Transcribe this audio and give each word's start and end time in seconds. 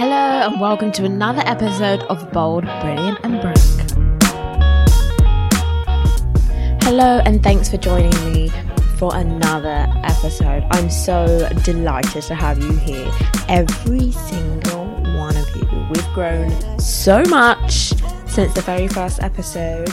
Hello 0.00 0.16
and 0.16 0.58
welcome 0.58 0.90
to 0.92 1.04
another 1.04 1.42
episode 1.44 2.04
of 2.04 2.32
Bold, 2.32 2.64
Brilliant 2.80 3.18
and 3.22 3.38
Broke. 3.42 3.58
Hello 6.84 7.20
and 7.26 7.42
thanks 7.42 7.68
for 7.68 7.76
joining 7.76 8.32
me 8.32 8.48
for 8.96 9.14
another 9.14 9.86
episode. 10.02 10.64
I'm 10.70 10.88
so 10.88 11.46
delighted 11.64 12.22
to 12.22 12.34
have 12.34 12.56
you 12.56 12.72
here, 12.78 13.12
every 13.46 14.10
single 14.12 14.86
one 15.18 15.36
of 15.36 15.46
you. 15.54 15.68
We've 15.90 16.14
grown 16.14 16.78
so 16.78 17.22
much 17.24 17.92
since 18.26 18.54
the 18.54 18.62
very 18.62 18.88
first 18.88 19.22
episode. 19.22 19.92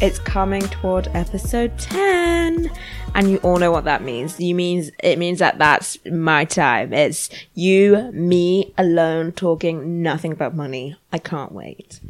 It's 0.00 0.18
coming 0.18 0.62
toward 0.62 1.08
episode 1.14 1.78
10 1.78 2.70
and 3.14 3.30
you 3.30 3.38
all 3.38 3.58
know 3.58 3.70
what 3.70 3.84
that 3.84 4.02
means. 4.02 4.38
You 4.40 4.54
means 4.54 4.90
it 5.02 5.18
means 5.18 5.38
that 5.38 5.58
that's 5.58 5.98
my 6.04 6.44
time. 6.44 6.92
It's 6.92 7.30
you, 7.54 8.10
me 8.12 8.74
alone 8.76 9.32
talking 9.32 10.02
nothing 10.02 10.32
about 10.32 10.54
money. 10.54 10.96
I 11.12 11.18
can't 11.18 11.52
wait. 11.52 12.00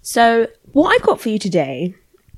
So, 0.00 0.48
what 0.72 0.94
I've 0.94 1.06
got 1.06 1.20
for 1.20 1.28
you 1.28 1.38
today, 1.38 1.94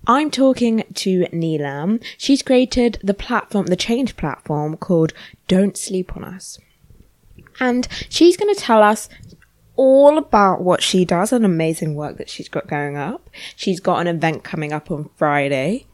I'm 0.06 0.30
talking 0.30 0.84
to 0.94 1.26
Neelam. 1.26 2.02
She's 2.18 2.42
created 2.42 2.98
the 3.02 3.14
platform, 3.14 3.66
the 3.66 3.76
change 3.76 4.16
platform 4.16 4.76
called 4.76 5.12
Don't 5.48 5.76
Sleep 5.76 6.16
on 6.16 6.24
Us. 6.24 6.58
And 7.58 7.88
she's 8.08 8.36
going 8.36 8.54
to 8.54 8.60
tell 8.60 8.82
us 8.82 9.08
all 9.76 10.18
about 10.18 10.62
what 10.62 10.82
she 10.82 11.04
does 11.04 11.32
and 11.32 11.44
amazing 11.44 11.94
work 11.94 12.16
that 12.18 12.30
she's 12.30 12.48
got 12.48 12.66
going 12.66 12.96
up. 12.96 13.30
She's 13.54 13.80
got 13.80 14.00
an 14.00 14.06
event 14.06 14.44
coming 14.44 14.72
up 14.72 14.90
on 14.90 15.10
Friday. 15.16 15.86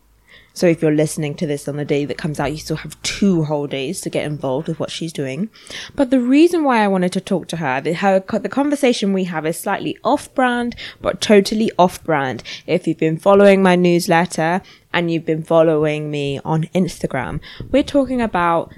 So 0.55 0.67
if 0.67 0.83
you're 0.83 0.93
listening 0.93 1.35
to 1.37 1.47
this 1.47 1.67
on 1.67 1.77
the 1.77 1.85
day 1.85 2.05
that 2.05 2.19
comes 2.19 2.39
out, 2.39 2.53
you 2.53 2.59
still 2.59 2.77
have 2.77 3.01
two 3.03 3.45
whole 3.45 3.67
days 3.67 4.01
to 4.03 4.11
get 4.11 4.27
involved 4.27 4.69
with 4.69 4.79
what 4.79 4.91
she's 4.91 5.13
doing. 5.13 5.49
But 5.97 6.11
the 6.11 6.21
reason 6.21 6.63
why 6.63 6.85
I 6.85 6.89
wanted 6.89 7.13
to 7.13 7.21
talk 7.21 7.49
to 7.49 7.57
her, 7.57 7.81
the, 7.81 7.95
her, 7.95 8.21
the 8.21 8.49
conversation 8.49 9.13
we 9.13 9.25
have 9.25 9.47
is 9.47 9.59
slightly 9.59 9.97
off 10.05 10.33
brand, 10.35 10.77
but 11.01 11.21
totally 11.21 11.71
off 11.79 12.05
brand. 12.05 12.43
If 12.67 12.87
you've 12.87 12.99
been 12.99 13.19
following 13.19 13.63
my 13.63 13.77
newsletter 13.77 14.61
and 14.93 15.11
you've 15.11 15.25
been 15.25 15.43
following 15.43 16.11
me 16.11 16.39
on 16.45 16.65
Instagram, 16.75 17.41
we're 17.71 17.83
talking 17.83 18.21
about 18.21 18.73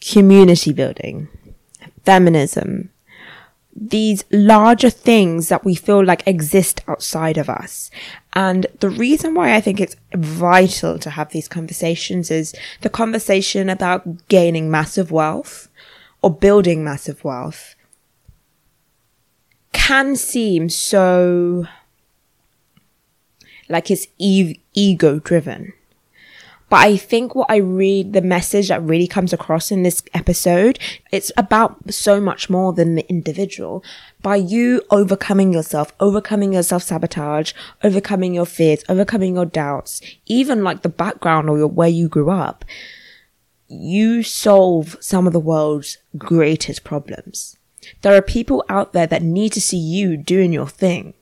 community 0.00 0.72
building, 0.72 1.28
feminism, 2.04 2.90
these 3.74 4.24
larger 4.30 4.90
things 4.90 5.48
that 5.48 5.64
we 5.64 5.74
feel 5.74 6.04
like 6.04 6.26
exist 6.26 6.82
outside 6.88 7.38
of 7.38 7.48
us. 7.48 7.90
And 8.32 8.66
the 8.80 8.90
reason 8.90 9.34
why 9.34 9.54
I 9.54 9.60
think 9.60 9.80
it's 9.80 9.96
vital 10.14 10.98
to 10.98 11.10
have 11.10 11.30
these 11.30 11.48
conversations 11.48 12.30
is 12.30 12.54
the 12.80 12.90
conversation 12.90 13.70
about 13.70 14.28
gaining 14.28 14.70
massive 14.70 15.10
wealth 15.10 15.68
or 16.22 16.34
building 16.34 16.84
massive 16.84 17.24
wealth 17.24 17.74
can 19.72 20.16
seem 20.16 20.68
so 20.68 21.66
like 23.68 23.90
it's 23.90 24.08
e- 24.18 24.60
ego 24.74 25.20
driven. 25.20 25.72
But 26.70 26.86
I 26.86 26.96
think 26.96 27.34
what 27.34 27.50
I 27.50 27.56
read, 27.56 28.12
the 28.12 28.22
message 28.22 28.68
that 28.68 28.82
really 28.82 29.08
comes 29.08 29.32
across 29.32 29.72
in 29.72 29.82
this 29.82 30.02
episode, 30.14 30.78
it's 31.10 31.32
about 31.36 31.92
so 31.92 32.20
much 32.20 32.48
more 32.48 32.72
than 32.72 32.94
the 32.94 33.06
individual. 33.10 33.84
By 34.22 34.36
you 34.36 34.82
overcoming 34.88 35.52
yourself, 35.52 35.92
overcoming 35.98 36.52
your 36.52 36.62
self 36.62 36.84
sabotage, 36.84 37.52
overcoming 37.82 38.34
your 38.34 38.46
fears, 38.46 38.84
overcoming 38.88 39.34
your 39.34 39.46
doubts, 39.46 40.00
even 40.26 40.62
like 40.62 40.82
the 40.82 40.88
background 40.88 41.50
or 41.50 41.58
your, 41.58 41.66
where 41.66 41.88
you 41.88 42.08
grew 42.08 42.30
up, 42.30 42.64
you 43.66 44.22
solve 44.22 44.96
some 45.00 45.26
of 45.26 45.32
the 45.32 45.40
world's 45.40 45.98
greatest 46.16 46.84
problems. 46.84 47.58
There 48.02 48.14
are 48.14 48.22
people 48.22 48.64
out 48.68 48.92
there 48.92 49.08
that 49.08 49.22
need 49.22 49.52
to 49.54 49.60
see 49.60 49.76
you 49.76 50.16
doing 50.16 50.52
your 50.52 50.68
thing 50.68 51.14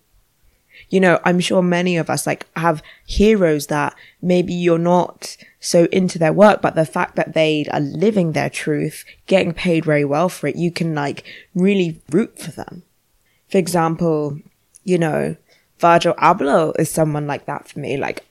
you 0.91 1.01
know, 1.01 1.21
I'm 1.25 1.41
sure 1.41 1.63
many 1.63 1.97
of 1.97 2.09
us 2.09 2.27
like 2.27 2.47
have 2.57 2.83
heroes 3.07 3.67
that 3.67 3.95
maybe 4.23 4.55
you're 4.55 4.79
not 4.79 5.37
so 5.61 5.85
into 5.93 6.19
their 6.19 6.33
work, 6.33 6.63
but 6.63 6.75
the 6.75 6.87
fact 6.87 7.17
that 7.17 7.35
they 7.35 7.67
are 7.71 7.81
living 7.81 8.33
their 8.33 8.51
truth, 8.51 9.05
getting 9.27 9.53
paid 9.53 9.85
very 9.85 10.05
well 10.05 10.29
for 10.29 10.47
it, 10.47 10.57
you 10.57 10.71
can 10.71 10.95
like 10.95 11.25
really 11.55 12.01
root 12.11 12.39
for 12.39 12.51
them. 12.51 12.83
For 13.49 13.59
example, 13.59 14.41
you 14.85 14.99
know, 14.99 15.37
Virgil 15.79 16.15
Abloh 16.15 16.79
is 16.79 16.91
someone 16.91 17.27
like 17.27 17.47
that 17.47 17.69
for 17.69 17.79
me. 17.79 17.97
Like 17.97 18.25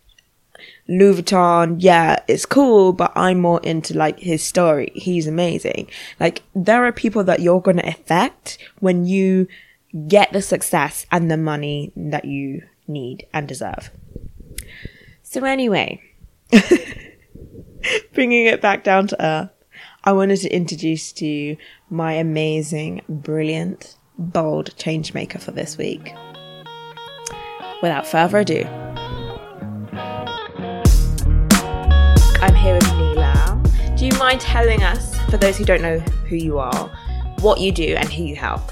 Louis 0.87 1.21
Vuitton, 1.21 1.77
yeah, 1.79 2.17
it's 2.27 2.45
cool, 2.45 2.93
but 2.93 3.11
I'm 3.15 3.39
more 3.39 3.61
into 3.61 3.95
like 3.95 4.19
his 4.19 4.43
story. 4.43 4.91
He's 4.95 5.27
amazing. 5.27 5.89
Like 6.19 6.43
there 6.55 6.85
are 6.85 6.91
people 6.91 7.23
that 7.25 7.41
you're 7.41 7.61
going 7.61 7.77
to 7.77 7.87
affect 7.87 8.57
when 8.79 9.05
you 9.05 9.47
get 10.07 10.31
the 10.33 10.41
success 10.41 11.05
and 11.11 11.31
the 11.31 11.37
money 11.37 11.91
that 11.95 12.25
you 12.25 12.63
need 12.87 13.25
and 13.33 13.47
deserve. 13.47 13.89
So, 15.23 15.43
anyway, 15.43 16.01
bringing 18.13 18.45
it 18.45 18.61
back 18.61 18.83
down 18.83 19.07
to 19.07 19.25
earth, 19.25 19.49
I 20.03 20.13
wanted 20.13 20.37
to 20.41 20.49
introduce 20.49 21.11
to 21.13 21.25
you 21.25 21.57
my 21.89 22.13
amazing, 22.13 23.01
brilliant, 23.09 23.97
bold 24.17 24.75
change 24.77 25.13
maker 25.13 25.39
for 25.39 25.51
this 25.51 25.77
week. 25.77 26.13
Without 27.81 28.07
further 28.07 28.39
ado, 28.39 28.63
I'm 32.39 32.55
here 32.55 32.75
with 32.75 32.83
Neelam. 32.83 33.97
Do 33.97 34.05
you 34.05 34.13
mind 34.17 34.41
telling 34.41 34.83
us, 34.83 35.15
for 35.29 35.37
those 35.37 35.57
who 35.57 35.65
don't 35.65 35.81
know 35.81 35.99
who 35.99 36.35
you 36.35 36.59
are, 36.59 36.87
what 37.39 37.59
you 37.59 37.71
do 37.71 37.95
and 37.95 38.11
who 38.11 38.23
you 38.23 38.35
help? 38.35 38.71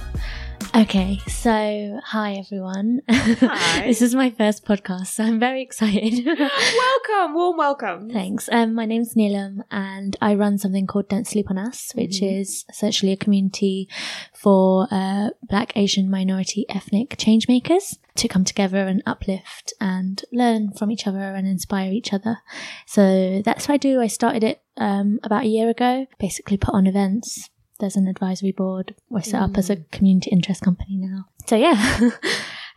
Okay, 0.76 1.20
so 1.28 2.02
hi 2.04 2.34
everyone. 2.34 3.00
Hi. 3.10 3.86
this 3.88 4.02
is 4.02 4.14
my 4.14 4.30
first 4.30 4.66
podcast, 4.66 5.08
so 5.08 5.24
I'm 5.24 5.40
very 5.40 5.62
excited. 5.62 6.26
welcome, 6.26 7.34
warm 7.34 7.56
welcome. 7.56 8.10
Thanks. 8.10 8.50
Um, 8.52 8.74
my 8.74 8.86
name's 8.86 9.14
Neelam, 9.16 9.60
and 9.72 10.18
I 10.22 10.36
run 10.36 10.58
something 10.58 10.86
called 10.86 11.08
Don't 11.08 11.26
Sleep 11.28 11.50
on 11.50 11.58
Us, 11.58 11.94
which 11.96 12.20
Mm-hmm. 12.20 12.40
is 12.42 12.66
essentially 12.70 13.14
a 13.14 13.18
community 13.18 13.88
for 14.34 14.90
uh, 14.92 15.30
Black, 15.44 15.72
Asian, 15.78 16.12
minority, 16.12 16.66
ethnic 16.68 17.16
change 17.18 17.48
makers 17.48 17.98
to 18.16 18.28
come 18.28 18.44
together 18.44 18.80
and 18.86 19.02
uplift 19.06 19.74
and 19.80 20.24
learn 20.34 20.74
from 20.74 20.92
each 20.92 21.08
other 21.08 21.20
and 21.36 21.48
inspire 21.48 21.92
each 21.94 22.12
other. 22.12 22.40
So 22.86 23.42
that's 23.46 23.70
what 23.70 23.76
I 23.76 23.78
do. 23.78 24.02
I 24.02 24.08
started 24.08 24.44
it 24.44 24.62
um, 24.76 25.20
about 25.24 25.46
a 25.46 25.48
year 25.48 25.70
ago. 25.70 26.06
Basically, 26.20 26.58
put 26.58 26.74
on 26.74 26.86
events. 26.86 27.50
There's 27.80 27.96
an 27.96 28.08
advisory 28.08 28.52
board. 28.52 28.96
We're 29.10 29.22
set 29.22 29.42
up 29.42 29.58
as 29.58 29.70
a 29.70 29.76
Mm. 29.78 29.92
community 29.92 30.30
interest 30.32 30.62
company 30.62 30.98
now. 30.98 31.26
So 31.46 31.56
yeah. 31.56 32.10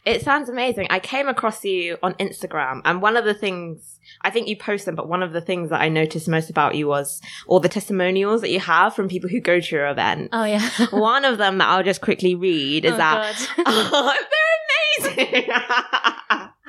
It 0.04 0.22
sounds 0.22 0.48
amazing. 0.48 0.86
I 0.88 1.00
came 1.00 1.28
across 1.28 1.62
you 1.66 1.98
on 2.02 2.14
Instagram, 2.14 2.80
and 2.86 3.02
one 3.02 3.16
of 3.18 3.26
the 3.26 3.34
things 3.34 3.98
I 4.22 4.30
think 4.30 4.48
you 4.48 4.56
post 4.56 4.86
them, 4.86 4.94
but 4.94 5.06
one 5.06 5.22
of 5.22 5.34
the 5.34 5.40
things 5.42 5.68
that 5.68 5.82
I 5.82 5.90
noticed 5.90 6.28
most 6.28 6.48
about 6.48 6.76
you 6.76 6.86
was 6.86 7.20
all 7.46 7.60
the 7.60 7.68
testimonials 7.68 8.40
that 8.40 8.48
you 8.50 8.60
have 8.60 8.94
from 8.94 9.08
people 9.08 9.28
who 9.28 9.40
go 9.40 9.60
to 9.60 9.74
your 9.76 9.86
event. 9.88 10.30
Oh 10.32 10.44
yeah. 10.44 10.66
One 10.92 11.26
of 11.26 11.36
them 11.36 11.58
that 11.58 11.68
I'll 11.68 11.82
just 11.82 12.00
quickly 12.00 12.34
read 12.34 12.86
is 12.86 12.92
Oh, 12.94 12.96
that 12.96 13.48
oh, 13.66 14.14
they're 15.04 15.14
amazing. 15.18 15.50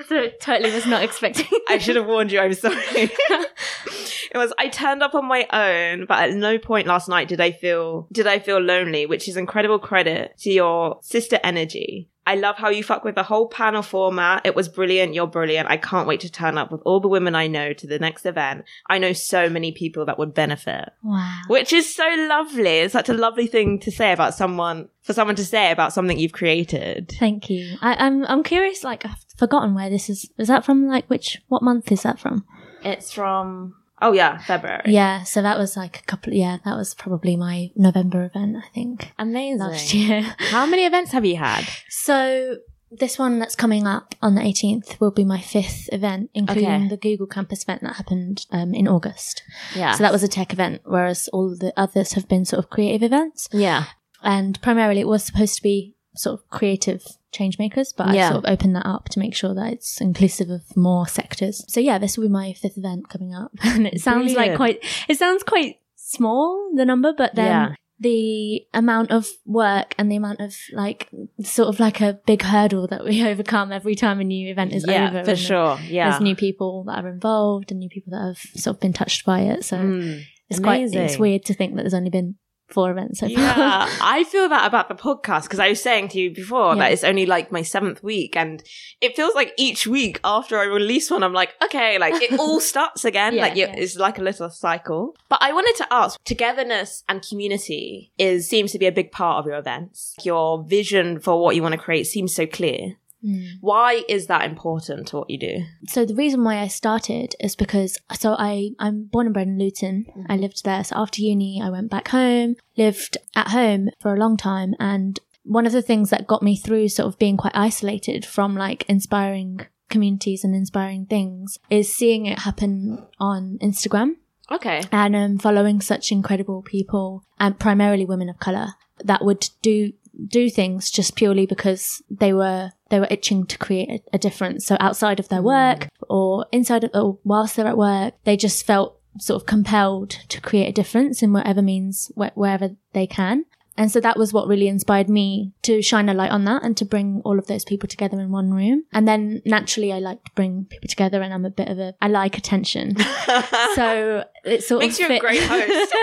So 0.07 0.29
totally 0.41 0.71
was 0.73 0.85
not 0.85 1.03
expecting. 1.03 1.45
I 1.67 1.77
should 1.77 1.95
have 1.95 2.05
warned 2.13 2.31
you. 2.31 2.39
I'm 2.39 2.53
sorry. 2.53 2.75
it 2.89 4.35
was 4.35 4.53
I 4.57 4.67
turned 4.69 5.03
up 5.03 5.15
on 5.15 5.25
my 5.25 5.45
own, 5.51 6.05
but 6.05 6.29
at 6.29 6.33
no 6.35 6.57
point 6.57 6.87
last 6.87 7.09
night 7.09 7.27
did 7.27 7.41
I 7.41 7.51
feel 7.51 8.07
did 8.11 8.27
I 8.27 8.39
feel 8.39 8.59
lonely, 8.59 9.05
which 9.05 9.27
is 9.27 9.37
incredible 9.37 9.79
credit 9.79 10.37
to 10.39 10.51
your 10.51 10.99
sister 11.01 11.39
energy. 11.43 12.09
I 12.27 12.35
love 12.35 12.57
how 12.57 12.69
you 12.69 12.83
fuck 12.83 13.03
with 13.03 13.15
the 13.15 13.23
whole 13.23 13.47
panel 13.47 13.81
format. 13.81 14.45
It 14.45 14.55
was 14.55 14.69
brilliant. 14.69 15.15
You're 15.15 15.25
brilliant. 15.25 15.67
I 15.67 15.77
can't 15.77 16.07
wait 16.07 16.19
to 16.19 16.31
turn 16.31 16.59
up 16.59 16.71
with 16.71 16.79
all 16.85 16.99
the 16.99 17.07
women 17.07 17.33
I 17.33 17.47
know 17.47 17.73
to 17.73 17.87
the 17.87 17.97
next 17.97 18.23
event. 18.23 18.65
I 18.87 18.99
know 18.99 19.13
so 19.13 19.49
many 19.49 19.71
people 19.71 20.05
that 20.05 20.19
would 20.19 20.35
benefit, 20.35 20.89
Wow. 21.03 21.39
which 21.47 21.73
is 21.73 21.91
so 21.91 22.05
lovely. 22.29 22.79
It's 22.81 22.93
such 22.93 23.09
a 23.09 23.15
lovely 23.15 23.47
thing 23.47 23.79
to 23.79 23.89
say 23.91 24.11
about 24.11 24.35
someone, 24.35 24.89
for 25.01 25.13
someone 25.13 25.37
to 25.37 25.45
say 25.45 25.71
about 25.71 25.91
something 25.91 26.19
you've 26.19 26.31
created. 26.33 27.11
Thank 27.19 27.49
you. 27.49 27.77
I, 27.81 27.95
I'm 27.95 28.23
I'm 28.25 28.43
curious. 28.43 28.83
Like 28.83 29.05
forgotten 29.39 29.73
where 29.73 29.89
this 29.89 30.09
is. 30.09 30.29
Is 30.37 30.47
that 30.49 30.65
from? 30.65 30.87
Like 30.87 31.07
which? 31.07 31.37
What 31.47 31.63
month 31.63 31.91
is 31.91 32.03
that 32.03 32.19
from? 32.19 32.45
It's 32.83 33.11
from, 33.11 33.73
oh 34.01 34.13
yeah, 34.13 34.37
February. 34.37 34.83
Yeah. 34.93 35.23
So 35.23 35.41
that 35.41 35.57
was 35.57 35.75
like 35.75 35.99
a 35.99 36.03
couple. 36.03 36.33
Yeah, 36.33 36.57
that 36.65 36.75
was 36.75 36.93
probably 36.93 37.35
my 37.35 37.71
November 37.75 38.23
event. 38.25 38.55
I 38.57 38.67
think 38.73 39.11
Amazing. 39.17 39.59
last 39.59 39.93
year. 39.93 40.21
How 40.51 40.65
many 40.65 40.85
events 40.85 41.11
have 41.11 41.25
you 41.25 41.37
had? 41.37 41.65
So 41.89 42.57
this 42.91 43.19
one 43.19 43.37
that's 43.37 43.55
coming 43.55 43.85
up 43.85 44.15
on 44.21 44.33
the 44.33 44.41
18th 44.41 44.99
will 44.99 45.11
be 45.11 45.23
my 45.23 45.39
fifth 45.39 45.89
event, 45.93 46.31
including 46.33 46.65
Okay. 46.85 46.87
the 46.87 46.97
Google 46.97 47.27
Campus 47.27 47.61
event 47.63 47.81
that 47.83 47.97
happened 47.97 48.45
um, 48.51 48.73
in 48.73 48.87
August. 48.87 49.43
Yeah. 49.75 49.91
So 49.93 50.01
that 50.03 50.11
was 50.11 50.23
a 50.23 50.27
tech 50.27 50.53
event, 50.53 50.81
whereas 50.85 51.27
all 51.31 51.49
the 51.55 51.71
others 51.77 52.13
have 52.13 52.27
been 52.27 52.45
sort 52.45 52.63
of 52.63 52.71
creative 52.71 53.03
events. 53.03 53.47
yeah. 53.53 53.83
and 54.23 54.59
primarily 54.63 55.01
it 55.01 55.07
was 55.07 55.23
supposed 55.23 55.55
to 55.57 55.61
be 55.61 55.93
sort 56.19 56.33
of 56.39 56.49
creative 56.49 57.01
change 57.31 57.57
makers, 57.57 57.93
but 57.95 58.13
Yeah. 58.13 58.27
I 58.27 58.31
sort 58.31 58.43
of 58.45 58.51
open 58.51 58.73
that 58.73 58.85
up 58.85 59.07
to 59.09 59.19
make 59.19 59.33
sure 59.35 59.53
that 59.53 59.71
it's 59.73 60.01
inclusive 60.01 60.49
of 60.49 60.63
more 60.75 61.07
sectors. 61.07 61.63
So 61.67 61.79
yeah, 61.79 61.97
this 61.97 62.17
will 62.17 62.25
be 62.27 62.33
my 62.33 62.53
fifth 62.53 62.77
event 62.77 63.07
coming 63.09 63.33
up, 63.33 63.51
and 63.63 63.87
it 63.87 64.01
sounds 64.01 64.33
like 64.33 64.55
quite. 64.55 64.83
It 65.07 65.17
sounds 65.17 65.43
quite 65.43 65.79
small 65.95 66.71
the 66.75 66.85
number, 66.85 67.13
but 67.13 67.35
then 67.35 67.45
Yeah. 67.45 67.75
the 68.01 68.65
amount 68.73 69.11
of 69.11 69.27
work 69.45 69.93
and 69.97 70.11
the 70.11 70.15
amount 70.15 70.39
of 70.41 70.55
like 70.73 71.09
sort 71.43 71.67
of 71.69 71.79
like 71.79 72.01
a 72.01 72.19
big 72.25 72.41
hurdle 72.41 72.87
that 72.87 73.03
we 73.05 73.23
overcome 73.31 73.71
every 73.71 73.95
time 73.95 74.19
a 74.19 74.23
new 74.23 74.49
event 74.49 74.73
is 74.73 74.85
yeah, 74.87 75.09
over. 75.09 75.23
for 75.23 75.35
sure. 75.35 75.77
Yeah. 75.87 76.09
There's 76.09 76.21
new 76.21 76.35
people 76.35 76.83
that 76.85 77.03
are 77.03 77.09
involved 77.09 77.71
and 77.71 77.79
new 77.79 77.89
people 77.89 78.11
that 78.11 78.25
have 78.25 78.39
sort 78.61 78.75
of 78.77 78.81
been 78.81 78.93
touched 78.93 79.25
by 79.25 79.41
it. 79.41 79.63
So 79.63 79.77
Mm, 79.77 80.21
it's 80.49 80.59
quite 80.59 80.81
it's 80.93 81.17
weird 81.19 81.45
to 81.45 81.53
think 81.53 81.75
that 81.75 81.83
there's 81.83 81.93
only 81.93 82.09
been 82.09 82.35
four 82.71 82.91
events 82.91 83.19
so. 83.19 83.25
Yeah, 83.25 83.87
I 84.01 84.23
feel 84.25 84.47
that 84.49 84.65
about 84.67 84.87
the 84.89 84.95
podcast 84.95 85.43
because 85.43 85.59
I 85.59 85.69
was 85.69 85.81
saying 85.81 86.09
to 86.09 86.19
you 86.19 86.33
before 86.33 86.75
Yeah. 86.75 86.79
that 86.83 86.91
it's 86.93 87.03
only 87.03 87.25
like 87.25 87.51
my 87.51 87.61
seventh 87.61 88.03
week, 88.03 88.35
and 88.35 88.63
it 89.01 89.15
feels 89.15 89.35
like 89.35 89.53
each 89.57 89.87
week 89.87 90.19
after 90.23 90.57
I 90.57 90.63
release 90.65 91.09
one, 91.11 91.23
I'm 91.23 91.33
like, 91.33 91.55
okay, 91.63 91.97
like 91.99 92.21
it 92.21 92.39
all 92.39 92.59
starts 92.71 93.05
again. 93.05 93.33
Yeah, 93.35 93.41
like 93.43 93.55
yeah. 93.55 93.73
it's 93.75 93.95
like 93.97 94.17
a 94.19 94.21
little 94.23 94.49
cycle. 94.49 95.15
But 95.29 95.39
I 95.41 95.53
wanted 95.53 95.75
to 95.77 95.87
ask: 95.91 96.19
togetherness 96.23 97.03
and 97.09 97.21
community 97.27 98.11
is 98.17 98.47
seems 98.47 98.71
to 98.71 98.79
be 98.79 98.85
a 98.85 98.91
big 98.91 99.11
part 99.11 99.39
of 99.39 99.45
your 99.45 99.57
events. 99.57 100.15
Your 100.23 100.63
vision 100.63 101.19
for 101.19 101.41
what 101.41 101.55
you 101.55 101.61
want 101.63 101.73
to 101.73 101.79
create 101.79 102.05
seems 102.07 102.33
so 102.35 102.45
clear. 102.45 102.95
Mm. 103.25 103.45
Why 103.61 104.03
is 104.07 104.27
that 104.27 104.45
important 104.49 105.07
to 105.09 105.17
what 105.17 105.29
you 105.29 105.37
do? 105.39 105.63
So 105.87 106.05
the 106.05 106.15
reason 106.15 106.43
why 106.43 106.59
I 106.59 106.67
started 106.67 107.35
is 107.39 107.55
because 107.55 107.97
so 108.13 108.35
I 108.37 108.71
I'm 108.79 109.03
born 109.05 109.27
and 109.27 109.33
bred 109.33 109.47
in 109.47 109.59
Luton. 109.59 110.05
I 110.29 110.37
lived 110.37 110.63
there. 110.63 110.83
So 110.83 110.95
after 110.97 111.21
uni, 111.21 111.61
I 111.61 111.69
went 111.69 111.89
back 111.91 112.09
home, 112.09 112.55
lived 112.77 113.17
at 113.35 113.49
home 113.49 113.89
for 113.99 114.13
a 114.13 114.19
long 114.19 114.37
time, 114.37 114.73
and 114.79 115.19
one 115.43 115.65
of 115.65 115.71
the 115.71 115.81
things 115.81 116.09
that 116.11 116.27
got 116.27 116.43
me 116.43 116.55
through 116.55 116.89
sort 116.89 117.07
of 117.07 117.19
being 117.19 117.35
quite 117.37 117.55
isolated 117.55 118.25
from 118.25 118.55
like 118.55 118.85
inspiring 118.87 119.61
communities 119.89 120.43
and 120.43 120.55
inspiring 120.55 121.05
things 121.07 121.57
is 121.69 121.93
seeing 121.93 122.25
it 122.27 122.39
happen 122.39 123.05
on 123.19 123.57
Instagram 123.61 124.11
Okay. 124.51 124.83
and 124.91 125.15
um, 125.15 125.37
following 125.39 125.81
such 125.81 126.11
incredible 126.11 126.61
people 126.61 127.23
and 127.39 127.57
primarily 127.59 128.05
women 128.05 128.29
of 128.29 128.39
color 128.39 128.75
that 129.03 129.23
would 129.25 129.49
do 129.63 129.93
do 130.27 130.49
things 130.49 130.91
just 130.91 131.15
purely 131.15 131.45
because 131.45 132.01
they 132.09 132.33
were 132.33 132.71
they 132.89 132.99
were 132.99 133.07
itching 133.09 133.45
to 133.45 133.57
create 133.57 133.89
a, 133.89 134.15
a 134.15 134.17
difference. 134.17 134.65
So 134.65 134.77
outside 134.79 135.19
of 135.19 135.29
their 135.29 135.41
mm. 135.41 135.45
work 135.45 135.89
or 136.09 136.45
inside 136.51 136.83
of 136.83 136.91
or 136.93 137.19
whilst 137.23 137.55
they're 137.55 137.67
at 137.67 137.77
work 137.77 138.13
they 138.23 138.37
just 138.37 138.65
felt 138.65 138.99
sort 139.17 139.41
of 139.41 139.47
compelled 139.47 140.11
to 140.29 140.41
create 140.41 140.67
a 140.69 140.73
difference 140.73 141.21
in 141.21 141.33
whatever 141.33 141.61
means 141.61 142.11
wh- 142.15 142.35
wherever 142.35 142.69
they 142.93 143.07
can 143.07 143.45
and 143.79 143.89
so 143.89 144.01
that 144.01 144.17
was 144.17 144.33
what 144.33 144.49
really 144.49 144.67
inspired 144.67 145.07
me 145.07 145.53
to 145.61 145.81
shine 145.81 146.09
a 146.09 146.13
light 146.13 146.31
on 146.31 146.43
that 146.43 146.63
and 146.63 146.75
to 146.75 146.83
bring 146.83 147.21
all 147.23 147.39
of 147.39 147.47
those 147.47 147.63
people 147.63 147.87
together 147.87 148.19
in 148.19 148.29
one 148.29 148.51
room. 148.51 148.83
And 148.91 149.07
then 149.07 149.41
naturally 149.45 149.93
I 149.93 149.99
like 149.99 150.21
to 150.25 150.31
bring 150.35 150.65
people 150.65 150.89
together 150.89 151.21
and 151.21 151.33
I'm 151.33 151.45
a 151.45 151.49
bit 151.49 151.69
of 151.69 151.79
a, 151.79 151.95
I 152.01 152.09
like 152.09 152.37
attention. 152.37 152.97
so 153.75 154.25
it 154.43 154.65
sort 154.65 154.81
Makes 154.81 154.99
of 154.99 155.07
makes 155.07 155.09
you 155.09 155.15
a 155.15 155.19
great 155.19 155.43
host. 155.43 155.95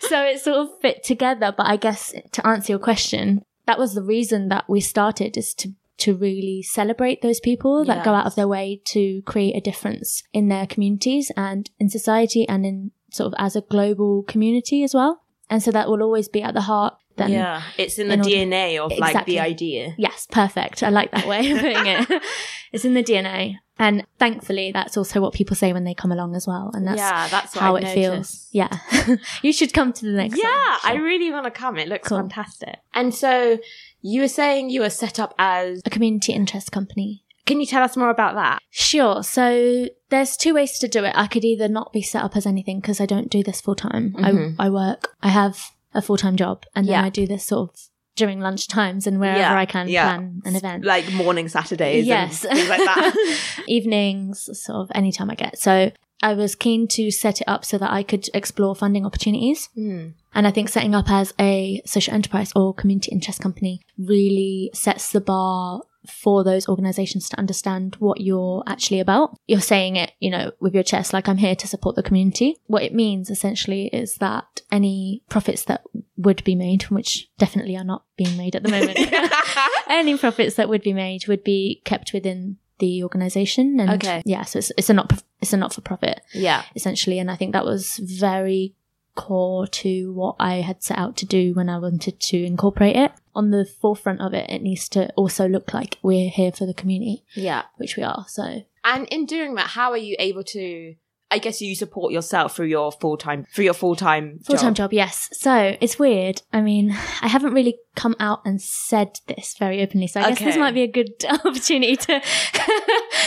so 0.00 0.24
it 0.24 0.40
sort 0.40 0.56
of 0.56 0.80
fit 0.80 1.04
together. 1.04 1.52
But 1.54 1.66
I 1.66 1.76
guess 1.76 2.14
to 2.32 2.46
answer 2.46 2.72
your 2.72 2.78
question, 2.78 3.42
that 3.66 3.78
was 3.78 3.92
the 3.92 4.02
reason 4.02 4.48
that 4.48 4.64
we 4.66 4.80
started 4.80 5.36
is 5.36 5.52
to 5.56 5.72
to 5.98 6.16
really 6.16 6.62
celebrate 6.62 7.20
those 7.20 7.38
people 7.38 7.84
that 7.84 8.02
go 8.02 8.14
out 8.14 8.26
of 8.26 8.34
their 8.34 8.48
way 8.48 8.80
to 8.86 9.20
create 9.22 9.54
a 9.54 9.60
difference 9.60 10.22
in 10.32 10.48
their 10.48 10.66
communities 10.66 11.30
and 11.36 11.70
in 11.78 11.90
society 11.90 12.48
and 12.48 12.64
in 12.64 12.90
sort 13.12 13.26
of 13.26 13.34
as 13.38 13.54
a 13.54 13.60
global 13.60 14.22
community 14.22 14.82
as 14.82 14.94
well. 14.94 15.21
And 15.52 15.62
so 15.62 15.70
that 15.70 15.86
will 15.90 16.02
always 16.02 16.28
be 16.28 16.40
at 16.42 16.54
the 16.54 16.62
heart. 16.62 16.94
Then 17.16 17.30
yeah, 17.30 17.62
it's 17.76 17.98
in 17.98 18.08
the 18.08 18.14
in 18.14 18.20
order- 18.20 18.30
DNA 18.30 18.78
of 18.82 18.90
like 18.98 19.10
Exactly. 19.10 19.34
the 19.34 19.40
idea. 19.40 19.94
Yes, 19.98 20.26
perfect. 20.32 20.82
I 20.82 20.88
like 20.88 21.10
that 21.10 21.26
way 21.26 21.50
of 21.52 21.58
putting 21.60 21.86
it. 21.86 22.22
it's 22.72 22.86
in 22.86 22.94
the 22.94 23.02
DNA. 23.04 23.56
And 23.78 24.06
thankfully, 24.18 24.72
that's 24.72 24.96
also 24.96 25.20
what 25.20 25.34
people 25.34 25.54
say 25.54 25.74
when 25.74 25.84
they 25.84 25.92
come 25.92 26.10
along 26.10 26.34
as 26.34 26.46
well. 26.46 26.70
And 26.72 26.86
that's 26.86 26.96
yeah, 26.96 27.28
that's 27.28 27.54
how 27.54 27.76
it 27.76 27.86
feels. 27.88 28.48
Yeah. 28.52 28.70
you 29.42 29.52
should 29.52 29.74
come 29.74 29.92
to 29.92 30.06
the 30.06 30.12
next 30.12 30.38
Yeah, 30.38 30.44
one. 30.48 30.78
I 30.84 30.94
really 30.96 31.30
want 31.30 31.44
to 31.44 31.50
come. 31.50 31.76
It 31.76 31.88
looks 31.88 32.08
Cool. 32.08 32.16
fantastic. 32.18 32.76
And 32.94 33.14
so 33.14 33.58
you 34.00 34.22
were 34.22 34.28
saying 34.28 34.70
you 34.70 34.80
were 34.80 34.88
set 34.90 35.20
up 35.20 35.34
as. 35.38 35.82
A 35.84 35.90
community 35.90 36.32
interest 36.32 36.72
company. 36.72 37.24
Can 37.52 37.60
you 37.60 37.66
tell 37.66 37.82
us 37.82 37.96
more 37.96 38.10
about 38.10 38.34
that? 38.34 38.58
Sure. 38.70 39.22
So 39.22 39.86
there's 40.10 40.36
two 40.36 40.54
ways 40.54 40.78
to 40.78 40.88
do 40.88 41.04
it. 41.04 41.12
I 41.14 41.26
could 41.26 41.44
either 41.44 41.68
not 41.68 41.92
be 41.92 42.02
set 42.02 42.22
up 42.24 42.36
as 42.36 42.46
anything 42.46 42.80
because 42.80 43.00
I 43.00 43.06
don't 43.06 43.30
do 43.30 43.42
this 43.42 43.60
full 43.60 43.74
time. 43.74 44.14
Mhm. 44.18 44.56
I, 44.58 44.66
I 44.66 44.70
work, 44.70 45.14
I 45.22 45.28
have 45.28 45.70
a 45.94 46.00
full 46.02 46.16
time 46.16 46.36
job 46.36 46.64
and 46.74 46.86
then 46.86 46.92
Yeah. 46.94 47.04
I 47.04 47.10
do 47.10 47.26
this 47.26 47.44
sort 47.44 47.70
of 47.70 47.76
during 48.16 48.40
lunch 48.40 48.68
times 48.68 49.06
and 49.06 49.18
wherever 49.20 49.38
Yeah, 49.38 49.56
I 49.56 49.66
can 49.66 49.88
yeah. 49.88 50.04
plan 50.16 50.42
an 50.44 50.56
event. 50.56 50.84
Like 50.84 51.10
morning 51.12 51.48
Saturdays 51.48 52.06
yes. 52.06 52.44
and 52.44 52.56
things 52.56 52.68
like 52.68 52.80
that. 52.80 53.38
Evenings, 53.68 54.48
sort 54.64 54.78
of 54.80 54.90
anytime 54.94 55.30
I 55.30 55.34
get. 55.34 55.58
So 55.58 55.92
I 56.22 56.34
was 56.34 56.54
keen 56.54 56.86
to 56.88 57.10
set 57.10 57.40
it 57.40 57.48
up 57.48 57.64
so 57.64 57.78
that 57.78 57.90
I 57.90 58.02
could 58.02 58.28
explore 58.32 58.74
funding 58.76 59.04
opportunities. 59.04 59.68
Hmm. 59.74 60.08
And 60.34 60.46
I 60.46 60.50
think 60.50 60.68
setting 60.68 60.94
up 60.94 61.10
as 61.10 61.34
a 61.40 61.82
social 61.84 62.14
enterprise 62.14 62.52
or 62.54 62.72
community 62.72 63.10
interest 63.12 63.40
company 63.40 63.80
really 63.98 64.70
sets 64.72 65.10
the 65.10 65.20
bar 65.20 65.82
for 66.06 66.42
those 66.44 66.68
organizations 66.68 67.28
to 67.28 67.38
understand 67.38 67.96
what 67.98 68.20
you're 68.20 68.62
actually 68.66 69.00
about. 69.00 69.36
You're 69.46 69.60
saying 69.60 69.96
it, 69.96 70.12
you 70.20 70.30
know, 70.30 70.52
with 70.60 70.74
your 70.74 70.82
chest, 70.82 71.12
like 71.12 71.28
I'm 71.28 71.36
here 71.36 71.54
to 71.56 71.68
support 71.68 71.96
the 71.96 72.02
community. 72.02 72.56
What 72.66 72.82
it 72.82 72.94
means 72.94 73.30
essentially 73.30 73.86
is 73.86 74.16
that 74.16 74.62
any 74.70 75.22
profits 75.28 75.64
that 75.64 75.82
would 76.16 76.42
be 76.44 76.54
made, 76.54 76.84
which 76.84 77.30
definitely 77.38 77.76
are 77.76 77.84
not 77.84 78.04
being 78.16 78.36
made 78.36 78.56
at 78.56 78.62
the 78.62 78.70
moment, 78.70 78.98
any 79.88 80.16
profits 80.16 80.56
that 80.56 80.68
would 80.68 80.82
be 80.82 80.92
made 80.92 81.26
would 81.28 81.44
be 81.44 81.82
kept 81.84 82.12
within 82.12 82.56
the 82.78 83.02
organization. 83.02 83.78
And 83.78 83.90
Okay. 83.90 84.22
yeah, 84.24 84.42
so 84.44 84.58
it's, 84.58 84.72
it's 84.76 84.90
a 84.90 84.94
not, 84.94 85.22
it's 85.40 85.52
a 85.52 85.56
not 85.56 85.72
for 85.72 85.80
profit 85.82 86.20
yeah. 86.32 86.62
essentially. 86.74 87.18
And 87.18 87.30
I 87.30 87.36
think 87.36 87.52
that 87.52 87.64
was 87.64 87.98
very 87.98 88.74
core 89.14 89.66
to 89.66 90.12
what 90.12 90.36
I 90.40 90.56
had 90.56 90.82
set 90.82 90.98
out 90.98 91.16
to 91.18 91.26
do 91.26 91.54
when 91.54 91.68
I 91.68 91.78
wanted 91.78 92.18
to 92.18 92.42
incorporate 92.44 92.96
it. 92.96 93.12
On 93.34 93.50
the 93.50 93.64
forefront 93.64 94.20
of 94.20 94.34
it, 94.34 94.50
it 94.50 94.62
needs 94.62 94.88
to 94.90 95.10
also 95.14 95.48
look 95.48 95.72
like 95.72 95.98
we're 96.02 96.28
here 96.30 96.52
for 96.52 96.66
the 96.66 96.74
community, 96.74 97.24
Yeah. 97.34 97.62
which 97.76 97.96
we 97.96 98.02
are. 98.02 98.26
So 98.28 98.62
And 98.84 99.06
in 99.08 99.26
doing 99.26 99.54
that, 99.54 99.68
how 99.68 99.90
are 99.92 99.96
you 99.96 100.16
able 100.18 100.44
to? 100.44 100.96
I 101.32 101.38
guess 101.38 101.62
you 101.62 101.74
support 101.74 102.12
yourself 102.12 102.54
through 102.54 102.66
your 102.66 102.92
full 102.92 103.16
time 103.16 103.46
through 103.54 103.64
your 103.64 103.74
full 103.74 103.96
time 103.96 104.38
full 104.44 104.58
time 104.58 104.74
job, 104.74 104.92
yes. 104.92 105.30
So 105.32 105.76
it's 105.80 105.98
weird. 105.98 106.42
I 106.52 106.60
mean, 106.60 106.90
I 107.22 107.28
haven't 107.28 107.54
really 107.54 107.78
come 107.96 108.14
out 108.20 108.42
and 108.44 108.60
said 108.60 109.18
this 109.26 109.56
very 109.58 109.80
openly. 109.82 110.08
So 110.08 110.20
I 110.20 110.30
guess 110.30 110.40
this 110.40 110.56
might 110.58 110.74
be 110.74 110.82
a 110.82 110.92
good 110.92 111.12
opportunity 111.28 111.96
to. 111.96 112.20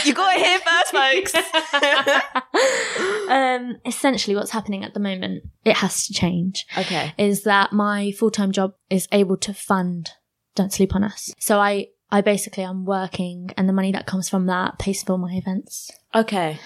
You 0.04 0.14
got 0.14 0.36
it 0.36 0.44
here 0.44 0.60
first, 0.60 0.92
folks. 0.92 1.34
um, 3.28 3.76
essentially, 3.84 4.36
what's 4.36 4.50
happening 4.52 4.84
at 4.84 4.94
the 4.94 5.00
moment, 5.00 5.42
it 5.64 5.76
has 5.76 6.06
to 6.06 6.12
change. 6.12 6.64
okay. 6.78 7.12
is 7.18 7.42
that 7.42 7.72
my 7.72 8.12
full-time 8.12 8.52
job 8.52 8.74
is 8.88 9.08
able 9.10 9.36
to 9.38 9.52
fund 9.52 10.10
Don't 10.54 10.72
Sleep 10.72 10.94
on 10.94 11.02
Us. 11.02 11.34
So 11.40 11.58
I, 11.58 11.88
I 12.10 12.20
basically 12.20 12.62
I'm 12.62 12.84
working 12.84 13.50
and 13.56 13.68
the 13.68 13.72
money 13.72 13.90
that 13.92 14.06
comes 14.06 14.28
from 14.28 14.46
that 14.46 14.78
pays 14.78 15.02
for 15.02 15.18
my 15.18 15.32
events 15.32 15.90
Okay. 16.14 16.58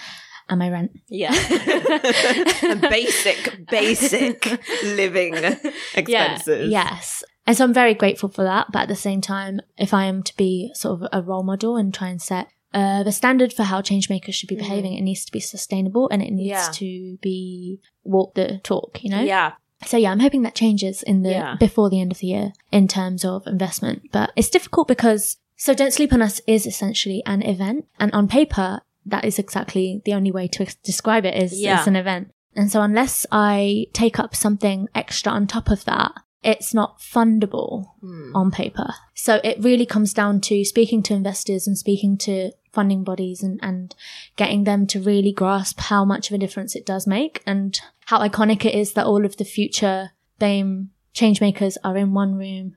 And 0.51 0.59
my 0.59 0.69
rent. 0.69 0.91
Yeah. 1.09 1.31
basic, 2.89 3.67
basic 3.69 4.45
living 4.83 5.33
expenses. 5.95 6.69
Yeah, 6.69 6.89
yes. 6.91 7.23
And 7.47 7.57
so 7.57 7.63
I'm 7.63 7.73
very 7.73 7.93
grateful 7.93 8.29
for 8.29 8.43
that. 8.43 8.67
But 8.71 8.83
at 8.83 8.87
the 8.87 8.95
same 8.95 9.21
time, 9.21 9.61
if 9.77 9.93
I 9.93 10.05
am 10.05 10.21
to 10.23 10.35
be 10.37 10.71
sort 10.75 11.01
of 11.01 11.09
a 11.11 11.21
role 11.25 11.43
model 11.43 11.75
and 11.77 11.93
try 11.93 12.09
and 12.09 12.21
set 12.21 12.47
uh, 12.73 13.03
the 13.03 13.11
standard 13.11 13.51
for 13.51 13.63
how 13.63 13.81
change 13.81 14.09
makers 14.09 14.35
should 14.35 14.47
be 14.49 14.55
behaving, 14.55 14.93
it 14.93 15.01
needs 15.01 15.25
to 15.25 15.31
be 15.31 15.39
sustainable 15.39 16.07
and 16.09 16.21
it 16.21 16.31
needs 16.31 16.49
Yeah. 16.49 16.69
to 16.73 17.17
be 17.21 17.79
walk 18.03 18.35
the 18.35 18.59
talk, 18.63 19.03
you 19.03 19.09
know? 19.09 19.21
Yeah. 19.21 19.53
So 19.85 19.97
yeah, 19.97 20.11
I'm 20.11 20.19
hoping 20.19 20.43
that 20.43 20.53
changes 20.55 21.01
in 21.03 21.23
the 21.23 21.31
Yeah. 21.31 21.55
before 21.59 21.89
the 21.89 21.99
end 21.99 22.11
of 22.11 22.19
the 22.19 22.27
year 22.27 22.53
in 22.71 22.87
terms 22.87 23.25
of 23.25 23.47
investment. 23.47 24.03
But 24.11 24.31
it's 24.35 24.49
difficult 24.49 24.87
because 24.87 25.37
so 25.57 25.73
Don't 25.75 25.93
Sleep 25.93 26.11
on 26.13 26.21
Us 26.23 26.41
is 26.47 26.65
essentially 26.65 27.21
an 27.27 27.43
event, 27.43 27.85
and 27.99 28.11
on 28.13 28.27
paper 28.27 28.81
that 29.05 29.25
is 29.25 29.39
exactly 29.39 30.01
the 30.05 30.13
only 30.13 30.31
way 30.31 30.47
to 30.47 30.63
ex- 30.63 30.75
describe 30.75 31.25
it 31.25 31.35
is 31.35 31.59
Yeah. 31.59 31.79
it's 31.79 31.87
an 31.87 31.95
event. 31.95 32.31
And 32.55 32.71
so 32.71 32.81
unless 32.81 33.25
I 33.31 33.87
take 33.93 34.19
up 34.19 34.35
something 34.35 34.87
extra 34.93 35.31
on 35.31 35.47
top 35.47 35.69
of 35.69 35.85
that, 35.85 36.11
it's 36.43 36.73
not 36.73 36.99
fundable 36.99 37.85
Hmm. 38.01 38.35
on 38.35 38.51
paper. 38.51 38.93
So 39.13 39.39
it 39.43 39.61
really 39.63 39.85
comes 39.85 40.13
down 40.13 40.41
to 40.41 40.65
speaking 40.65 41.03
to 41.03 41.13
investors 41.13 41.67
and 41.67 41.77
speaking 41.77 42.17
to 42.19 42.51
funding 42.73 43.03
bodies 43.03 43.43
and, 43.43 43.59
and 43.61 43.93
getting 44.37 44.63
them 44.63 44.87
to 44.87 44.99
really 44.99 45.31
grasp 45.31 45.79
how 45.81 46.03
much 46.05 46.29
of 46.29 46.35
a 46.35 46.37
difference 46.37 46.75
it 46.75 46.85
does 46.85 47.05
make 47.05 47.43
and 47.45 47.79
how 48.05 48.19
iconic 48.19 48.65
it 48.65 48.73
is 48.73 48.93
that 48.93 49.05
all 49.05 49.25
of 49.25 49.37
the 49.37 49.45
future 49.45 50.11
BAME 50.39 50.87
changemakers 51.13 51.75
are 51.83 51.97
in 51.97 52.13
one 52.13 52.35
room 52.35 52.75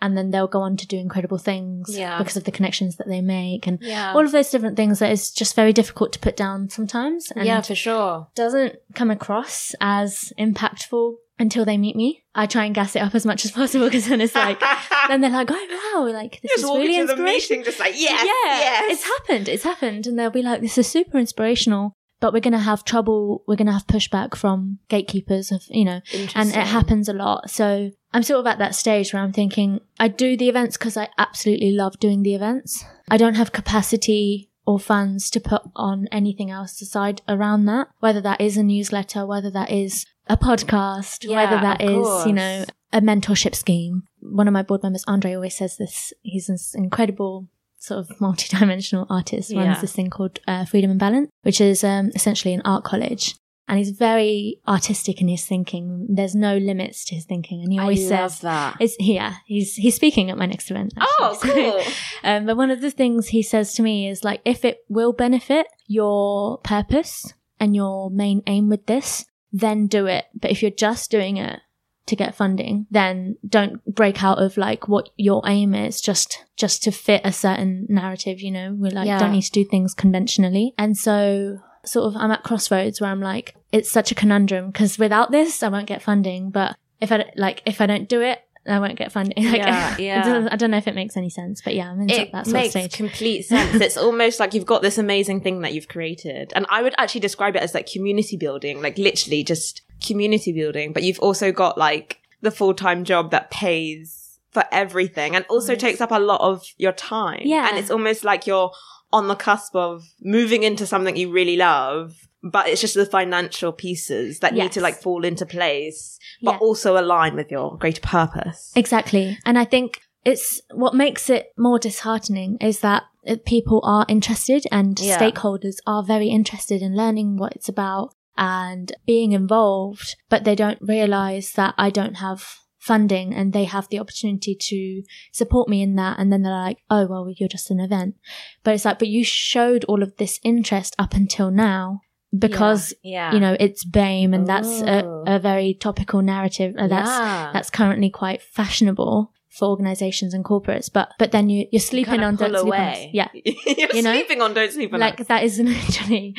and 0.00 0.16
then 0.16 0.30
they'll 0.30 0.46
go 0.48 0.60
on 0.60 0.76
to 0.76 0.86
do 0.86 0.98
incredible 0.98 1.38
things 1.38 1.96
Yeah. 1.96 2.18
because 2.18 2.36
of 2.36 2.44
the 2.44 2.52
connections 2.52 2.96
that 2.96 3.08
they 3.08 3.20
make 3.20 3.66
and 3.66 3.78
Yeah. 3.80 4.12
all 4.14 4.24
of 4.24 4.32
those 4.32 4.50
different 4.50 4.76
things 4.76 4.98
that 4.98 5.10
is 5.12 5.30
just 5.30 5.54
very 5.56 5.72
difficult 5.72 6.12
to 6.14 6.18
put 6.18 6.36
down 6.36 6.68
sometimes 6.68 7.30
and 7.30 7.46
yeah, 7.46 7.60
for 7.62 7.74
sure. 7.74 8.28
doesn't 8.34 8.76
come 8.94 9.10
across 9.10 9.74
as 9.80 10.32
impactful 10.38 11.14
until 11.38 11.64
they 11.64 11.76
meet 11.76 11.96
me. 11.96 12.22
I 12.34 12.46
try 12.46 12.64
and 12.64 12.74
gas 12.74 12.94
it 12.94 13.00
up 13.02 13.14
as 13.14 13.26
much 13.26 13.44
as 13.44 13.50
possible 13.50 13.86
because 13.86 14.06
then 14.06 14.20
it's 14.20 14.34
like, 14.34 14.60
then 15.08 15.20
they're 15.20 15.30
like, 15.30 15.48
oh 15.50 15.92
wow, 16.06 16.12
like 16.12 16.40
this 16.42 16.52
just 16.52 16.64
is 16.64 16.70
really 16.70 16.96
inspirational. 16.98 17.64
just 17.64 17.80
like 17.80 17.94
yes, 17.96 18.22
yeah, 18.24 18.58
yes. 18.58 18.84
it's 18.92 19.04
happened. 19.04 19.48
It's 19.48 19.64
happened, 19.64 20.06
and 20.06 20.18
they'll 20.18 20.30
be 20.30 20.42
like, 20.42 20.60
this 20.60 20.78
is 20.78 20.86
super 20.86 21.18
inspirational. 21.18 21.92
but 22.20 22.32
we're 22.32 22.40
going 22.40 22.52
to 22.52 22.58
have 22.58 22.84
trouble. 22.84 23.42
We're 23.46 23.56
going 23.56 23.66
to 23.66 23.72
have 23.72 23.86
pushback 23.86 24.34
from 24.36 24.78
gatekeepers 24.88 25.50
of, 25.52 25.62
you 25.68 25.84
know, 25.84 26.00
and 26.34 26.48
it 26.50 26.54
happens 26.78 27.08
a 27.08 27.12
lot. 27.12 27.50
So 27.50 27.90
I'm 28.14 28.22
sort 28.22 28.40
of 28.40 28.46
at 28.46 28.58
that 28.58 28.74
stage 28.74 29.12
where 29.12 29.22
I'm 29.22 29.32
thinking 29.32 29.80
I 30.00 30.08
do 30.08 30.36
the 30.36 30.48
events 30.48 30.76
because 30.78 30.96
I 30.96 31.08
absolutely 31.18 31.72
love 31.72 31.98
doing 31.98 32.22
the 32.22 32.34
events. 32.34 32.84
I 33.10 33.16
don't 33.18 33.34
have 33.34 33.52
capacity 33.52 34.48
or 34.66 34.78
funds 34.78 35.28
to 35.30 35.40
put 35.40 35.62
on 35.76 36.08
anything 36.10 36.50
else 36.50 36.80
aside 36.80 37.20
around 37.28 37.66
that, 37.66 37.88
whether 38.00 38.20
that 38.22 38.40
is 38.40 38.56
a 38.56 38.62
newsletter, 38.62 39.26
whether 39.26 39.50
that 39.50 39.70
is 39.70 40.06
a 40.28 40.36
podcast, 40.38 41.28
Yeah, 41.28 41.44
whether 41.44 41.60
that 41.60 41.82
is, 41.82 41.90
course. 41.90 42.26
you 42.26 42.32
know, 42.32 42.64
a 42.92 43.00
mentorship 43.02 43.54
scheme. 43.54 44.04
One 44.20 44.48
of 44.48 44.54
my 44.54 44.62
board 44.62 44.82
members, 44.82 45.04
Andre, 45.06 45.34
always 45.34 45.56
says 45.56 45.76
this. 45.76 46.14
He's 46.22 46.46
this 46.46 46.74
incredible 46.74 47.48
sort 47.78 47.98
of 48.08 48.20
multi-dimensional 48.20 49.06
artist. 49.10 49.52
Runs 49.52 49.66
Yeah. 49.66 49.80
this 49.80 49.92
thing 49.92 50.08
called 50.08 50.38
uh, 50.48 50.64
Freedom 50.64 50.90
and 50.92 51.00
Balance, 51.00 51.28
which 51.42 51.60
is 51.60 51.84
um, 51.84 52.10
essentially 52.14 52.54
an 52.54 52.62
art 52.64 52.84
college. 52.84 53.34
And 53.66 53.78
he's 53.78 53.90
very 53.90 54.60
artistic 54.68 55.20
in 55.22 55.28
his 55.28 55.46
thinking. 55.46 56.06
There's 56.10 56.34
no 56.34 56.58
limits 56.58 57.04
to 57.06 57.14
his 57.14 57.24
thinking, 57.24 57.62
and 57.62 57.72
he 57.72 57.78
always 57.78 58.06
says, 58.06 58.40
that. 58.40 58.76
"It's 58.78 58.94
yeah." 59.00 59.36
He's 59.46 59.74
he's 59.76 59.94
speaking 59.94 60.30
at 60.30 60.36
my 60.36 60.44
next 60.46 60.70
event. 60.70 60.92
Oh, 61.00 61.32
actually. 61.34 61.64
So- 61.64 61.72
cool. 61.80 61.92
um, 62.24 62.46
but 62.46 62.56
one 62.58 62.70
of 62.70 62.80
the 62.82 62.90
things 62.90 63.28
he 63.28 63.42
says 63.42 63.72
to 63.74 63.82
me 63.82 64.06
is 64.08 64.22
like, 64.22 64.42
if 64.44 64.64
it 64.64 64.78
will 64.88 65.12
benefit 65.14 65.66
your 65.86 66.58
purpose 66.58 67.32
and 67.58 67.74
your 67.74 68.10
main 68.10 68.42
aim 68.46 68.68
with 68.68 68.84
this, 68.86 69.24
then 69.52 69.86
do 69.86 70.06
it. 70.06 70.26
But 70.34 70.50
if 70.50 70.60
you're 70.60 70.70
just 70.70 71.10
doing 71.10 71.38
it 71.38 71.60
to 72.06 72.16
get 72.16 72.34
funding, 72.34 72.86
then 72.90 73.36
don't 73.48 73.82
break 73.86 74.22
out 74.22 74.38
of 74.42 74.58
like 74.58 74.88
what 74.88 75.08
your 75.16 75.42
aim 75.46 75.74
is 75.74 76.02
just 76.02 76.44
just 76.56 76.82
to 76.82 76.90
fit 76.92 77.22
a 77.24 77.32
certain 77.32 77.86
narrative. 77.88 78.42
You 78.42 78.50
know, 78.50 78.74
we're 78.78 78.90
like 78.90 79.06
Yeah. 79.06 79.18
don't 79.18 79.32
need 79.32 79.42
to 79.42 79.50
do 79.52 79.64
things 79.64 79.94
conventionally. 79.94 80.74
And 80.76 80.98
so, 80.98 81.60
sort 81.88 82.06
of, 82.06 82.16
I'm 82.16 82.30
at 82.30 82.42
crossroads 82.42 83.00
where 83.00 83.10
I'm 83.10 83.20
like, 83.20 83.54
it's 83.72 83.90
such 83.90 84.10
a 84.10 84.14
conundrum 84.14 84.68
because 84.70 84.98
without 84.98 85.30
this, 85.30 85.62
I 85.62 85.68
won't 85.68 85.86
get 85.86 86.02
funding. 86.02 86.50
But 86.50 86.76
if 87.00 87.10
I 87.12 87.30
like, 87.36 87.62
if 87.66 87.80
I 87.80 87.86
don't 87.86 88.08
do 88.08 88.20
it. 88.20 88.40
I 88.66 88.78
won't 88.78 88.96
get 88.96 89.12
funding. 89.12 89.34
Like, 89.44 89.58
Yeah, 89.58 89.94
I 89.98 90.00
yeah. 90.00 90.24
don't- 90.24 90.48
I 90.48 90.56
don't 90.56 90.70
know 90.70 90.78
if 90.78 90.88
it 90.88 90.94
makes 90.94 91.18
any 91.18 91.28
sense, 91.28 91.60
but 91.60 91.74
yeah, 91.74 91.90
I'm 91.90 92.00
in 92.00 92.08
it 92.08 92.32
that 92.32 92.46
sort 92.46 92.56
of 92.56 92.62
makes 92.62 92.70
stage. 92.70 92.94
complete 92.94 93.42
sense. 93.46 93.74
It's 93.78 93.98
almost 93.98 94.40
like 94.40 94.54
you've 94.54 94.64
got 94.64 94.80
this 94.80 94.96
amazing 94.96 95.42
thing 95.42 95.60
that 95.60 95.74
you've 95.74 95.88
created. 95.88 96.50
And 96.56 96.64
I 96.70 96.82
would 96.82 96.94
actually 96.96 97.20
describe 97.20 97.56
it 97.56 97.62
as 97.62 97.74
like 97.74 97.86
community 97.86 98.38
building, 98.38 98.80
like 98.80 98.96
literally 98.96 99.44
just 99.44 99.82
community 100.06 100.50
building. 100.54 100.94
But 100.94 101.02
you've 101.02 101.18
also 101.18 101.52
got 101.52 101.76
like 101.76 102.20
the 102.40 102.50
full 102.50 102.72
time 102.72 103.04
job 103.04 103.32
that 103.32 103.50
pays 103.50 104.38
for 104.50 104.64
everything 104.72 105.34
and 105.36 105.44
also 105.50 105.74
takes 105.74 106.00
up 106.00 106.10
a 106.10 106.18
lot 106.18 106.40
of 106.40 106.64
your 106.78 106.92
time. 106.92 107.42
Yeah. 107.44 107.68
And 107.68 107.76
it's 107.76 107.90
almost 107.90 108.24
like 108.24 108.46
you're 108.46 108.70
on 109.14 109.28
the 109.28 109.36
cusp 109.36 109.74
of 109.76 110.04
moving 110.20 110.62
into 110.64 110.84
something 110.86 111.16
you 111.16 111.30
really 111.30 111.56
love. 111.56 112.28
But 112.42 112.68
it's 112.68 112.82
just 112.82 112.94
the 112.94 113.06
financial 113.06 113.72
pieces 113.72 114.40
that 114.40 114.52
need 114.52 114.72
to 114.72 114.80
like 114.82 115.00
fall 115.00 115.24
into 115.24 115.46
place, 115.46 116.18
but 116.42 116.52
Yeah. 116.56 116.58
also 116.66 116.90
align 117.02 117.36
with 117.36 117.50
your 117.50 117.78
greater 117.78 118.02
purpose. 118.02 118.70
Exactly. 118.76 119.38
And 119.46 119.56
I 119.58 119.64
think 119.64 119.88
it's 120.26 120.60
what 120.82 120.94
makes 120.94 121.30
it 121.30 121.42
more 121.56 121.78
disheartening 121.78 122.58
is 122.60 122.80
that 122.80 123.02
uh, 123.26 123.36
people 123.46 123.80
are 123.84 124.04
interested 124.08 124.62
and 124.70 124.98
Yeah. 125.00 125.18
stakeholders 125.18 125.76
are 125.86 126.02
very 126.14 126.28
interested 126.28 126.82
in 126.82 126.94
learning 126.94 127.38
what 127.38 127.52
it's 127.56 127.68
about 127.76 128.12
and 128.36 128.92
being 129.06 129.32
involved, 129.32 130.16
but 130.28 130.44
they 130.44 130.54
don't 130.54 130.78
realize 130.82 131.52
that 131.52 131.72
I 131.78 131.88
don't 131.90 132.16
have 132.16 132.40
funding 132.84 133.34
and 133.34 133.52
they 133.52 133.64
have 133.64 133.88
the 133.88 133.98
opportunity 133.98 134.54
to 134.70 135.02
support 135.32 135.68
me 135.68 135.80
in 135.82 135.94
that. 135.96 136.18
And 136.18 136.30
then 136.32 136.42
they're 136.42 136.52
like, 136.68 136.78
oh, 136.90 137.06
well, 137.06 137.32
you're 137.36 137.48
just 137.48 137.70
an 137.70 137.80
event. 137.80 138.14
But 138.62 138.74
it's 138.74 138.84
like, 138.84 138.98
but 138.98 139.08
you 139.08 139.24
showed 139.24 139.84
all 139.84 140.02
of 140.02 140.16
this 140.18 140.38
interest 140.44 140.94
up 140.98 141.14
until 141.14 141.50
now 141.50 142.00
because 142.36 142.92
yeah. 143.04 143.32
you 143.32 143.38
know 143.38 143.56
it's 143.60 143.84
BAME 143.84 144.34
and 144.34 144.44
that's 144.46 144.82
a, 144.82 145.04
Oh. 145.04 145.22
a 145.26 145.38
very 145.38 145.72
topical 145.86 146.20
narrative 146.20 146.74
uh, 146.76 146.88
that's 146.88 147.08
Yeah. 147.08 147.50
that's 147.52 147.70
currently 147.70 148.10
quite 148.10 148.42
fashionable 148.42 149.30
for 149.56 149.68
organizations 149.68 150.34
and 150.34 150.44
corporates 150.44 150.90
but 150.92 151.12
but 151.20 151.30
then 151.30 151.48
you 151.48 151.66
you're 151.70 151.78
sleeping 151.92 152.14
Kinda 152.14 152.26
on 152.26 152.34
don't 152.34 152.50
sleep 152.50 152.60
on 152.62 152.66
away. 152.66 153.10
yeah 153.14 153.28
You're 153.44 153.94
You 153.94 154.02
know? 154.02 154.12
sleeping 154.12 154.40
on 154.42 154.52
don't 154.52 154.72
sleep 154.72 154.92
on 154.92 154.98
like 154.98 155.20
us. 155.20 155.28
that 155.28 155.44
is 155.44 155.60
literally 155.76 156.34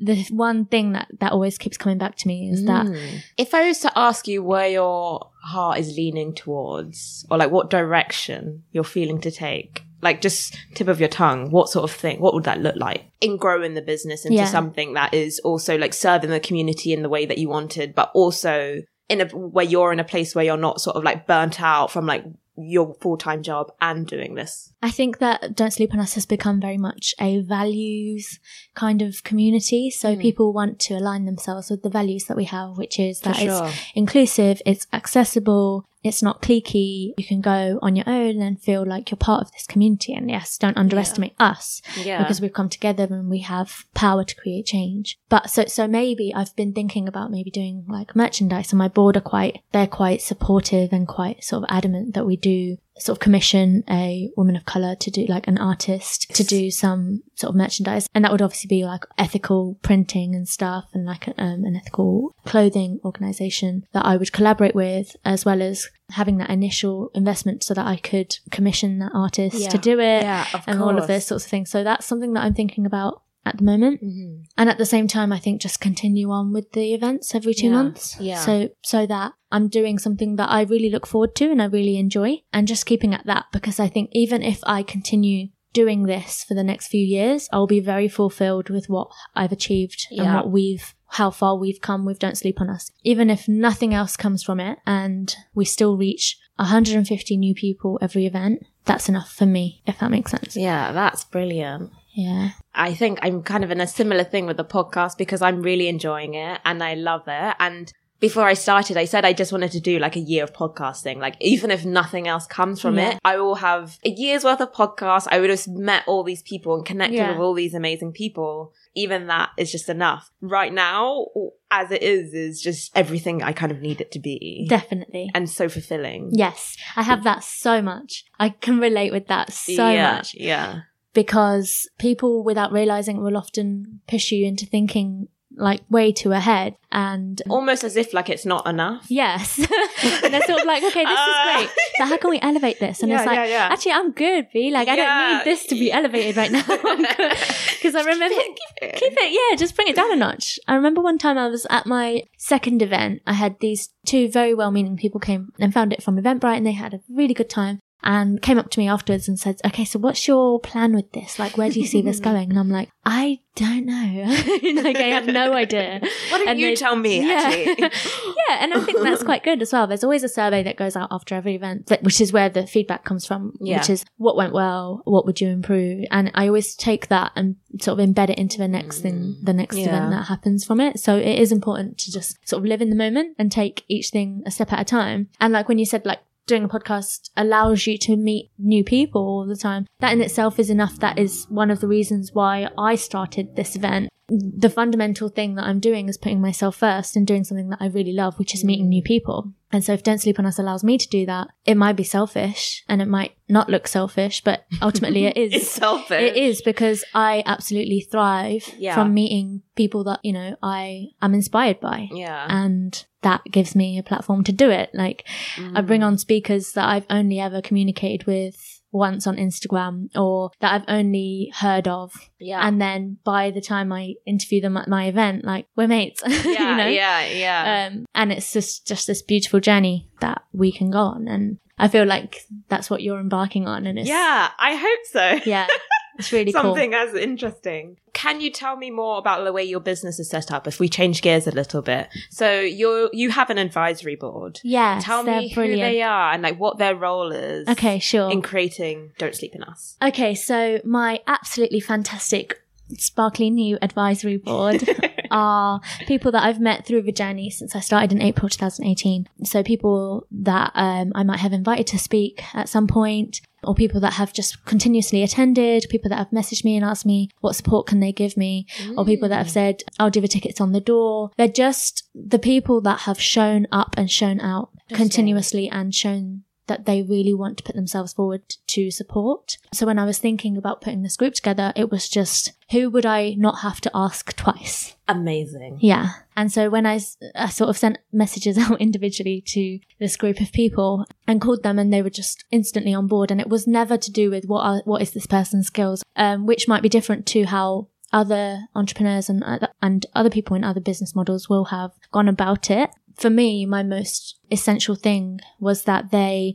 the 0.00 0.22
one 0.30 0.64
thing 0.66 0.92
that 0.92 1.08
that 1.20 1.32
always 1.32 1.58
keeps 1.58 1.76
coming 1.76 1.98
back 1.98 2.14
to 2.16 2.28
me 2.28 2.48
is 2.50 2.64
that 2.66 2.86
Mm. 2.86 3.22
If 3.36 3.54
I 3.54 3.66
was 3.66 3.80
to 3.80 3.92
ask 3.98 4.28
you 4.28 4.42
where 4.42 4.68
your 4.68 5.30
heart 5.42 5.78
is 5.78 5.96
leaning 5.96 6.34
towards, 6.34 7.26
or 7.30 7.36
like 7.38 7.50
what 7.50 7.70
direction 7.70 8.62
you're 8.72 8.84
feeling 8.84 9.20
to 9.22 9.30
take, 9.30 9.82
like 10.02 10.20
just 10.20 10.56
tip 10.74 10.88
of 10.88 11.00
your 11.00 11.08
tongue, 11.08 11.50
what 11.50 11.68
sort 11.68 11.84
of 11.84 11.90
thing, 11.96 12.20
what 12.20 12.34
would 12.34 12.44
that 12.44 12.60
look 12.60 12.76
like 12.76 13.10
in 13.20 13.36
growing 13.36 13.74
the 13.74 13.82
business 13.82 14.24
into 14.24 14.36
Yeah. 14.36 14.46
something 14.46 14.94
that 14.94 15.12
is 15.14 15.40
also 15.40 15.76
like 15.76 15.92
serving 15.94 16.30
the 16.30 16.40
community 16.40 16.92
in 16.92 17.02
the 17.02 17.08
way 17.08 17.26
that 17.26 17.38
you 17.38 17.48
wanted, 17.48 17.94
but 17.94 18.10
also 18.14 18.82
in 19.08 19.20
a 19.20 19.26
where 19.26 19.64
you're 19.64 19.92
in 19.92 19.98
a 20.00 20.04
place 20.04 20.34
where 20.34 20.44
you're 20.44 20.56
not 20.56 20.80
sort 20.80 20.94
of 20.96 21.02
like 21.02 21.26
burnt 21.26 21.60
out 21.60 21.90
from 21.90 22.06
like 22.06 22.24
your 22.56 22.94
full 23.00 23.16
time 23.16 23.42
job 23.42 23.72
and 23.80 24.06
doing 24.06 24.34
this. 24.34 24.72
I 24.80 24.90
think 24.92 25.18
that 25.18 25.56
Don't 25.56 25.72
Sleep 25.72 25.92
on 25.92 26.00
Us 26.00 26.14
has 26.14 26.24
become 26.26 26.60
very 26.60 26.78
much 26.78 27.14
a 27.20 27.40
values 27.40 28.38
kind 28.74 29.02
of 29.02 29.24
community. 29.24 29.90
So 29.90 30.14
Mm. 30.14 30.20
people 30.20 30.52
want 30.52 30.78
to 30.80 30.94
align 30.94 31.24
themselves 31.24 31.68
with 31.70 31.82
the 31.82 31.90
values 31.90 32.24
that 32.26 32.36
we 32.36 32.44
have, 32.44 32.78
which 32.78 32.98
is 32.98 33.20
that 33.20 33.40
it's 33.40 33.76
inclusive, 33.94 34.62
it's 34.64 34.86
accessible, 34.92 35.84
it's 36.04 36.22
not 36.22 36.40
cliquey. 36.40 37.12
You 37.18 37.24
can 37.26 37.40
go 37.40 37.80
on 37.82 37.96
your 37.96 38.08
own 38.08 38.40
and 38.40 38.60
feel 38.62 38.86
like 38.86 39.10
you're 39.10 39.16
part 39.18 39.42
of 39.42 39.50
this 39.52 39.66
community. 39.66 40.14
And 40.14 40.30
yes, 40.30 40.56
don't 40.56 40.76
underestimate 40.76 41.34
us 41.40 41.82
Yeah. 42.04 42.18
because 42.22 42.40
we've 42.40 42.52
come 42.52 42.68
together 42.68 43.04
and 43.10 43.28
we 43.28 43.40
have 43.40 43.84
power 43.94 44.22
to 44.22 44.36
create 44.36 44.66
change. 44.66 45.18
But 45.28 45.50
so, 45.50 45.64
so 45.66 45.88
maybe 45.88 46.32
I've 46.32 46.54
been 46.54 46.72
thinking 46.72 47.08
about 47.08 47.32
maybe 47.32 47.50
doing 47.50 47.84
like 47.88 48.14
merchandise 48.14 48.70
and 48.72 48.78
my 48.78 48.88
board 48.88 49.16
are 49.16 49.20
quite, 49.20 49.58
they're 49.72 49.88
quite 49.88 50.22
supportive 50.22 50.92
and 50.92 51.08
quite 51.08 51.42
sort 51.42 51.64
of 51.64 51.68
adamant 51.68 52.14
that 52.14 52.26
we 52.26 52.36
do 52.36 52.78
sort 52.98 53.16
of 53.16 53.20
commission 53.20 53.84
a 53.88 54.30
woman 54.36 54.56
of 54.56 54.64
color 54.64 54.94
to 54.96 55.10
do 55.10 55.24
like 55.26 55.46
an 55.48 55.58
artist 55.58 56.26
to 56.34 56.44
do 56.44 56.70
some 56.70 57.22
sort 57.36 57.50
of 57.50 57.56
merchandise. 57.56 58.08
And 58.14 58.24
that 58.24 58.32
would 58.32 58.42
obviously 58.42 58.68
be 58.68 58.84
like 58.84 59.04
ethical 59.16 59.78
printing 59.82 60.34
and 60.34 60.48
stuff 60.48 60.86
and 60.94 61.04
like 61.06 61.28
um, 61.38 61.64
an 61.64 61.76
ethical 61.76 62.32
clothing 62.46 63.00
organization 63.04 63.84
that 63.92 64.04
I 64.04 64.16
would 64.16 64.32
collaborate 64.32 64.74
with 64.74 65.14
as 65.24 65.44
well 65.44 65.62
as 65.62 65.88
having 66.10 66.38
that 66.38 66.50
initial 66.50 67.10
investment 67.14 67.62
so 67.62 67.74
that 67.74 67.86
I 67.86 67.96
could 67.96 68.38
commission 68.50 68.98
that 69.00 69.12
artist 69.14 69.56
Yeah. 69.58 69.68
to 69.68 69.78
do 69.78 70.00
it 70.00 70.22
Yeah, 70.22 70.46
and 70.66 70.80
all 70.82 70.90
of 70.90 70.96
course. 70.96 71.06
those 71.08 71.26
sorts 71.26 71.44
of 71.44 71.50
things. 71.50 71.70
So 71.70 71.84
that's 71.84 72.06
something 72.06 72.32
that 72.34 72.42
I'm 72.44 72.54
thinking 72.54 72.86
about 72.86 73.22
at 73.44 73.56
the 73.58 73.64
moment. 73.64 74.02
Mhm. 74.02 74.44
And 74.56 74.68
at 74.68 74.78
the 74.78 74.84
same 74.86 75.08
time, 75.08 75.32
I 75.32 75.38
think 75.38 75.60
just 75.60 75.80
continue 75.80 76.30
on 76.30 76.52
with 76.52 76.72
the 76.72 76.92
events 76.94 77.34
every 77.34 77.54
two 77.54 77.66
Yeah, 77.68 77.72
months. 77.72 78.16
yeah. 78.20 78.40
So, 78.44 78.68
so 78.82 79.06
that 79.06 79.32
I'm 79.50 79.68
doing 79.68 79.98
something 79.98 80.36
that 80.36 80.50
I 80.50 80.62
really 80.62 80.90
look 80.90 81.06
forward 81.06 81.34
to 81.36 81.50
and 81.50 81.62
I 81.62 81.66
really 81.66 81.96
enjoy 81.96 82.42
and 82.52 82.68
just 82.68 82.84
keeping 82.86 83.14
at 83.14 83.24
that 83.26 83.46
because 83.52 83.80
I 83.80 83.88
think 83.88 84.10
even 84.12 84.42
if 84.42 84.60
I 84.64 84.82
continue 84.82 85.48
doing 85.72 86.04
this 86.04 86.44
for 86.44 86.54
the 86.54 86.64
next 86.64 86.88
few 86.88 87.04
years, 87.04 87.48
I'll 87.52 87.66
be 87.66 87.80
very 87.80 88.08
fulfilled 88.08 88.68
with 88.70 88.88
what 88.88 89.08
I've 89.34 89.52
achieved 89.52 90.06
and 90.10 90.34
what 90.34 90.50
we've, 90.50 90.94
how 91.12 91.30
far 91.30 91.56
we've 91.56 91.80
come 91.80 92.04
with 92.04 92.18
Don't 92.18 92.36
Sleep 92.38 92.60
on 92.60 92.68
Us. 92.68 92.90
Even 93.04 93.30
if 93.30 93.48
nothing 93.48 93.94
else 93.94 94.16
comes 94.16 94.42
from 94.42 94.60
it 94.60 94.78
and 94.86 95.34
we 95.54 95.64
still 95.64 95.96
reach 95.96 96.36
150 96.56 97.36
new 97.36 97.54
people 97.54 97.98
every 98.02 98.26
event, 98.26 98.60
that's 98.84 99.08
enough 99.08 99.30
for 99.30 99.46
me, 99.46 99.82
if 99.86 99.98
that 99.98 100.10
makes 100.10 100.30
sense. 100.30 100.56
Yeah, 100.56 100.92
that's 100.92 101.24
brilliant. 101.24 101.90
Yeah. 102.18 102.50
I 102.74 102.94
think 102.94 103.20
I'm 103.22 103.42
kind 103.44 103.62
of 103.62 103.70
in 103.70 103.80
a 103.80 103.86
similar 103.86 104.24
thing 104.24 104.46
with 104.46 104.56
the 104.56 104.64
podcast 104.64 105.16
because 105.18 105.40
I'm 105.40 105.62
really 105.62 105.86
enjoying 105.86 106.34
it 106.34 106.60
and 106.64 106.82
I 106.82 106.94
love 106.94 107.22
it. 107.28 107.54
And 107.60 107.92
before 108.18 108.42
I 108.42 108.54
started, 108.54 108.96
I 108.96 109.04
said 109.04 109.24
I 109.24 109.32
just 109.32 109.52
wanted 109.52 109.70
to 109.70 109.80
do 109.80 110.00
like 110.00 110.16
a 110.16 110.20
year 110.20 110.42
of 110.42 110.52
podcasting. 110.52 111.18
Like, 111.18 111.36
even 111.40 111.70
if 111.70 111.84
nothing 111.84 112.26
else 112.26 112.48
comes 112.48 112.80
from 112.80 112.98
Yeah. 112.98 113.10
it, 113.10 113.18
I 113.24 113.36
will 113.38 113.54
have 113.54 113.96
a 114.04 114.10
year's 114.10 114.42
worth 114.42 114.60
of 114.60 114.72
podcasts. 114.72 115.28
I 115.30 115.38
would 115.38 115.50
have 115.50 115.68
met 115.68 116.02
all 116.08 116.24
these 116.24 116.42
people 116.42 116.74
and 116.74 116.84
connected 116.84 117.18
Yeah. 117.18 117.30
with 117.30 117.38
all 117.38 117.54
these 117.54 117.74
amazing 117.74 118.10
people. 118.12 118.72
Even 118.96 119.28
that 119.28 119.50
is 119.56 119.70
just 119.70 119.88
enough. 119.88 120.32
Right 120.40 120.72
now, 120.72 121.26
as 121.70 121.92
it 121.92 122.02
is, 122.02 122.34
is 122.34 122.60
just 122.60 122.90
everything 122.96 123.44
I 123.44 123.52
kind 123.52 123.70
of 123.70 123.80
need 123.80 124.00
it 124.00 124.10
to 124.10 124.18
be. 124.18 124.66
Definitely. 124.68 125.30
and 125.34 125.48
so 125.48 125.68
fulfilling. 125.68 126.30
Yes, 126.32 126.76
I 126.96 127.04
have 127.04 127.22
that 127.22 127.44
so 127.44 127.80
much. 127.80 128.24
I 128.40 128.48
can 128.48 128.80
relate 128.80 129.12
with 129.12 129.28
that 129.28 129.52
so 129.52 129.88
yeah, 129.88 130.14
much 130.16 130.34
Yeah. 130.34 130.80
Because 131.14 131.88
people, 131.98 132.42
without 132.44 132.72
realizing, 132.72 133.22
will 133.22 133.36
often 133.36 134.00
push 134.08 134.30
you 134.32 134.46
into 134.46 134.66
thinking 134.66 135.28
like 135.56 135.80
way 135.90 136.12
too 136.12 136.30
ahead. 136.30 136.76
And 136.92 137.42
Almost 137.50 137.82
as 137.82 137.96
if 137.96 138.14
like 138.14 138.28
it's 138.28 138.46
not 138.46 138.66
enough. 138.68 139.06
yes, 139.08 139.58
and 140.22 140.32
they're 140.32 140.42
sort 140.42 140.60
of 140.60 140.66
like, 140.66 140.84
okay, 140.84 141.04
this 141.04 141.18
Ah. 141.18 141.58
is 141.60 141.66
great, 141.66 141.76
but 141.98 142.06
how 142.08 142.16
can 142.16 142.30
we 142.30 142.38
elevate 142.40 142.78
this? 142.78 143.02
And 143.02 143.10
Yeah, 143.10 143.18
it's 143.18 143.26
like, 143.26 143.36
yeah, 143.36 143.44
yeah. 143.46 143.68
actually, 143.72 143.92
I'm 143.92 144.12
good, 144.12 144.46
B. 144.52 144.70
Like, 144.70 144.86
I 144.86 144.94
don't 144.96 145.38
need 145.38 145.44
this 145.44 145.66
to 145.66 145.74
be 145.74 145.90
elevated 145.90 146.36
right 146.36 146.52
now. 146.52 146.62
Because 146.68 147.94
I 147.96 148.02
remember. 148.04 148.34
Keep 148.36 148.56
it. 148.82 148.94
Keep 148.96 149.12
it, 149.16 149.32
yeah, 149.32 149.56
just 149.56 149.74
bring 149.74 149.88
it 149.88 149.96
down 149.96 150.12
a 150.12 150.16
notch. 150.16 150.58
I 150.68 150.74
remember 150.76 151.00
one 151.00 151.18
time 151.18 151.38
I 151.38 151.48
was 151.48 151.66
at 151.70 151.86
my 151.86 152.22
second 152.36 152.80
event. 152.82 153.22
I 153.26 153.32
had 153.32 153.56
these 153.60 153.88
two 154.06 154.28
very 154.30 154.54
well 154.54 154.70
meaning 154.70 154.96
people 154.96 155.20
came 155.20 155.52
and 155.58 155.74
found 155.74 155.92
it 155.92 156.02
from 156.02 156.16
Eventbrite 156.20 156.56
and 156.58 156.66
they 156.66 156.72
had 156.72 156.94
a 156.94 157.00
really 157.10 157.34
good 157.34 157.50
time. 157.50 157.80
And 158.02 158.40
came 158.40 158.58
up 158.58 158.70
to 158.70 158.80
me 158.80 158.88
afterwards 158.88 159.28
and 159.28 159.38
said, 159.38 159.56
okay, 159.66 159.84
so 159.84 159.98
what's 159.98 160.28
your 160.28 160.60
plan 160.60 160.94
with 160.94 161.10
this? 161.12 161.38
Like, 161.38 161.56
where 161.58 161.68
do 161.70 161.80
you 161.80 161.86
see 161.86 162.00
this 162.02 162.20
going? 162.28 162.50
And 162.50 162.58
I'm 162.58 162.70
like, 162.70 162.90
I 163.04 163.40
don't 163.56 163.86
know. 163.86 164.24
like, 164.82 164.96
I 164.96 165.08
have 165.14 165.26
no 165.26 165.52
idea. 165.52 165.98
Why 166.30 166.38
don't 166.38 166.48
And 166.48 166.60
you 166.60 166.68
they- 166.68 166.76
tell 166.76 166.94
me, 166.94 167.26
yeah. 167.26 167.34
actually? 167.44 167.76
yeah, 167.82 168.58
and 168.60 168.72
I 168.74 168.80
think 168.80 169.00
that's 169.00 169.22
quite 169.24 169.42
good 169.42 169.60
as 169.62 169.72
well. 169.72 169.86
There's 169.88 170.04
always 170.04 170.22
a 170.22 170.28
survey 170.28 170.62
that 170.62 170.76
goes 170.76 170.94
out 170.94 171.08
after 171.10 171.34
every 171.34 171.56
event, 171.56 171.86
that- 171.86 172.02
which 172.04 172.20
is 172.20 172.32
where 172.32 172.48
the 172.48 172.66
feedback 172.66 173.04
comes 173.04 173.26
from, 173.26 173.54
Yeah. 173.60 173.78
which 173.78 173.90
is 173.90 174.04
what 174.16 174.36
went 174.36 174.52
well, 174.52 175.02
what 175.04 175.26
would 175.26 175.40
you 175.40 175.48
improve? 175.48 176.04
And 176.12 176.30
I 176.34 176.46
always 176.46 176.76
take 176.76 177.08
that 177.08 177.32
and 177.34 177.56
sort 177.80 177.98
of 177.98 178.08
embed 178.08 178.30
it 178.30 178.38
into 178.38 178.58
the 178.58 178.68
next 178.68 179.00
thing, 179.00 179.36
the 179.42 179.52
next 179.52 179.76
Yeah. 179.76 179.86
event 179.88 180.10
that 180.12 180.26
happens 180.28 180.64
from 180.64 180.80
it. 180.80 181.00
So 181.00 181.16
it 181.16 181.38
is 181.38 181.50
important 181.50 181.98
to 181.98 182.12
just 182.12 182.36
sort 182.48 182.60
of 182.62 182.66
live 182.68 182.80
in 182.80 182.90
the 182.90 182.96
moment 182.96 183.34
and 183.38 183.50
take 183.50 183.84
each 183.88 184.10
thing 184.10 184.42
a 184.46 184.50
step 184.52 184.72
at 184.72 184.80
a 184.80 184.84
time. 184.84 185.28
And 185.40 185.52
like 185.52 185.68
when 185.68 185.78
you 185.78 185.84
said 185.86 186.06
like, 186.06 186.20
Doing 186.48 186.64
a 186.64 186.68
podcast 186.68 187.28
allows 187.36 187.86
you 187.86 187.98
to 187.98 188.16
meet 188.16 188.50
new 188.58 188.82
people 188.82 189.20
all 189.20 189.46
the 189.46 189.54
time. 189.54 189.86
That 190.00 190.14
in 190.14 190.22
itself 190.22 190.58
is 190.58 190.70
enough. 190.70 190.98
That 190.98 191.18
is 191.18 191.44
one 191.50 191.70
of 191.70 191.80
the 191.80 191.86
reasons 191.86 192.32
why 192.32 192.70
I 192.78 192.94
started 192.94 193.54
this 193.54 193.76
event 193.76 194.08
the 194.28 194.68
fundamental 194.68 195.30
thing 195.30 195.54
that 195.54 195.64
I'm 195.64 195.80
doing 195.80 196.08
is 196.08 196.18
putting 196.18 196.40
myself 196.40 196.76
first 196.76 197.16
and 197.16 197.26
doing 197.26 197.44
something 197.44 197.70
that 197.70 197.80
I 197.80 197.86
really 197.86 198.12
love, 198.12 198.38
which 198.38 198.54
is 198.54 198.62
meeting 198.62 198.88
new 198.88 199.02
people. 199.02 199.52
And 199.72 199.82
so 199.82 199.92
if 199.92 200.02
Don't 200.02 200.18
Sleep 200.18 200.38
on 200.38 200.46
Us 200.46 200.58
allows 200.58 200.84
me 200.84 200.98
to 200.98 201.08
do 201.08 201.24
that, 201.26 201.48
it 201.64 201.76
might 201.76 201.94
be 201.94 202.04
selfish 202.04 202.84
and 202.88 203.00
it 203.00 203.08
might 203.08 203.32
not 203.48 203.70
look 203.70 203.88
selfish, 203.88 204.42
but 204.42 204.66
ultimately 204.82 205.26
it 205.26 205.36
is. 205.36 205.54
It's 205.54 205.70
selfish. 205.70 206.20
It 206.20 206.36
is 206.36 206.60
because 206.62 207.04
I 207.14 207.42
absolutely 207.46 208.00
thrive 208.00 208.70
Yeah. 208.78 208.94
from 208.94 209.14
meeting 209.14 209.62
people 209.76 210.04
that, 210.04 210.20
you 210.22 210.32
know, 210.32 210.56
I 210.62 211.08
am 211.22 211.32
inspired 211.34 211.80
by. 211.80 212.08
Yeah. 212.12 212.46
And 212.48 213.02
that 213.22 213.42
gives 213.50 213.74
me 213.74 213.98
a 213.98 214.02
platform 214.02 214.44
to 214.44 214.52
do 214.52 214.70
it. 214.70 214.90
Like 214.94 215.26
I 215.74 215.80
bring 215.80 216.02
mm. 216.02 216.06
on 216.06 216.18
speakers 216.18 216.72
that 216.72 216.88
I've 216.88 217.06
only 217.10 217.40
ever 217.40 217.60
communicated 217.60 218.26
with 218.26 218.77
once 218.90 219.26
on 219.26 219.36
Instagram 219.36 220.08
or 220.16 220.50
that 220.60 220.72
I've 220.72 220.88
only 220.88 221.52
heard 221.54 221.86
of. 221.86 222.12
Yeah. 222.38 222.66
And 222.66 222.80
then 222.80 223.18
by 223.24 223.50
the 223.50 223.60
time 223.60 223.92
I 223.92 224.14
interview 224.26 224.60
them 224.60 224.76
at 224.76 224.88
my 224.88 225.06
event, 225.06 225.44
like 225.44 225.66
we're 225.76 225.88
mates. 225.88 226.22
yeah, 226.26 226.42
you 226.44 226.76
know? 226.76 226.86
yeah, 226.86 227.26
yeah. 227.26 227.88
Um, 227.90 228.06
and 228.14 228.32
it's 228.32 228.52
just, 228.52 228.86
just 228.86 229.06
this 229.06 229.22
beautiful 229.22 229.60
journey 229.60 230.08
that 230.20 230.42
we 230.52 230.72
can 230.72 230.90
go 230.90 231.00
on. 231.00 231.28
And 231.28 231.58
I 231.78 231.88
feel 231.88 232.04
like 232.06 232.42
that's 232.68 232.90
what 232.90 233.02
you're 233.02 233.20
embarking 233.20 233.68
on. 233.68 233.86
And 233.86 233.98
it's, 233.98 234.08
yeah, 234.08 234.50
I 234.58 234.74
hope 234.74 235.00
so. 235.12 235.48
yeah, 235.48 235.66
it's 236.18 236.32
really 236.32 236.52
cool. 236.52 236.62
Something 236.62 236.94
as 236.94 237.14
interesting. 237.14 237.98
Can 238.12 238.40
you 238.40 238.50
tell 238.50 238.76
me 238.76 238.90
more 238.90 239.18
about 239.18 239.44
the 239.44 239.52
way 239.52 239.62
your 239.62 239.78
business 239.80 240.18
is 240.18 240.28
set 240.28 240.50
up 240.50 240.66
if 240.66 240.80
we 240.80 240.88
change 240.88 241.22
gears 241.22 241.46
a 241.46 241.52
little 241.52 241.82
bit? 241.82 242.08
So 242.30 242.60
you 242.60 243.08
you 243.12 243.30
have 243.30 243.48
an 243.50 243.58
advisory 243.58 244.16
board. 244.16 244.60
Yeah, 244.64 244.98
Tell 245.02 245.22
me 245.22 245.52
brilliant. 245.54 245.80
who 245.80 245.86
they 245.88 246.02
are 246.02 246.32
and 246.32 246.42
like 246.42 246.58
what 246.58 246.78
their 246.78 246.96
role 246.96 247.30
is. 247.32 247.68
Okay, 247.68 247.98
sure. 248.00 248.30
In 248.30 248.42
creating 248.42 249.12
Don't 249.18 249.34
Sleep 249.34 249.54
in 249.54 249.62
Us. 249.62 249.96
Okay, 250.02 250.34
so 250.34 250.80
my 250.84 251.20
absolutely 251.28 251.80
fantastic, 251.80 252.60
sparkly 252.96 253.50
new 253.50 253.78
advisory 253.80 254.36
board 254.38 254.82
are 255.30 255.80
people 256.06 256.32
that 256.32 256.42
I've 256.42 256.60
met 256.60 256.86
through 256.86 257.02
the 257.02 257.12
journey 257.12 257.50
since 257.50 257.74
I 257.74 257.80
started 257.80 258.12
in 258.12 258.22
April 258.22 258.48
2018. 258.48 259.28
So 259.44 259.62
people 259.62 260.26
that 260.30 260.72
um, 260.74 261.12
I 261.14 261.22
might 261.22 261.40
have 261.40 261.52
invited 261.52 261.86
to 261.88 261.98
speak 261.98 262.42
at 262.54 262.68
some 262.68 262.86
point, 262.86 263.40
or 263.64 263.74
people 263.74 264.00
that 264.00 264.14
have 264.14 264.32
just 264.32 264.64
continuously 264.64 265.22
attended, 265.22 265.86
people 265.90 266.08
that 266.10 266.18
have 266.18 266.30
messaged 266.30 266.64
me 266.64 266.76
and 266.76 266.84
asked 266.84 267.06
me 267.06 267.28
what 267.40 267.56
support 267.56 267.86
can 267.86 268.00
they 268.00 268.12
give 268.12 268.36
me, 268.36 268.66
or 268.96 269.04
people 269.04 269.28
that 269.28 269.38
have 269.38 269.50
said, 269.50 269.82
I'll 269.98 270.10
do 270.10 270.20
the 270.20 270.28
tickets 270.28 270.60
on 270.60 270.72
the 270.72 270.80
door. 270.80 271.30
They're 271.36 271.48
just 271.48 272.08
the 272.14 272.38
people 272.38 272.80
that 272.82 273.00
have 273.00 273.20
shown 273.20 273.66
up 273.72 273.94
and 273.96 274.10
shown 274.10 274.40
out 274.40 274.70
continuously 274.92 275.68
and 275.68 275.94
shown 275.94 276.44
that 276.68 276.86
they 276.86 277.02
really 277.02 277.34
want 277.34 277.58
to 277.58 277.64
put 277.64 277.74
themselves 277.74 278.12
forward 278.12 278.42
to 278.68 278.90
support. 278.90 279.58
So 279.72 279.86
when 279.86 279.98
I 279.98 280.04
was 280.04 280.18
thinking 280.18 280.56
about 280.56 280.80
putting 280.80 281.02
this 281.02 281.16
group 281.16 281.34
together, 281.34 281.72
it 281.74 281.90
was 281.90 282.08
just 282.08 282.52
who 282.70 282.90
would 282.90 283.06
I 283.06 283.34
not 283.34 283.60
have 283.60 283.80
to 283.82 283.90
ask 283.94 284.34
twice? 284.36 284.94
Amazing. 285.08 285.78
Yeah. 285.80 286.10
And 286.36 286.52
so 286.52 286.68
when 286.70 286.86
I 286.86 286.98
sort 286.98 287.70
of 287.70 287.78
sent 287.78 287.98
messages 288.12 288.58
out 288.58 288.80
individually 288.80 289.42
to 289.48 289.80
this 289.98 290.16
group 290.16 290.40
of 290.40 290.52
people 290.52 291.04
and 291.26 291.40
called 291.40 291.62
them 291.62 291.78
and 291.78 291.92
they 291.92 292.02
were 292.02 292.10
just 292.10 292.44
instantly 292.50 292.94
on 292.94 293.06
board. 293.06 293.30
And 293.30 293.40
it 293.40 293.48
was 293.48 293.66
never 293.66 293.96
to 293.96 294.12
do 294.12 294.30
with 294.30 294.44
what 294.44 294.62
are, 294.62 294.82
what 294.84 295.02
is 295.02 295.12
this 295.12 295.26
person's 295.26 295.66
skills, 295.66 296.04
um, 296.16 296.46
which 296.46 296.68
might 296.68 296.82
be 296.82 296.88
different 296.88 297.26
to 297.26 297.44
how 297.44 297.88
other 298.12 298.60
entrepreneurs 298.74 299.28
and 299.28 299.44
other, 299.44 299.68
and 299.82 300.06
other 300.14 300.30
people 300.30 300.56
in 300.56 300.64
other 300.64 300.80
business 300.80 301.14
models 301.14 301.48
will 301.48 301.66
have 301.66 301.92
gone 302.12 302.28
about 302.28 302.70
it. 302.70 302.90
For 303.18 303.30
me, 303.30 303.66
my 303.66 303.82
most 303.82 304.38
essential 304.50 304.94
thing 304.94 305.40
was 305.58 305.82
that 305.84 306.10
they 306.10 306.54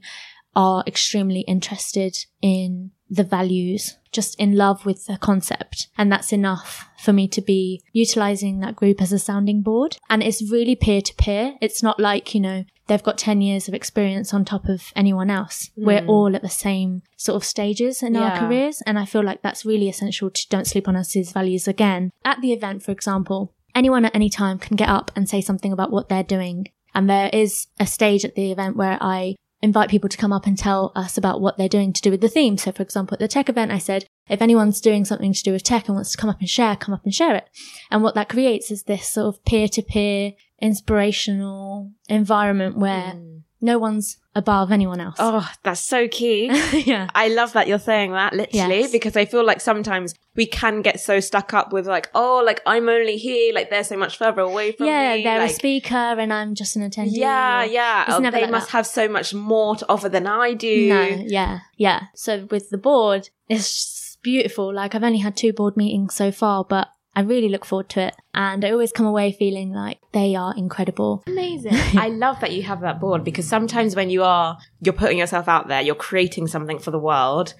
are 0.56 0.84
extremely 0.88 1.42
interested 1.42 2.26
in 2.42 2.92
the 3.10 3.24
values, 3.24 3.98
just 4.12 4.40
in 4.40 4.56
love 4.56 4.86
with 4.86 5.06
the 5.06 5.18
concept. 5.18 5.88
And 5.98 6.12
that's 6.12 6.34
enough 6.34 6.88
for 6.98 7.14
me 7.14 7.28
to 7.28 7.42
be 7.42 7.82
utilizing 7.92 8.60
that 8.60 8.76
group 8.76 9.02
as 9.02 9.12
a 9.12 9.20
sounding 9.20 9.62
board. 9.62 9.98
And 10.10 10.24
it's 10.24 10.52
really 10.52 10.76
peer 10.76 11.02
to 11.02 11.14
peer. 11.16 11.56
It's 11.62 11.84
not 11.84 12.00
like, 12.00 12.34
you 12.34 12.42
know, 12.42 12.66
they've 12.88 13.04
got 13.04 13.18
10 13.18 13.42
years 13.42 13.68
of 13.68 13.74
experience 13.74 14.34
on 14.34 14.46
top 14.46 14.68
of 14.68 14.92
anyone 14.96 15.30
else. 15.30 15.70
We're 15.76 16.02
hmm. 16.02 16.10
all 16.10 16.36
at 16.36 16.42
the 16.42 16.50
same 16.50 17.04
sort 17.18 17.36
of 17.36 17.46
stages 17.46 18.02
in 18.02 18.16
our 18.16 18.40
careers. 18.40 18.82
And 18.86 18.98
I 18.98 19.06
feel 19.06 19.24
like 19.24 19.42
that's 19.42 19.66
really 19.66 19.90
essential 19.90 20.30
to 20.30 20.50
Don't 20.50 20.68
Sleep 20.68 20.88
on 20.88 20.96
Us's 20.96 21.32
values 21.32 21.68
again. 21.68 22.12
At 22.26 22.42
the 22.42 22.54
event, 22.54 22.84
for 22.84 22.92
example, 22.92 23.54
anyone 23.76 24.06
at 24.06 24.16
any 24.16 24.30
time 24.30 24.60
can 24.60 24.76
get 24.76 24.90
up 24.90 25.12
and 25.16 25.30
say 25.30 25.42
something 25.42 25.72
about 25.72 25.92
what 25.92 26.10
they're 26.10 26.24
doing. 26.24 26.68
And 26.94 27.10
there 27.10 27.30
is 27.34 27.68
a 27.80 27.88
stage 27.88 28.24
at 28.24 28.36
the 28.36 28.52
event 28.52 28.76
where 28.76 28.98
I 29.02 29.36
invite 29.64 29.90
people 29.90 30.10
to 30.10 30.18
come 30.18 30.34
up 30.34 30.46
and 30.46 30.58
tell 30.58 30.92
us 30.94 31.18
about 31.18 31.40
what 31.40 31.58
they're 31.58 31.70
doing 31.70 31.94
to 31.94 32.02
do 32.02 32.12
with 32.12 32.22
the 32.22 32.28
theme. 32.28 32.58
So, 32.58 32.72
for 32.72 32.84
example, 32.84 33.16
at 33.16 33.20
the 33.20 33.30
tech 33.30 33.48
event, 33.50 33.72
I 33.72 33.78
said, 33.78 34.06
if 34.30 34.42
anyone's 34.42 34.82
doing 34.82 35.06
something 35.06 35.34
to 35.34 35.44
do 35.44 35.54
with 35.54 35.64
tech 35.64 35.88
and 35.88 35.96
wants 35.96 36.12
to 36.12 36.18
come 36.18 36.30
up 36.30 36.40
and 36.40 36.50
share, 36.50 36.76
come 36.76 36.94
up 36.94 37.06
and 37.06 37.14
share 37.14 37.36
it. 37.36 37.50
And 37.90 38.04
what 38.04 38.14
that 38.16 38.30
creates 38.30 38.70
is 38.72 38.84
this 38.84 39.08
sort 39.08 39.34
of 39.34 39.46
peer 39.46 39.68
to 39.70 39.82
peer, 39.82 40.34
inspirational 40.62 41.92
environment 42.10 42.78
where 42.78 43.14
mm. 43.14 43.43
No 43.64 43.80
one's 43.80 44.18
above 44.36 44.72
anyone 44.72 45.00
else. 45.00 45.16
Oh, 45.20 45.50
that's 45.64 45.80
so 45.80 46.08
key. 46.08 46.48
yeah. 46.86 47.08
I 47.16 47.30
love 47.30 47.54
that 47.54 47.68
you're 47.68 47.80
saying 47.80 48.12
that 48.12 48.34
literally 48.34 48.82
Yes. 48.82 48.92
because 48.92 49.16
I 49.16 49.26
feel 49.26 49.46
like 49.46 49.62
sometimes 49.62 50.14
we 50.36 50.46
can 50.46 50.82
get 50.82 51.00
so 51.00 51.20
stuck 51.20 51.54
up 51.54 51.72
with 51.72 51.88
like, 51.88 52.10
oh, 52.14 52.44
like 52.46 52.62
I'm 52.66 52.90
only 52.90 53.18
here, 53.18 53.54
like 53.54 53.70
they're 53.70 53.84
so 53.84 53.96
much 53.96 54.18
further 54.18 54.42
away 54.42 54.74
from 54.74 54.88
Yeah, 54.88 55.16
me. 55.16 55.24
they're 55.24 55.40
like, 55.40 55.52
a 55.52 55.54
speaker 55.54 55.96
and 55.96 56.34
I'm 56.34 56.56
just 56.56 56.76
an 56.76 56.82
attendee. 56.90 57.12
Yeah, 57.18 57.64
yeah. 57.64 58.06
Oh, 58.10 58.20
never 58.20 58.36
they 58.38 58.42
like 58.44 58.52
must 58.52 58.68
that. 58.68 58.78
have 58.78 58.88
so 58.88 59.08
much 59.08 59.34
more 59.34 59.76
to 59.78 59.86
offer 59.88 60.10
than 60.10 60.28
I 60.28 60.54
do. 60.54 60.90
No, 60.90 61.02
yeah, 61.26 61.60
yeah. 61.78 62.02
So 62.16 62.48
with 62.52 62.70
the 62.70 62.78
board, 62.78 63.30
it's 63.50 64.18
beautiful. 64.24 64.74
Like 64.74 64.94
I've 64.96 65.04
only 65.04 65.20
had 65.20 65.38
two 65.38 65.54
board 65.54 65.78
meetings 65.78 66.16
so 66.16 66.32
far, 66.32 66.64
but 66.64 66.90
I 67.16 67.22
really 67.22 67.50
look 67.50 67.66
forward 67.66 67.90
to 67.90 68.02
it. 68.02 68.16
And 68.34 68.66
I 68.66 68.72
always 68.72 68.92
come 68.92 69.06
away 69.06 69.32
feeling 69.32 69.72
like 69.72 70.00
they 70.14 70.36
are 70.36 70.54
incredible. 70.58 71.24
Amazing. 71.28 71.74
I 71.98 72.10
love 72.10 72.40
that 72.42 72.52
you 72.52 72.64
have 72.64 72.82
that 72.82 73.00
board 73.00 73.24
because 73.24 73.48
sometimes 73.48 73.96
when 73.96 74.10
you 74.10 74.24
are, 74.24 74.58
you're 74.82 74.94
putting 74.94 75.18
yourself 75.18 75.48
out 75.48 75.68
there, 75.68 75.82
you're 75.82 75.96
creating 75.96 76.48
something 76.48 76.80
for 76.80 76.92
the 76.92 77.00
world. 77.00 77.54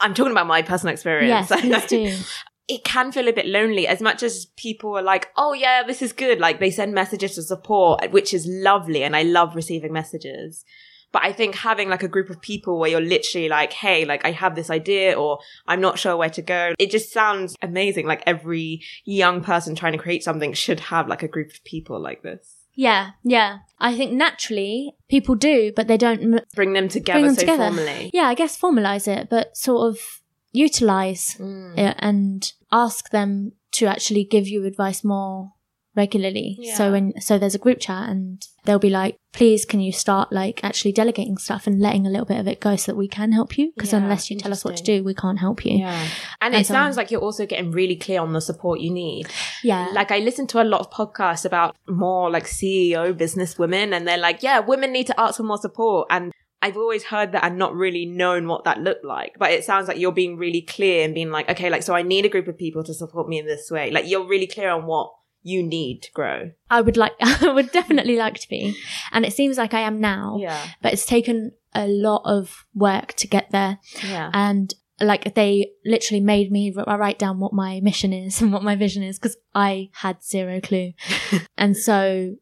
I'm 0.00 0.14
talking 0.14 0.32
about 0.32 0.46
my 0.46 0.62
personal 0.62 0.92
experience. 0.92 1.50
Yes, 1.50 1.60
please 1.60 1.86
do. 1.86 2.16
it 2.68 2.84
can 2.84 3.12
feel 3.12 3.28
a 3.28 3.32
bit 3.32 3.46
lonely 3.46 3.86
as 3.86 4.00
much 4.00 4.22
as 4.22 4.46
people 4.56 4.96
are 4.96 5.02
like, 5.02 5.28
oh 5.36 5.52
yeah, 5.52 5.82
this 5.86 6.00
is 6.00 6.12
good. 6.12 6.40
Like 6.40 6.60
they 6.60 6.70
send 6.70 6.94
messages 6.94 7.34
to 7.34 7.42
support, 7.42 8.10
which 8.10 8.32
is 8.32 8.46
lovely. 8.46 9.02
And 9.02 9.14
I 9.14 9.22
love 9.22 9.54
receiving 9.54 9.92
messages. 9.92 10.64
But 11.14 11.22
I 11.24 11.32
think 11.32 11.54
having 11.54 11.88
like 11.88 12.02
a 12.02 12.08
group 12.08 12.28
of 12.28 12.40
people 12.42 12.78
where 12.78 12.90
you're 12.90 13.00
literally 13.00 13.48
like, 13.48 13.72
hey, 13.72 14.04
like 14.04 14.24
I 14.26 14.32
have 14.32 14.54
this 14.56 14.68
idea 14.68 15.14
or 15.14 15.38
I'm 15.66 15.80
not 15.80 15.98
sure 15.98 16.16
where 16.16 16.28
to 16.30 16.42
go. 16.42 16.74
It 16.78 16.90
just 16.90 17.12
sounds 17.12 17.54
amazing. 17.62 18.06
Like 18.06 18.22
every 18.26 18.82
young 19.04 19.40
person 19.42 19.74
trying 19.76 19.92
to 19.92 19.98
create 19.98 20.22
something 20.24 20.52
should 20.52 20.80
have 20.80 21.08
like 21.08 21.22
a 21.22 21.28
group 21.28 21.50
of 21.52 21.62
people 21.64 22.00
like 22.00 22.22
this. 22.22 22.56
Yeah, 22.74 23.12
yeah. 23.22 23.58
I 23.78 23.94
think 23.96 24.10
naturally 24.12 24.96
people 25.08 25.36
do, 25.36 25.72
but 25.76 25.86
they 25.86 25.96
don't 25.96 26.20
m- 26.34 26.40
Bring 26.56 26.72
them 26.72 26.88
together 26.88 27.20
bring 27.20 27.26
them 27.26 27.34
so 27.36 27.40
together. 27.42 27.64
formally. 27.70 28.10
Yeah, 28.12 28.24
I 28.24 28.34
guess 28.34 28.58
formalize 28.60 29.06
it, 29.06 29.30
but 29.30 29.56
sort 29.56 29.88
of 29.90 29.98
utilize 30.50 31.36
Mm. 31.38 31.78
it 31.78 31.96
and 31.98 32.52
ask 32.72 33.10
them 33.10 33.52
to 33.72 33.86
actually 33.86 34.24
give 34.24 34.48
you 34.48 34.64
advice 34.64 35.04
more 35.04 35.52
regularly. 35.96 36.56
Yeah. 36.58 36.76
So 36.76 36.92
when 36.92 37.20
so 37.20 37.38
there's 37.38 37.54
a 37.54 37.58
group 37.58 37.78
chat 37.80 38.08
and 38.08 38.46
they'll 38.64 38.78
be 38.78 38.90
like, 38.90 39.18
please 39.32 39.64
can 39.64 39.80
you 39.80 39.92
start 39.92 40.32
like 40.32 40.62
actually 40.64 40.92
delegating 40.92 41.36
stuff 41.38 41.66
and 41.66 41.80
letting 41.80 42.06
a 42.06 42.10
little 42.10 42.24
bit 42.26 42.38
of 42.38 42.48
it 42.48 42.60
go 42.60 42.76
so 42.76 42.92
that 42.92 42.96
we 42.96 43.08
can 43.08 43.32
help 43.32 43.56
you? 43.58 43.72
Because 43.74 43.92
Yeah, 43.92 44.00
unless 44.00 44.30
you 44.30 44.38
tell 44.38 44.52
us 44.52 44.64
what 44.64 44.76
to 44.76 44.82
do, 44.82 45.04
we 45.04 45.14
can't 45.14 45.38
help 45.38 45.64
you. 45.64 45.78
Yeah. 45.78 46.00
And 46.40 46.54
And 46.54 46.62
it 46.62 46.66
so- 46.66 46.74
sounds 46.74 46.96
like 46.96 47.10
you're 47.10 47.20
also 47.20 47.46
getting 47.46 47.70
really 47.70 47.96
clear 47.96 48.20
on 48.20 48.32
the 48.32 48.40
support 48.40 48.80
you 48.80 48.90
need. 48.90 49.28
Yeah. 49.62 49.88
Like 49.92 50.10
I 50.10 50.18
listen 50.18 50.46
to 50.48 50.62
a 50.62 50.64
lot 50.64 50.80
of 50.80 50.90
podcasts 50.90 51.44
about 51.44 51.76
more 51.88 52.30
like 52.30 52.44
CEO 52.46 53.16
business 53.16 53.58
women 53.58 53.92
and 53.92 54.06
they're 54.06 54.18
like, 54.18 54.42
yeah, 54.42 54.60
women 54.60 54.92
need 54.92 55.06
to 55.08 55.20
ask 55.20 55.36
for 55.36 55.42
more 55.44 55.58
support. 55.58 56.08
And 56.10 56.32
I've 56.62 56.78
always 56.78 57.04
heard 57.04 57.32
that 57.32 57.44
and 57.44 57.58
not 57.58 57.74
really 57.74 58.06
known 58.06 58.48
what 58.48 58.64
that 58.64 58.80
looked 58.80 59.04
like. 59.04 59.34
But 59.38 59.50
it 59.50 59.64
sounds 59.64 59.86
like 59.86 59.98
you're 59.98 60.12
being 60.12 60.38
really 60.38 60.62
clear 60.62 61.04
and 61.04 61.12
being 61.14 61.30
like, 61.30 61.50
okay, 61.50 61.68
like, 61.68 61.82
so 61.82 61.94
I 61.94 62.00
need 62.00 62.24
a 62.24 62.30
group 62.30 62.48
of 62.48 62.56
people 62.56 62.82
to 62.84 62.94
support 62.94 63.28
me 63.28 63.38
in 63.38 63.44
this 63.46 63.70
way. 63.70 63.90
Like 63.90 64.08
you're 64.08 64.26
really 64.26 64.46
clear 64.46 64.70
on 64.70 64.86
what 64.86 65.12
you 65.44 65.62
need 65.62 66.02
to 66.02 66.10
grow? 66.12 66.50
I 66.70 66.80
would 66.80 66.96
like, 66.96 67.12
I 67.20 67.52
would 67.52 67.70
definitely 67.70 68.16
like 68.16 68.38
to 68.40 68.48
be. 68.48 68.76
And 69.12 69.24
it 69.24 69.32
seems 69.32 69.56
like 69.58 69.74
I 69.74 69.80
am 69.80 70.00
now, 70.00 70.38
Yeah. 70.40 70.60
but 70.82 70.92
it's 70.92 71.06
taken 71.06 71.52
a 71.74 71.86
lot 71.86 72.22
of 72.24 72.64
work 72.74 73.12
to 73.14 73.28
get 73.28 73.50
there. 73.52 73.78
Yeah. 74.02 74.30
And 74.34 74.74
like 75.00 75.34
they 75.34 75.70
literally 75.84 76.20
made 76.20 76.50
me 76.50 76.72
write 76.74 77.18
down 77.18 77.40
what 77.40 77.52
my 77.52 77.80
mission 77.80 78.12
is 78.12 78.40
and 78.40 78.52
what 78.52 78.62
my 78.62 78.74
vision 78.74 79.02
is 79.02 79.18
because 79.18 79.36
I 79.54 79.90
had 79.92 80.24
zero 80.24 80.60
clue. 80.60 80.92
and 81.58 81.76
so 81.76 82.36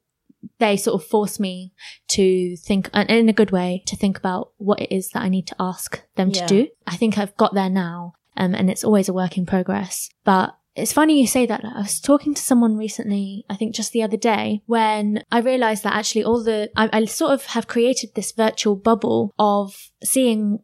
they 0.58 0.76
sort 0.76 1.00
of 1.00 1.08
forced 1.08 1.40
me 1.40 1.72
to 2.08 2.56
think, 2.56 2.90
and 2.92 3.08
in 3.10 3.28
a 3.28 3.32
good 3.32 3.50
way, 3.52 3.82
to 3.86 3.96
think 3.96 4.18
about 4.18 4.52
what 4.58 4.80
it 4.80 4.92
is 4.94 5.10
that 5.10 5.22
I 5.22 5.28
need 5.28 5.46
to 5.48 5.56
ask 5.60 6.02
them 6.16 6.30
Yeah. 6.30 6.46
to 6.46 6.62
do. 6.64 6.68
I 6.86 6.96
think 6.96 7.16
I've 7.18 7.36
got 7.36 7.54
there 7.54 7.70
now, 7.70 8.14
um, 8.36 8.54
and 8.54 8.68
it's 8.70 8.82
always 8.84 9.08
a 9.08 9.12
work 9.12 9.38
in 9.38 9.46
progress. 9.46 10.08
But 10.24 10.54
it's 10.74 10.92
funny 10.92 11.20
you 11.20 11.26
say 11.26 11.46
that. 11.46 11.64
I 11.64 11.80
was 11.80 12.00
talking 12.00 12.34
to 12.34 12.42
someone 12.42 12.76
recently, 12.76 13.44
I 13.50 13.56
think 13.56 13.74
just 13.74 13.92
the 13.92 14.02
other 14.02 14.16
day, 14.16 14.62
when 14.66 15.22
I 15.30 15.40
realized 15.40 15.82
that 15.84 15.94
actually 15.94 16.24
all 16.24 16.42
the, 16.42 16.70
I, 16.76 16.88
I 16.92 17.04
sort 17.04 17.32
of 17.32 17.46
have 17.46 17.66
created 17.66 18.14
this 18.14 18.32
virtual 18.32 18.76
bubble 18.76 19.34
of 19.38 19.90
seeing 20.02 20.60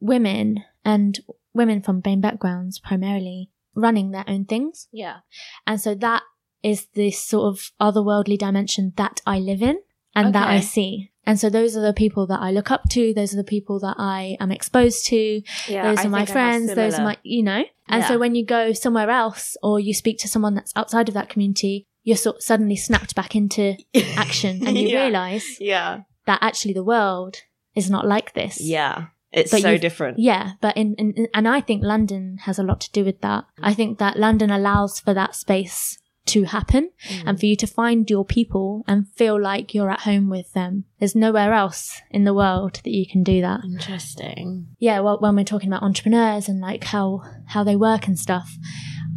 women 0.00 0.64
and 0.84 1.18
women 1.54 1.80
from 1.80 2.02
BAME 2.02 2.20
backgrounds 2.20 2.78
primarily 2.78 3.50
running 3.74 4.10
their 4.10 4.24
own 4.28 4.44
things. 4.44 4.88
Yeah. 4.92 5.18
And 5.66 5.80
so 5.80 5.94
that 5.94 6.22
is 6.62 6.86
this 6.94 7.18
sort 7.18 7.54
of 7.54 7.70
otherworldly 7.80 8.38
dimension 8.38 8.92
that 8.96 9.20
I 9.26 9.38
live 9.38 9.62
in 9.62 9.78
and 10.16 10.34
that 10.34 10.48
I 10.48 10.60
see. 10.60 11.10
And 11.28 11.38
so 11.40 11.50
those 11.50 11.76
are 11.76 11.80
the 11.80 11.92
people 11.92 12.26
that 12.28 12.40
I 12.40 12.50
look 12.52 12.70
up 12.70 12.88
to. 12.90 13.12
Those 13.12 13.32
are 13.34 13.36
the 13.36 13.44
people 13.44 13.80
that 13.80 13.96
I 13.98 14.36
am 14.40 14.52
exposed 14.52 15.06
to. 15.06 15.42
Yeah. 15.68 15.82
those 15.94 16.04
are 16.04 16.08
my 16.08 16.18
I 16.18 16.20
have 16.20 16.28
friends. 16.28 16.74
Those 16.74 16.94
are 16.94 17.04
my, 17.04 17.16
you 17.24 17.42
know. 17.42 17.64
And 17.88 18.02
Yeah. 18.02 18.08
so 18.08 18.18
when 18.18 18.34
you 18.36 18.44
go 18.46 18.72
somewhere 18.72 19.10
else 19.10 19.56
or 19.62 19.80
you 19.80 19.92
speak 19.92 20.18
to 20.20 20.28
someone 20.28 20.54
that's 20.54 20.72
outside 20.76 21.08
of 21.08 21.14
that 21.14 21.28
community, 21.28 21.84
you're 22.04 22.16
sort 22.16 22.42
suddenly 22.42 22.76
snapped 22.76 23.14
back 23.16 23.34
into 23.34 23.74
action 24.16 24.64
and 24.66 24.78
you 24.78 24.88
Yeah. 24.88 25.02
realize 25.04 25.44
Yeah. 25.60 26.00
that 26.26 26.38
actually 26.42 26.74
the 26.74 26.84
world 26.84 27.38
is 27.74 27.90
not 27.90 28.06
like 28.06 28.34
this. 28.34 28.60
Yeah. 28.60 29.06
It's 29.32 29.50
But 29.50 29.62
so 29.62 29.76
different. 29.76 30.18
Yeah, 30.20 30.52
but 30.62 30.76
in, 30.76 30.94
in, 30.94 31.12
in- 31.14 31.28
and 31.34 31.46
I 31.48 31.60
think 31.60 31.82
London 31.82 32.38
has 32.42 32.58
a 32.58 32.62
lot 32.62 32.80
to 32.82 32.90
do 32.92 33.04
with 33.04 33.20
that. 33.20 33.44
I 33.60 33.74
think 33.74 33.98
that 33.98 34.16
London 34.18 34.50
allows 34.50 34.98
for 35.00 35.12
that 35.12 35.34
space 35.34 35.98
to 36.26 36.44
happen 36.44 36.90
and 37.24 37.36
mm. 37.36 37.40
for 37.40 37.46
you 37.46 37.56
to 37.56 37.66
find 37.66 38.08
your 38.10 38.24
people 38.24 38.84
and 38.86 39.08
feel 39.08 39.40
like 39.40 39.74
you're 39.74 39.90
at 39.90 40.00
home 40.00 40.28
with 40.28 40.52
them. 40.52 40.84
There's 40.98 41.14
nowhere 41.14 41.52
else 41.52 42.00
in 42.10 42.24
the 42.24 42.34
world 42.34 42.80
that 42.84 42.90
you 42.90 43.06
can 43.06 43.22
do 43.22 43.40
that. 43.40 43.60
Interesting. 43.64 44.68
Yeah, 44.78 45.00
well, 45.00 45.18
when 45.20 45.36
we're 45.36 45.44
talking 45.44 45.68
about 45.68 45.82
entrepreneurs 45.82 46.48
and 46.48 46.60
like 46.60 46.84
how 46.84 47.22
how 47.46 47.64
they 47.64 47.76
work 47.76 48.06
and 48.06 48.18
stuff, 48.18 48.50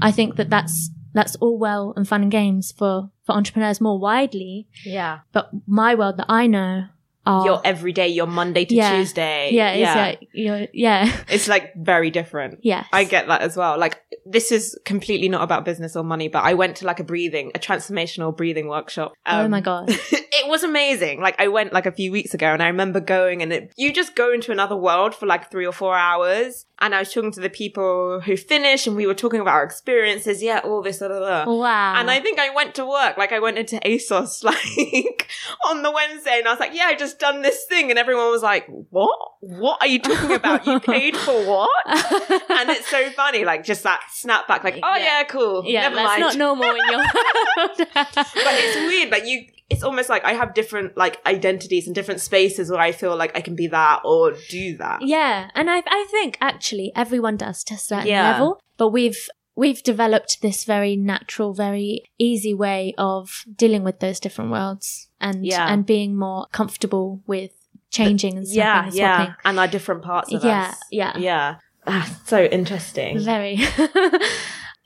I 0.02 0.12
think 0.12 0.36
that 0.36 0.50
that's 0.50 0.92
that's 1.14 1.36
all 1.38 1.58
well 1.58 1.94
and 1.96 2.08
fun 2.08 2.22
and 2.22 2.32
games 2.32 2.72
for 2.72 3.10
for 3.26 3.34
entrepreneurs 3.34 3.82
more 3.82 4.00
widely. 4.00 4.68
Yeah. 4.86 5.20
But 5.32 5.50
my 5.68 5.96
world 5.96 6.18
that 6.18 6.28
I 6.30 6.48
know 6.48 6.86
are 7.26 7.46
Your 7.46 7.62
everyday, 7.64 8.08
your 8.08 8.28
Monday 8.28 8.66
to 8.66 8.74
Yeah. 8.76 8.98
Tuesday. 8.98 9.50
yeah, 9.52 9.72
it's 9.74 9.96
like 9.96 10.30
yeah, 10.74 11.22
It's 11.30 11.48
like 11.48 11.74
very 11.76 12.10
different. 12.12 12.60
yes, 12.64 12.88
I 12.94 13.04
get 13.04 13.28
that 13.28 13.42
as 13.42 13.56
well. 13.58 13.78
Like 13.78 14.02
this 14.26 14.52
is 14.52 14.78
completely 14.86 15.30
not 15.30 15.42
about 15.44 15.66
business 15.66 15.96
or 15.96 16.04
money, 16.04 16.28
but 16.28 16.44
I 16.44 16.54
went 16.54 16.78
to 16.78 16.86
like 16.86 17.00
a 17.00 17.04
breathing, 17.04 17.52
a 17.56 17.60
transformational 17.60 18.36
breathing 18.36 18.68
workshop. 18.68 19.14
oh 19.26 19.46
Um, 19.46 19.52
my 19.52 19.62
god. 19.62 19.90
it 20.40 20.50
was 20.50 20.64
amazing. 20.64 21.22
Like 21.22 21.36
I 21.40 21.48
went 21.48 21.74
like 21.74 21.86
a 21.86 21.92
few 21.92 22.12
weeks 22.12 22.34
ago 22.34 22.48
and 22.48 22.62
I 22.64 22.68
remember 22.68 23.00
going 23.00 23.42
and 23.42 23.52
it, 23.54 23.74
you 23.78 23.94
just 23.94 24.16
go 24.16 24.32
into 24.32 24.52
another 24.52 24.76
world 24.76 25.14
for 25.16 25.26
like 25.26 25.52
three 25.52 25.66
or 25.66 25.72
four 25.74 25.96
hours. 25.96 26.66
And 26.82 26.96
I 26.96 27.00
was 27.00 27.14
talking 27.14 27.32
to 27.34 27.42
the 27.42 27.50
people 27.50 28.22
who 28.22 28.38
finished 28.38 28.88
and 28.88 28.96
we 28.96 29.06
were 29.06 29.14
talking 29.14 29.42
about 29.42 29.54
our 29.56 29.64
experiences. 29.64 30.42
Yeah, 30.42 30.60
all 30.64 30.82
this, 30.82 31.00
blah, 31.00 31.10
blah, 31.10 31.44
blah. 31.44 31.54
Wow. 31.54 31.96
And 31.98 32.10
I 32.10 32.22
think 32.22 32.40
I 32.40 32.50
went 32.56 32.74
to 32.76 32.86
work, 32.86 33.18
like 33.18 33.34
I 33.34 33.40
went 33.40 33.58
into 33.58 33.76
ASOS 33.86 34.44
like 34.46 35.30
on 35.68 35.84
the 35.84 35.92
Wednesday 35.92 36.38
and 36.40 36.48
I 36.48 36.52
was 36.52 36.60
like, 36.62 36.74
yeah, 36.74 36.86
I 36.86 36.96
just 36.96 37.20
done 37.20 37.42
this 37.42 37.66
thing. 37.66 37.90
And 37.90 38.00
everyone 38.00 38.32
was 38.32 38.44
like, 38.44 38.66
what? 38.90 39.18
What 39.42 39.82
are 39.82 39.88
you 39.88 40.00
talking 40.00 40.32
about? 40.36 40.66
You 40.66 40.80
paid 40.80 41.16
for 41.18 41.34
what? 41.46 41.70
And 41.88 42.70
it's 42.70 42.88
so 42.90 43.10
funny, 43.16 43.44
like 43.46 43.64
just 43.66 43.84
that 43.84 44.02
snap 44.12 44.48
back, 44.48 44.64
like, 44.64 44.80
oh 44.82 44.96
yeah, 44.98 45.20
Yeah. 45.20 45.24
cool. 45.26 45.64
yeah, 45.66 45.82
Never 45.84 45.96
that's 45.96 46.08
mind. 46.08 46.22
not 46.22 46.38
normal 46.38 46.70
in 46.70 46.82
your 46.90 46.98
world. 47.00 47.88
but 47.94 48.18
it's 48.36 48.76
weird, 48.88 49.12
like 49.12 49.26
you, 49.26 49.46
it's 49.70 49.84
almost 49.84 50.10
like 50.10 50.24
I 50.26 50.34
have 50.34 50.54
different 50.54 50.98
like 50.98 51.24
identities 51.26 51.86
and 51.86 51.94
different 51.96 52.22
spaces 52.22 52.70
where 52.72 52.80
I 52.80 52.92
feel 52.92 53.16
like 53.16 53.36
I 53.38 53.42
can 53.42 53.56
be 53.56 53.68
that 53.68 54.02
or 54.04 54.34
do 54.50 54.78
that. 54.78 55.02
Yeah, 55.02 55.50
and 55.56 55.70
I 55.70 55.84
I 55.86 56.08
think 56.12 56.38
actually 56.42 56.92
everyone 56.96 57.38
does 57.38 57.64
to 57.66 57.76
a 57.76 57.78
certain 57.78 58.08
Yeah. 58.08 58.32
level, 58.32 58.60
but 58.78 58.90
we've 58.90 59.28
we've 59.56 59.84
developed 59.84 60.42
this 60.42 60.64
very 60.64 60.96
natural, 60.96 61.54
very 61.54 62.04
easy 62.18 62.54
way 62.54 62.94
of 62.98 63.44
dealing 63.56 63.84
with 63.84 64.00
those 64.00 64.20
different 64.20 64.52
worlds 64.52 65.10
and 65.20 65.46
Yeah. 65.46 65.72
and 65.72 65.86
being 65.86 66.18
more 66.18 66.48
comfortable 66.52 67.22
with 67.28 67.52
changing 67.92 68.38
and 68.38 68.48
snapping 68.48 68.94
Yeah, 68.98 69.18
and 69.22 69.28
yeah. 69.28 69.34
And 69.46 69.60
our 69.60 69.68
different 69.68 70.02
parts 70.04 70.34
of 70.34 70.44
Yeah, 70.44 70.70
us. 70.70 70.78
yeah. 70.92 71.18
Yeah. 71.18 71.56
Ah, 71.88 72.08
so 72.26 72.44
interesting. 72.46 73.20
Very. 73.20 73.58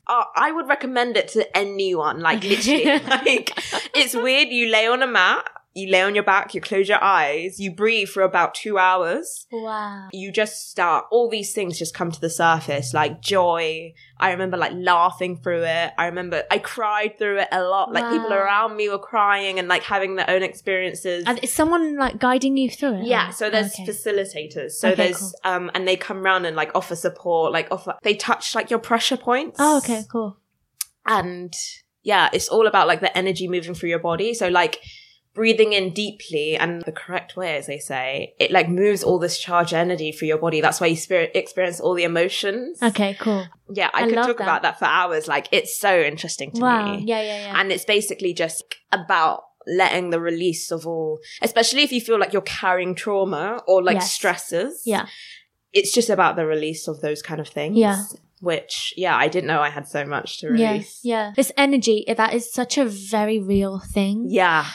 Oh, 0.06 0.24
I 0.36 0.52
would 0.52 0.68
recommend 0.68 1.16
it 1.16 1.30
to 1.30 1.58
anyone. 1.58 2.20
Like 2.20 2.44
literally, 2.44 2.84
like 3.08 3.58
it's 3.94 4.16
weird. 4.16 4.50
You 4.50 4.70
lay 4.72 4.88
on 4.88 5.02
a 5.04 5.08
mat, 5.08 5.46
you 5.76 5.90
lay 5.92 6.02
on 6.04 6.14
your 6.14 6.24
back, 6.24 6.54
you 6.54 6.62
close 6.62 6.88
your 6.88 7.04
eyes, 7.04 7.60
you 7.60 7.72
breathe 7.72 8.08
for 8.08 8.22
about 8.22 8.54
two 8.54 8.78
hours. 8.78 9.48
wow. 9.52 10.08
You 10.12 10.32
just 10.32 10.70
start. 10.70 11.06
All 11.12 11.30
these 11.30 11.52
things 11.54 11.80
just 11.80 11.96
come 11.96 12.12
to 12.12 12.22
the 12.22 12.30
surface, 12.30 12.94
like 12.94 13.22
joy. 13.22 13.94
I 14.20 14.32
remember 14.32 14.56
like 14.56 14.72
laughing 14.76 15.38
through 15.38 15.64
it. 15.64 15.92
I 15.98 16.06
remember 16.06 16.44
I 16.52 16.60
cried 16.60 17.18
through 17.18 17.40
it 17.40 17.48
a 17.52 17.64
lot. 17.64 17.92
Like 17.92 18.08
people 18.12 18.32
around 18.34 18.76
me 18.78 18.88
were 18.88 19.00
crying 19.00 19.58
and 19.58 19.68
like 19.68 19.82
having 19.84 20.16
their 20.16 20.30
own 20.30 20.44
experiences. 20.44 21.24
And 21.26 21.40
is 21.44 21.52
someone 21.52 21.98
like 21.98 22.20
guiding 22.20 22.56
you 22.56 22.70
through 22.70 23.00
it? 23.02 23.06
Yeah, 23.08 23.32
so 23.32 23.50
there's 23.50 23.74
okay. 23.74 23.86
facilitators. 23.86 24.72
So 24.74 24.90
Okay, 24.90 24.96
there's 25.06 25.18
cool. 25.18 25.32
um 25.44 25.72
and 25.74 25.88
they 25.88 25.98
come 25.98 26.20
around 26.20 26.46
and 26.46 26.56
like 26.56 26.72
offer 26.76 26.96
support, 26.96 27.52
like 27.52 27.68
offer 27.72 27.96
they 28.04 28.14
touch 28.16 28.54
like 28.54 28.70
your 28.70 28.80
pressure 28.80 29.18
points. 29.18 29.58
Oh, 29.60 29.80
okay, 29.80 30.04
cool. 30.10 30.38
And 31.06 31.54
yeah, 32.04 32.30
it's 32.34 32.50
all 32.50 32.68
about 32.68 32.88
like 32.88 33.00
the 33.02 33.16
energy 33.18 33.48
moving 33.48 33.74
through 33.74 33.90
your 33.90 34.00
body. 34.00 34.34
So 34.34 34.48
like 34.50 34.80
breathing 35.34 35.74
in 35.74 35.92
deeply 35.94 36.56
and 36.56 36.84
the 36.84 36.92
correct 36.92 37.36
way, 37.36 37.58
as 37.58 37.66
they 37.66 37.80
say, 37.80 38.36
it 38.40 38.52
like 38.52 38.70
moves 38.70 39.04
all 39.04 39.18
this 39.18 39.40
charged 39.40 39.74
energy 39.74 40.12
through 40.12 40.28
your 40.28 40.38
body. 40.38 40.62
That's 40.62 40.80
why 40.80 40.88
you 40.88 40.96
spirit 40.96 41.32
experience 41.34 41.80
all 41.80 41.96
the 41.96 42.04
emotions. 42.04 42.82
Okay, 42.84 43.16
cool. 43.20 43.48
Yeah, 43.72 43.90
I, 43.94 44.04
I 44.04 44.06
could 44.08 44.16
talk 44.16 44.38
that. 44.38 44.44
about 44.44 44.62
that 44.62 44.78
for 44.78 44.86
hours. 44.86 45.28
Like 45.28 45.48
it's 45.52 45.76
so 45.80 46.00
interesting 46.00 46.52
to 46.52 46.62
Wow. 46.62 46.98
me. 46.98 47.04
Yeah, 47.08 47.22
yeah, 47.22 47.40
yeah. 47.48 47.60
And 47.60 47.72
it's 47.72 47.86
basically 47.86 48.34
just 48.34 48.64
about 48.92 49.42
letting 49.66 50.10
the 50.12 50.20
release 50.20 50.70
of 50.72 50.86
all, 50.86 51.20
especially 51.42 51.82
if 51.84 51.92
you 51.92 52.02
feel 52.02 52.20
like 52.20 52.34
you're 52.34 52.42
carrying 52.44 52.94
trauma 52.94 53.64
or 53.66 53.82
like 53.82 53.96
Yes. 53.96 54.12
stresses. 54.14 54.84
yeah. 54.86 55.08
It's 55.72 55.92
just 55.92 56.12
about 56.12 56.36
the 56.36 56.46
release 56.46 56.88
of 56.88 57.02
those 57.02 57.24
kind 57.24 57.42
of 57.42 57.48
things. 57.48 57.76
Yeah. 57.78 58.04
Which, 58.44 58.94
yeah, 58.98 59.16
I 59.16 59.28
didn't 59.30 59.48
know 59.48 59.62
I 59.62 59.70
had 59.70 59.88
so 59.88 60.04
much 60.06 60.40
to 60.40 60.48
release. 60.50 61.00
yeah. 61.04 61.28
yeah. 61.28 61.32
This 61.36 61.52
energy, 61.58 62.04
that 62.22 62.34
is 62.34 62.52
such 62.52 62.78
a 62.78 62.86
very 62.86 63.40
real 63.40 63.80
thing. 63.80 64.26
Yeah. 64.28 64.66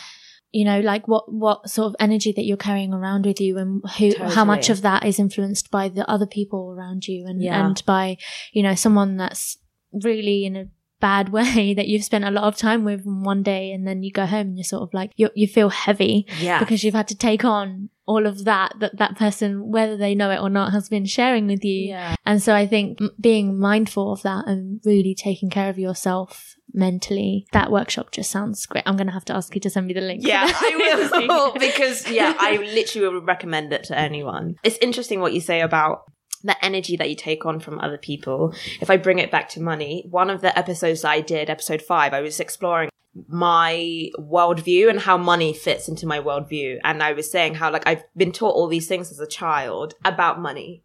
you 0.50 0.64
know 0.64 0.80
like 0.80 1.06
what 1.06 1.24
what 1.44 1.68
sort 1.68 1.86
of 1.90 1.96
energy 2.00 2.32
that 2.36 2.46
you're 2.48 2.56
carrying 2.68 2.92
around 2.94 3.26
with 3.26 3.38
you 3.38 3.58
and 3.58 3.82
who 3.98 4.08
how 4.36 4.44
much 4.52 4.70
of 4.70 4.80
that 4.80 5.04
is 5.04 5.18
influenced 5.18 5.70
by 5.70 5.84
the 5.96 6.04
other 6.14 6.26
people 6.38 6.62
around 6.74 7.06
you 7.06 7.26
and 7.28 7.42
Yeah. 7.42 7.60
and 7.66 7.76
by 7.84 8.16
you 8.56 8.62
know 8.62 8.74
someone 8.84 9.18
that's 9.22 9.58
really 9.92 10.38
in 10.48 10.56
a 10.56 10.64
bad 11.00 11.28
way 11.38 11.74
that 11.74 11.86
you've 11.88 12.04
spent 12.10 12.24
a 12.24 12.30
lot 12.30 12.44
of 12.44 12.56
time 12.56 12.82
with 12.90 13.02
one 13.04 13.42
day 13.42 13.64
and 13.74 13.86
then 13.86 14.02
you 14.02 14.10
go 14.10 14.24
home 14.34 14.46
and 14.48 14.56
you're 14.56 14.64
sort 14.74 14.82
of 14.86 14.94
like 14.94 15.10
you 15.20 15.28
you 15.34 15.46
feel 15.46 15.68
heavy 15.68 16.26
Yeah. 16.40 16.58
because 16.60 16.82
you've 16.82 16.94
had 17.02 17.08
to 17.08 17.16
take 17.28 17.44
on 17.44 17.90
all 18.08 18.26
of 18.26 18.44
that 18.44 18.72
that 18.80 18.96
that 18.98 19.16
person 19.16 19.70
whether 19.70 19.96
they 19.96 20.14
know 20.14 20.30
it 20.30 20.40
or 20.40 20.50
not 20.50 20.72
has 20.72 20.88
been 20.88 21.04
sharing 21.04 21.46
with 21.46 21.62
you 21.62 21.88
yeah. 21.88 22.16
and 22.26 22.42
so 22.42 22.54
I 22.54 22.66
think 22.66 22.98
being 23.20 23.58
mindful 23.58 24.12
of 24.12 24.22
that 24.22 24.46
and 24.46 24.80
really 24.84 25.14
taking 25.14 25.50
care 25.50 25.68
of 25.68 25.78
yourself 25.78 26.56
mentally, 26.72 27.46
that 27.52 27.70
workshop 27.70 28.10
just 28.10 28.30
sounds 28.30 28.64
great. 28.66 28.84
I'm 28.86 28.96
going 28.96 29.06
to 29.06 29.12
have 29.12 29.24
to 29.26 29.34
ask 29.34 29.54
you 29.54 29.60
to 29.62 29.70
send 29.70 29.86
me 29.86 29.94
the 29.94 30.00
link. 30.00 30.22
Yeah. 30.24 30.44
I 30.48 31.08
will. 31.26 31.52
because, 31.58 32.10
yeah, 32.10 32.34
I 32.38 32.56
literally 32.56 33.08
would 33.08 33.26
recommend 33.26 33.72
it 33.72 33.84
to 33.84 33.98
anyone. 33.98 34.56
It's 34.62 34.78
interesting 34.78 35.20
what 35.20 35.32
you 35.32 35.40
say 35.40 35.60
about 35.60 36.02
the 36.42 36.62
energy 36.64 36.96
that 36.96 37.08
you 37.08 37.16
take 37.16 37.44
on 37.44 37.60
from 37.60 37.80
other 37.80 37.98
people. 37.98 38.54
If 38.80 38.90
I 38.90 38.96
bring 38.96 39.18
it 39.18 39.30
back 39.30 39.48
to 39.50 39.60
money, 39.60 40.04
one 40.10 40.30
of 40.30 40.40
the 40.40 40.56
episodes 40.58 41.04
I 41.04 41.20
did, 41.20 41.50
episode 41.50 41.82
five, 41.82 42.12
I 42.12 42.20
was 42.20 42.40
exploring 42.40 42.90
my 43.26 44.10
worldview 44.18 44.88
and 44.88 45.00
how 45.00 45.16
money 45.16 45.52
fits 45.52 45.88
into 45.88 46.06
my 46.06 46.20
worldview. 46.20 46.78
And 46.84 47.02
I 47.02 47.12
was 47.12 47.30
saying 47.30 47.54
how, 47.54 47.72
like, 47.72 47.86
I've 47.86 48.04
been 48.16 48.32
taught 48.32 48.54
all 48.54 48.68
these 48.68 48.86
things 48.86 49.10
as 49.10 49.18
a 49.18 49.26
child 49.26 49.94
about 50.04 50.40
money. 50.40 50.84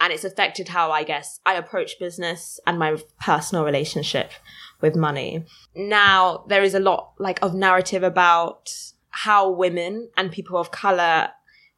And 0.00 0.12
it's 0.12 0.24
affected 0.24 0.68
how 0.68 0.90
I 0.90 1.04
guess 1.04 1.40
I 1.44 1.54
approach 1.54 1.98
business 2.00 2.58
and 2.66 2.78
my 2.78 2.96
personal 3.20 3.64
relationship 3.64 4.32
with 4.80 4.96
money. 4.96 5.44
Now, 5.74 6.44
there 6.48 6.62
is 6.62 6.74
a 6.74 6.80
lot, 6.80 7.12
like, 7.18 7.38
of 7.42 7.54
narrative 7.54 8.02
about 8.02 8.72
how 9.10 9.48
women 9.50 10.10
and 10.16 10.32
people 10.32 10.58
of 10.58 10.70
color 10.70 11.28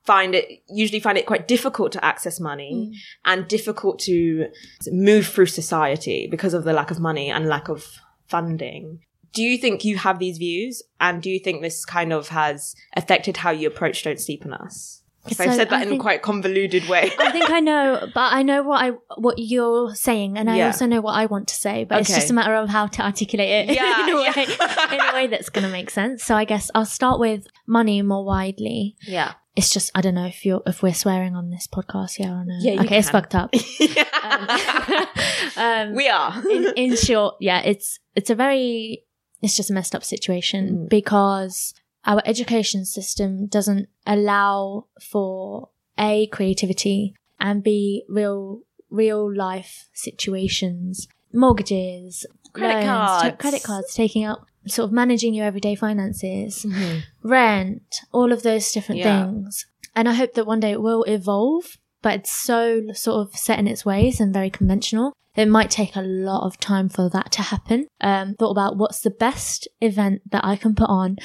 find 0.07 0.35
it 0.35 0.63
usually 0.69 1.01
find 1.01 1.19
it 1.19 1.27
quite 1.27 1.49
difficult 1.49 1.93
to 1.93 2.05
access 2.05 2.41
money 2.41 2.73
Mm. 2.75 2.95
and 3.25 3.49
difficult 3.49 3.99
to 4.01 4.49
move 4.91 5.27
through 5.27 5.47
society 5.47 6.29
because 6.31 6.55
of 6.55 6.65
the 6.65 6.73
lack 6.73 6.91
of 6.91 6.99
money 7.01 7.31
and 7.31 7.47
lack 7.47 7.69
of 7.69 7.85
funding 8.29 9.01
do 9.37 9.43
you 9.43 9.59
think 9.59 9.85
you 9.85 9.99
have 9.99 10.19
these 10.19 10.39
views? 10.39 10.83
And 10.99 11.23
do 11.23 11.29
you 11.29 11.39
think 11.39 11.61
this 11.61 11.85
kind 11.85 12.11
of 12.11 12.29
has 12.29 12.75
affected 12.97 13.37
how 13.37 13.51
you 13.51 13.69
approach 13.69 14.03
Don't 14.03 14.19
Sleep 14.19 14.47
on 14.47 14.55
Us? 14.55 15.03
If 15.31 15.41
I've 15.41 15.55
said 15.55 15.71
that 15.71 15.79
I 15.79 15.83
in 15.83 15.89
a 15.89 15.91
think- 15.91 16.03
quite 16.03 16.23
convoluted 16.23 16.89
way. 16.89 17.11
I 17.19 17.31
think 17.33 17.51
I 17.51 17.61
know, 17.61 18.09
but 18.15 18.33
I 18.33 18.43
know 18.43 18.63
what 18.63 18.81
I 18.83 18.91
what 19.17 19.39
you're 19.39 19.95
saying, 19.95 20.39
and 20.39 20.49
I 20.51 20.59
Yeah. 20.59 20.67
also 20.67 20.87
know 20.87 21.01
what 21.01 21.15
I 21.15 21.27
want 21.27 21.49
to 21.49 21.55
say. 21.55 21.85
But 21.85 22.01
it's 22.01 22.15
just 22.15 22.31
a 22.31 22.35
matter 22.35 22.55
of 22.55 22.69
how 22.69 22.87
to 22.87 23.03
articulate 23.03 23.49
it 23.69 23.75
Yeah, 23.77 24.03
in 24.09 24.15
a 24.15 24.17
way 24.17 24.33
yeah. 24.37 24.95
in 24.95 25.01
a 25.01 25.13
way 25.15 25.27
that's 25.27 25.49
going 25.49 25.65
to 25.67 25.71
make 25.73 25.91
sense. 25.91 26.23
So 26.25 26.35
I 26.37 26.45
guess 26.45 26.71
I'll 26.75 26.85
start 26.87 27.19
with 27.21 27.47
money 27.67 28.03
more 28.03 28.25
widely. 28.25 28.97
yeah. 29.03 29.35
It's 29.57 29.71
just 29.71 29.91
I 29.95 30.03
don't 30.03 30.15
know 30.15 30.27
if 30.27 30.45
you're 30.45 30.61
if 30.67 30.83
we're 30.83 30.93
swearing 30.93 31.35
on 31.35 31.49
this 31.49 31.67
podcast, 31.67 32.19
yeah 32.19 32.29
or 32.31 32.45
no. 32.45 32.57
Yeah, 32.61 32.83
okay, 32.83 32.99
it's 32.99 33.09
fucked 33.09 33.35
up. 33.35 33.55
Um, 35.57 35.95
we 35.95 36.09
are. 36.09 36.43
in, 36.51 36.67
in 36.77 36.97
short, 36.97 37.37
yeah, 37.41 37.61
it's 37.61 37.99
it's 38.15 38.29
a 38.31 38.35
very 38.35 39.05
it's 39.43 39.57
just 39.57 39.71
a 39.71 39.73
messed 39.73 39.95
up 39.95 40.05
situation 40.05 40.71
Mm. 40.85 40.89
because 40.91 41.73
our 42.07 42.23
education 42.25 42.85
system 42.85 43.47
doesn't 43.47 43.89
allow 44.07 44.87
for 45.01 45.69
a 45.99 46.27
creativity 46.29 47.15
and 47.41 47.63
b 47.63 48.05
real 48.09 48.61
real 48.91 49.33
life 49.35 49.89
situations, 49.93 51.09
mortgages, 51.33 52.25
Credit 52.53 52.75
loans, 52.87 52.87
cards. 52.87 53.23
t- 53.25 53.37
credit 53.43 53.63
cards, 53.63 53.95
taking 53.95 54.25
out 54.25 54.41
sort 54.67 54.87
of 54.87 54.93
managing 54.93 55.35
your 55.35 55.45
everyday 55.47 55.75
finances, 55.75 56.65
Mm-hmm. 56.65 57.29
rent, 57.29 58.01
all 58.13 58.33
of 58.33 58.43
those 58.43 58.73
different 58.73 59.01
Yeah. 59.01 59.25
things. 59.27 59.67
And 59.95 60.09
I 60.09 60.13
hope 60.15 60.35
that 60.35 60.47
one 60.47 60.61
day 60.61 60.73
it 60.73 60.83
will 60.83 61.03
evolve, 61.05 61.79
but 62.07 62.21
it's 62.21 62.31
so 62.31 62.83
sort 62.93 63.27
of 63.27 63.37
set 63.37 63.59
in 63.59 63.67
its 63.67 63.85
ways 63.85 64.21
and 64.21 64.33
very 64.33 64.49
conventional. 64.49 65.13
It 65.35 65.49
might 65.49 65.73
take 65.73 65.97
a 65.97 66.03
lot 66.03 66.47
of 66.47 66.57
time 66.57 66.89
for 66.89 67.11
that 67.11 67.33
to 67.33 67.43
happen. 67.43 67.89
Um, 68.01 68.37
thought 68.39 68.53
about 68.53 68.77
what's 68.77 69.01
the 69.01 69.11
best 69.11 69.67
event 69.81 70.23
that 70.31 70.45
I 70.45 70.55
can 70.55 70.77
put 70.77 70.89
on 70.89 71.17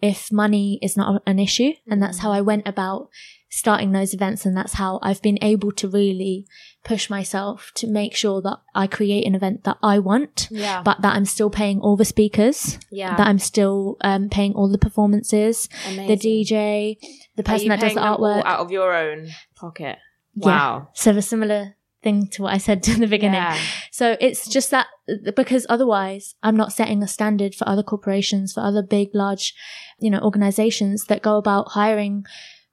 if 0.00 0.32
money 0.32 0.78
is 0.80 0.96
not 0.96 1.22
an 1.26 1.38
issue. 1.38 1.72
And 1.86 2.02
that's 2.02 2.20
how 2.20 2.32
I 2.32 2.40
went 2.40 2.66
about 2.66 3.10
starting 3.50 3.92
those 3.92 4.14
events. 4.14 4.46
And 4.46 4.56
that's 4.56 4.72
how 4.72 4.98
I've 5.02 5.20
been 5.20 5.38
able 5.42 5.72
to 5.72 5.86
really 5.86 6.46
push 6.84 7.10
myself 7.10 7.70
to 7.74 7.86
make 7.86 8.16
sure 8.16 8.40
that 8.40 8.60
I 8.74 8.86
create 8.86 9.26
an 9.26 9.34
event 9.34 9.64
that 9.64 9.76
I 9.82 9.98
want, 9.98 10.48
Yeah. 10.50 10.80
but 10.82 11.02
that 11.02 11.16
I'm 11.16 11.26
still 11.26 11.50
paying 11.50 11.80
all 11.80 11.98
the 11.98 12.06
speakers, 12.06 12.78
yeah. 12.90 13.14
that 13.14 13.26
I'm 13.26 13.38
still 13.38 13.98
um, 14.00 14.30
paying 14.30 14.54
all 14.54 14.70
the 14.70 14.78
performances, 14.78 15.68
the 15.84 16.16
DJ, 16.16 16.96
the 17.36 17.42
person 17.42 17.68
that 17.68 17.80
does 17.80 17.92
the 17.92 18.00
artwork. 18.00 18.46
out 18.46 18.60
of 18.60 18.70
your 18.70 18.94
own 18.96 19.28
pocket. 19.54 19.98
Yeah. 20.34 20.46
Wow. 20.46 20.88
So 20.94 21.10
a 21.16 21.22
similar 21.22 21.76
thing 22.02 22.28
to 22.28 22.42
what 22.42 22.54
I 22.54 22.58
said 22.58 22.86
in 22.88 23.00
the 23.00 23.06
beginning. 23.06 23.34
Yeah. 23.40 23.58
So 23.90 24.16
it's 24.20 24.48
just 24.48 24.70
that 24.70 24.86
because 25.34 25.66
otherwise 25.68 26.34
I'm 26.42 26.56
not 26.56 26.72
setting 26.72 27.02
a 27.02 27.08
standard 27.08 27.54
for 27.54 27.68
other 27.68 27.82
corporations, 27.82 28.52
for 28.54 28.60
other 28.60 28.82
big, 28.82 29.10
large, 29.14 29.54
you 29.98 30.10
know, 30.10 30.20
organizations 30.20 31.04
that 31.06 31.22
go 31.22 31.36
about 31.36 31.68
hiring 31.72 32.24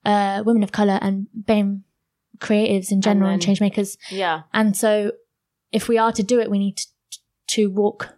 uh, 0.06 0.44
women 0.46 0.64
of 0.64 0.72
color 0.72 1.00
and 1.02 1.28
BAME 1.38 1.82
creatives 2.40 2.92
in 2.92 3.02
general 3.02 3.30
and, 3.32 3.42
then- 3.42 3.46
change 3.46 3.60
makers. 3.62 3.98
Yeah. 4.10 4.44
And 4.54 4.78
so 4.78 5.12
if 5.72 5.88
we 5.90 5.98
are 5.98 6.12
to 6.14 6.24
do 6.24 6.40
it, 6.40 6.50
we 6.50 6.60
need 6.60 6.78
to, 6.78 6.88
to 7.48 7.70
walk 7.72 8.14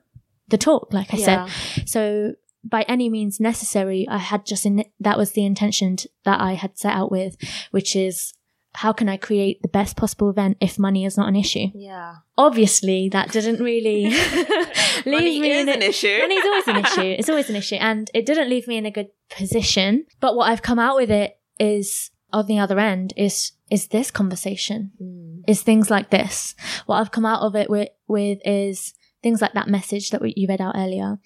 the 0.49 0.57
talk, 0.57 0.93
like 0.93 1.13
I 1.13 1.17
Yeah. 1.17 1.47
said. 1.47 1.87
So 1.89 2.33
by 2.63 2.83
any 2.83 3.09
means 3.09 3.39
necessary, 3.39 4.05
I 4.09 4.17
had 4.17 4.45
just 4.45 4.65
in 4.65 4.83
that 4.99 5.17
was 5.17 5.31
the 5.31 5.45
intention 5.45 5.95
that 6.25 6.39
I 6.41 6.53
had 6.53 6.77
set 6.77 6.93
out 6.93 7.11
with, 7.11 7.37
which 7.71 7.95
is 7.95 8.33
how 8.75 8.93
can 8.93 9.09
I 9.09 9.17
create 9.17 9.61
the 9.61 9.67
best 9.67 9.97
possible 9.97 10.29
event 10.29 10.57
if 10.61 10.77
money 10.79 11.03
is 11.05 11.17
not 11.17 11.27
an 11.27 11.35
issue? 11.35 11.67
Yeah. 11.73 12.15
Obviously, 12.37 13.09
that 13.09 13.31
didn't 13.31 13.63
really 13.63 14.05
leave 15.05 15.05
Money 15.05 15.39
me 15.39 15.51
is 15.51 15.61
in 15.63 15.69
a- 15.69 15.73
an 15.73 15.81
issue. 15.81 16.17
Money's 16.19 16.45
always 16.45 16.67
an 16.67 16.77
issue. 16.85 17.15
It's 17.19 17.29
always 17.29 17.49
an 17.49 17.55
issue, 17.55 17.75
and 17.75 18.09
it 18.13 18.25
didn't 18.25 18.49
leave 18.49 18.67
me 18.67 18.77
in 18.77 18.85
a 18.85 18.91
good 18.91 19.09
position. 19.29 20.05
But 20.19 20.35
what 20.35 20.49
I've 20.49 20.61
come 20.61 20.79
out 20.79 20.95
with 20.95 21.09
it 21.11 21.37
is 21.59 22.11
on 22.31 22.45
the 22.45 22.59
other 22.59 22.79
end 22.79 23.13
is 23.17 23.51
is 23.71 23.87
this 23.87 24.09
conversation 24.11 24.91
Mm. 25.01 25.43
is 25.47 25.61
things 25.61 25.89
like 25.89 26.09
this. 26.09 26.55
What 26.85 26.97
I've 26.97 27.11
come 27.11 27.25
out 27.25 27.41
of 27.41 27.55
it 27.55 27.69
with, 27.69 27.89
with 28.07 28.39
is 28.45 28.93
things 29.21 29.41
like 29.41 29.53
that 29.53 29.67
message 29.67 30.09
that 30.11 30.21
we- 30.21 30.33
you 30.37 30.47
read 30.47 30.61
out 30.61 30.75
earlier. 30.75 31.19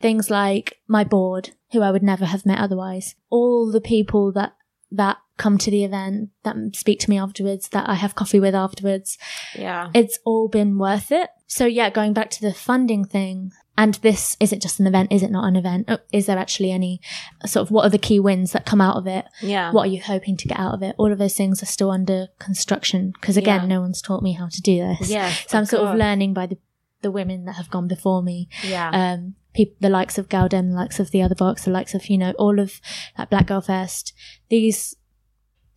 Things 0.00 0.30
like 0.30 0.78
my 0.88 1.04
board, 1.04 1.50
who 1.72 1.82
I 1.82 1.90
would 1.90 2.02
never 2.02 2.24
have 2.26 2.46
met 2.46 2.58
otherwise. 2.58 3.14
All 3.28 3.70
the 3.70 3.80
people 3.82 4.32
that, 4.32 4.52
that 4.92 5.18
come 5.40 5.58
to 5.58 5.70
the 5.70 5.82
event, 5.84 6.28
that 6.44 6.54
speak 6.74 7.00
to 7.00 7.10
me 7.10 7.18
afterwards, 7.18 7.68
that 7.70 7.88
I 7.88 7.94
have 7.94 8.14
coffee 8.14 8.38
with 8.38 8.54
afterwards. 8.54 9.18
Yeah. 9.56 9.90
It's 9.94 10.18
all 10.24 10.46
been 10.48 10.78
worth 10.78 11.10
it. 11.10 11.30
So 11.48 11.66
yeah, 11.66 11.90
going 11.90 12.12
back 12.12 12.30
to 12.30 12.40
the 12.40 12.54
funding 12.54 13.04
thing, 13.04 13.50
and 13.76 13.94
this, 13.94 14.36
is 14.38 14.52
it 14.52 14.60
just 14.60 14.78
an 14.78 14.86
event? 14.86 15.10
Is 15.10 15.22
it 15.22 15.30
not 15.30 15.46
an 15.48 15.56
event? 15.56 15.86
Oh, 15.88 15.98
Is 16.12 16.26
there 16.26 16.36
actually 16.38 16.70
any 16.70 17.00
sort 17.46 17.62
of, 17.66 17.70
what 17.70 17.84
are 17.86 17.90
the 17.90 17.98
key 17.98 18.20
wins 18.20 18.52
that 18.52 18.66
come 18.66 18.80
out 18.80 18.96
of 18.96 19.06
it? 19.06 19.24
Yeah. 19.40 19.72
what 19.72 19.84
are 19.88 19.90
you 19.90 20.02
hoping 20.02 20.36
to 20.36 20.48
get 20.48 20.58
out 20.58 20.74
of 20.74 20.82
it? 20.82 20.94
All 20.98 21.10
of 21.10 21.18
those 21.18 21.34
things 21.34 21.62
are 21.62 21.66
still 21.66 21.90
under 21.90 22.28
construction 22.38 23.12
because 23.18 23.36
again, 23.38 23.62
Yeah. 23.62 23.66
no 23.76 23.80
one's 23.80 24.02
taught 24.02 24.22
me 24.22 24.32
how 24.34 24.48
to 24.48 24.60
do 24.60 24.76
this. 24.98 25.10
Yeah. 25.10 25.32
So 25.48 25.56
I'm 25.58 25.64
sort 25.64 25.82
of 25.88 25.96
learning 25.96 26.34
by 26.34 26.46
the, 26.46 26.58
the 27.00 27.10
women 27.10 27.46
that 27.46 27.54
have 27.56 27.70
gone 27.70 27.88
before 27.88 28.22
me. 28.22 28.48
Yeah. 28.62 28.90
Um, 28.92 29.34
peop 29.54 29.76
the 29.80 29.88
likes 29.88 30.18
of 30.18 30.28
gal-dem, 30.28 30.70
the 30.70 30.76
likes 30.76 31.00
of 31.00 31.10
the 31.10 31.22
other 31.22 31.34
box, 31.34 31.64
the 31.64 31.70
likes 31.72 31.94
of, 31.94 32.06
you 32.10 32.18
know, 32.18 32.32
all 32.38 32.60
of 32.60 32.80
that 33.16 33.30
Black 33.30 33.46
Girl 33.46 33.62
Fest. 33.62 34.12
These, 34.50 34.94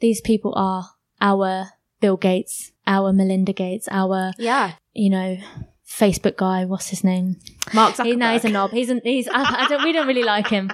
these 0.03 0.19
people 0.19 0.53
are 0.57 0.89
our 1.21 1.67
Bill 2.01 2.17
Gates, 2.17 2.73
our 2.85 3.13
Melinda 3.13 3.53
Gates, 3.53 3.87
our, 3.89 4.33
yeah. 4.37 4.73
you 4.91 5.09
know, 5.09 5.37
Facebook 5.87 6.35
guy. 6.35 6.65
What's 6.65 6.89
his 6.89 7.05
name? 7.05 7.37
Mark 7.73 7.95
He, 7.95 8.17
no, 8.17 8.33
he's 8.33 8.43
a 8.43 8.49
Zuckerberg. 8.49 8.51
knob. 8.51 8.71
He's, 8.71 8.89
an, 8.89 8.99
he's, 9.01 9.29
I, 9.29 9.63
I 9.63 9.67
don't, 9.69 9.81
we 9.81 9.93
don't 9.93 10.05
really 10.05 10.25
like 10.25 10.49
him. 10.49 10.73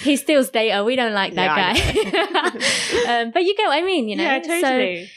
He 0.00 0.16
steals 0.16 0.48
data. 0.48 0.82
We 0.84 0.96
don't 0.96 1.12
like 1.12 1.34
that 1.34 1.54
guy. 1.54 3.20
um, 3.20 3.30
but 3.32 3.42
you 3.42 3.54
get 3.54 3.66
what 3.66 3.76
I 3.76 3.82
mean, 3.82 4.08
you 4.08 4.16
know? 4.16 4.22
Yeah, 4.22 4.42
So- 4.42 4.60
totally. 4.62 5.10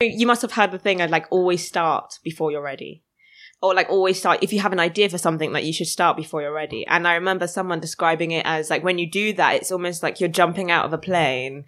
you 0.00 0.26
must 0.26 0.40
have 0.40 0.52
heard 0.52 0.70
the 0.70 0.78
thing 0.78 1.02
of 1.02 1.10
like 1.10 1.26
always 1.30 1.66
start 1.66 2.18
before 2.24 2.50
you're 2.50 2.62
ready. 2.62 3.02
Or 3.60 3.74
like 3.74 3.90
always 3.90 4.18
start 4.18 4.38
if 4.42 4.54
you 4.54 4.60
have 4.60 4.72
an 4.72 4.80
idea 4.80 5.10
for 5.10 5.18
something 5.18 5.52
that 5.52 5.64
you 5.64 5.74
should 5.74 5.86
start 5.86 6.16
before 6.16 6.40
you're 6.40 6.52
ready. 6.52 6.86
And 6.86 7.06
I 7.06 7.14
remember 7.16 7.46
someone 7.46 7.80
describing 7.80 8.30
it 8.30 8.46
as 8.46 8.70
like 8.70 8.82
when 8.82 8.96
you 8.96 9.10
do 9.10 9.34
that, 9.34 9.56
it's 9.56 9.70
almost 9.70 10.02
like 10.02 10.18
you're 10.18 10.30
jumping 10.30 10.70
out 10.70 10.86
of 10.86 10.94
a 10.94 10.98
plane 10.98 11.64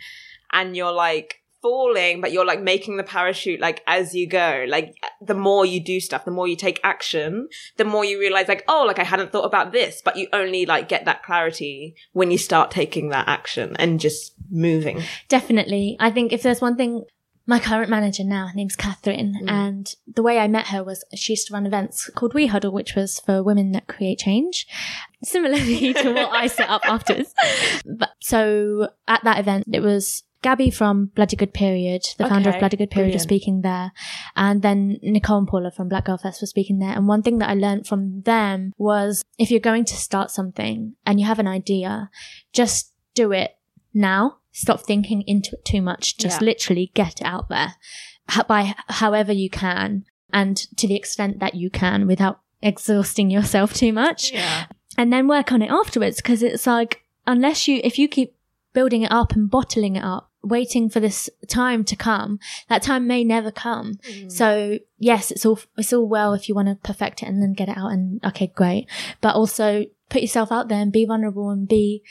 and 0.53 0.77
you're 0.77 0.93
like 0.93 1.37
falling, 1.61 2.21
but 2.21 2.31
you're 2.31 2.45
like 2.45 2.63
making 2.63 2.97
the 2.99 3.03
parachute 3.03 3.61
like 3.61 3.83
as 3.87 4.15
you 4.15 4.29
go. 4.29 4.65
Like 4.69 4.95
the 5.21 5.35
more 5.35 5.67
you 5.67 5.81
do 5.83 5.99
stuff, 6.01 6.25
the 6.25 6.31
more 6.31 6.47
you 6.47 6.55
take 6.57 6.81
action, 6.85 7.49
the 7.77 7.85
more 7.85 8.05
you 8.05 8.19
realize 8.21 8.47
like, 8.49 8.65
oh, 8.69 8.85
like 8.87 8.99
I 9.01 9.05
hadn't 9.05 9.33
thought 9.33 9.45
about 9.45 9.73
this, 9.73 10.01
but 10.05 10.17
you 10.17 10.29
only 10.33 10.67
like 10.67 10.89
get 10.89 11.05
that 11.07 11.25
clarity 11.25 11.97
when 12.13 12.31
you 12.31 12.39
start 12.39 12.71
taking 12.71 13.09
that 13.09 13.27
action 13.29 13.75
and 13.79 13.99
just 13.99 14.35
moving. 14.51 15.03
Definitely. 15.29 15.97
I 15.99 16.11
think 16.11 16.33
if 16.33 16.43
there's 16.43 16.61
one 16.61 16.77
thing, 16.77 17.05
my 17.45 17.59
current 17.59 17.91
manager 17.91 18.25
now, 18.25 18.47
her 18.47 18.55
name's 18.55 18.77
Catherine, 18.77 19.35
Mm. 19.43 19.51
and 19.51 19.95
the 20.07 20.23
way 20.23 20.39
I 20.39 20.49
met 20.49 20.67
her 20.69 20.85
was 20.85 21.03
she 21.15 21.33
used 21.33 21.49
to 21.49 21.55
run 21.55 21.65
events 21.67 22.09
called 22.15 22.35
We 22.35 22.47
Huddle, 22.47 22.73
which 22.73 22.95
was 22.95 23.21
for 23.21 23.43
women 23.43 23.73
that 23.73 23.87
create 23.89 24.19
change, 24.19 24.67
similarly 25.25 25.95
to 25.95 26.13
what 26.13 26.31
I 26.31 26.47
set 26.47 26.69
up 26.69 26.83
afterwards. 26.85 27.35
But 27.87 28.11
so 28.21 28.91
at 29.09 29.25
that 29.25 29.39
event, 29.41 29.65
it 29.73 29.81
was 29.81 30.23
Gabby 30.41 30.71
from 30.71 31.07
Bloody 31.17 31.35
Good 31.37 31.53
Period, 31.53 32.03
the 32.17 32.29
founder 32.29 32.51
of 32.51 32.59
Bloody 32.61 32.77
Good 32.77 32.91
Period, 32.91 33.13
was 33.13 33.23
speaking 33.23 33.63
there, 33.63 33.93
and 34.37 34.63
then 34.63 34.99
Nicole 35.03 35.39
and 35.39 35.49
Paula 35.49 35.71
from 35.73 35.89
Black 35.89 36.05
Girl 36.05 36.17
Fest 36.17 36.41
were 36.41 36.47
speaking 36.47 36.79
there. 36.79 36.93
And 36.93 37.09
one 37.09 37.23
thing 37.23 37.39
that 37.39 37.51
I 37.51 37.55
learned 37.55 37.87
from 37.89 38.23
them 38.23 38.73
was 38.79 39.25
if 39.37 39.51
you're 39.51 39.59
going 39.61 39.85
to 39.87 39.97
start 39.97 40.31
something 40.31 40.95
and 41.05 41.19
you 41.19 41.27
have 41.27 41.41
an 41.41 41.49
idea, 41.49 42.09
just 42.53 42.93
do 43.15 43.33
it 43.33 43.57
now. 43.93 44.37
Stop 44.53 44.81
thinking 44.83 45.23
into 45.27 45.51
it 45.57 45.65
too 45.65 45.83
much. 45.83 46.17
Just 46.19 46.41
Yeah. 46.41 46.47
literally 46.47 46.91
get 46.95 47.21
it 47.21 47.25
out 47.27 47.49
there 47.49 47.75
by 48.47 48.75
however 48.89 49.33
you 49.33 49.49
can 49.51 50.05
and 50.33 50.57
to 50.77 50.87
the 50.87 50.95
extent 50.95 51.41
that 51.41 51.55
you 51.55 51.71
can 51.71 52.07
without 52.07 52.41
exhausting 52.61 53.31
yourself 53.31 53.73
too 53.73 53.93
much 53.93 54.33
Yeah. 54.33 54.67
and 54.99 55.13
then 55.13 55.27
work 55.29 55.51
on 55.53 55.63
it 55.63 55.71
afterwards 55.71 56.17
because 56.19 56.43
it's 56.43 56.67
like 56.67 57.03
unless 57.27 57.67
you 57.69 57.81
if 57.85 57.99
you 57.99 58.07
keep 58.09 58.35
building 58.79 59.03
it 59.03 59.13
up 59.21 59.33
and 59.37 59.51
bottling 59.51 59.97
it 59.97 60.05
up 60.05 60.25
waiting 60.43 60.89
for 60.89 61.01
this 61.01 61.29
time 61.49 61.83
to 61.91 61.97
come 61.97 62.39
that 62.69 62.83
time 62.89 63.07
may 63.13 63.23
never 63.25 63.51
come 63.51 63.87
Mm. 64.09 64.31
so 64.41 64.79
yes 65.11 65.31
it's 65.33 65.45
all 65.49 65.59
it's 65.77 65.93
all 65.93 66.07
well 66.17 66.33
if 66.39 66.49
you 66.49 66.55
want 66.55 66.69
to 66.69 66.77
perfect 66.91 67.23
it 67.23 67.27
and 67.31 67.43
then 67.43 67.53
get 67.61 67.69
it 67.69 67.77
out 67.77 67.91
and 67.95 68.25
okay 68.25 68.47
great 68.61 68.85
but 69.21 69.35
also 69.35 69.67
put 70.11 70.23
yourself 70.23 70.53
out 70.53 70.69
there 70.69 70.81
and 70.81 70.93
be 70.93 71.05
vulnerable 71.05 71.51
and 71.51 71.67
be 71.69 72.03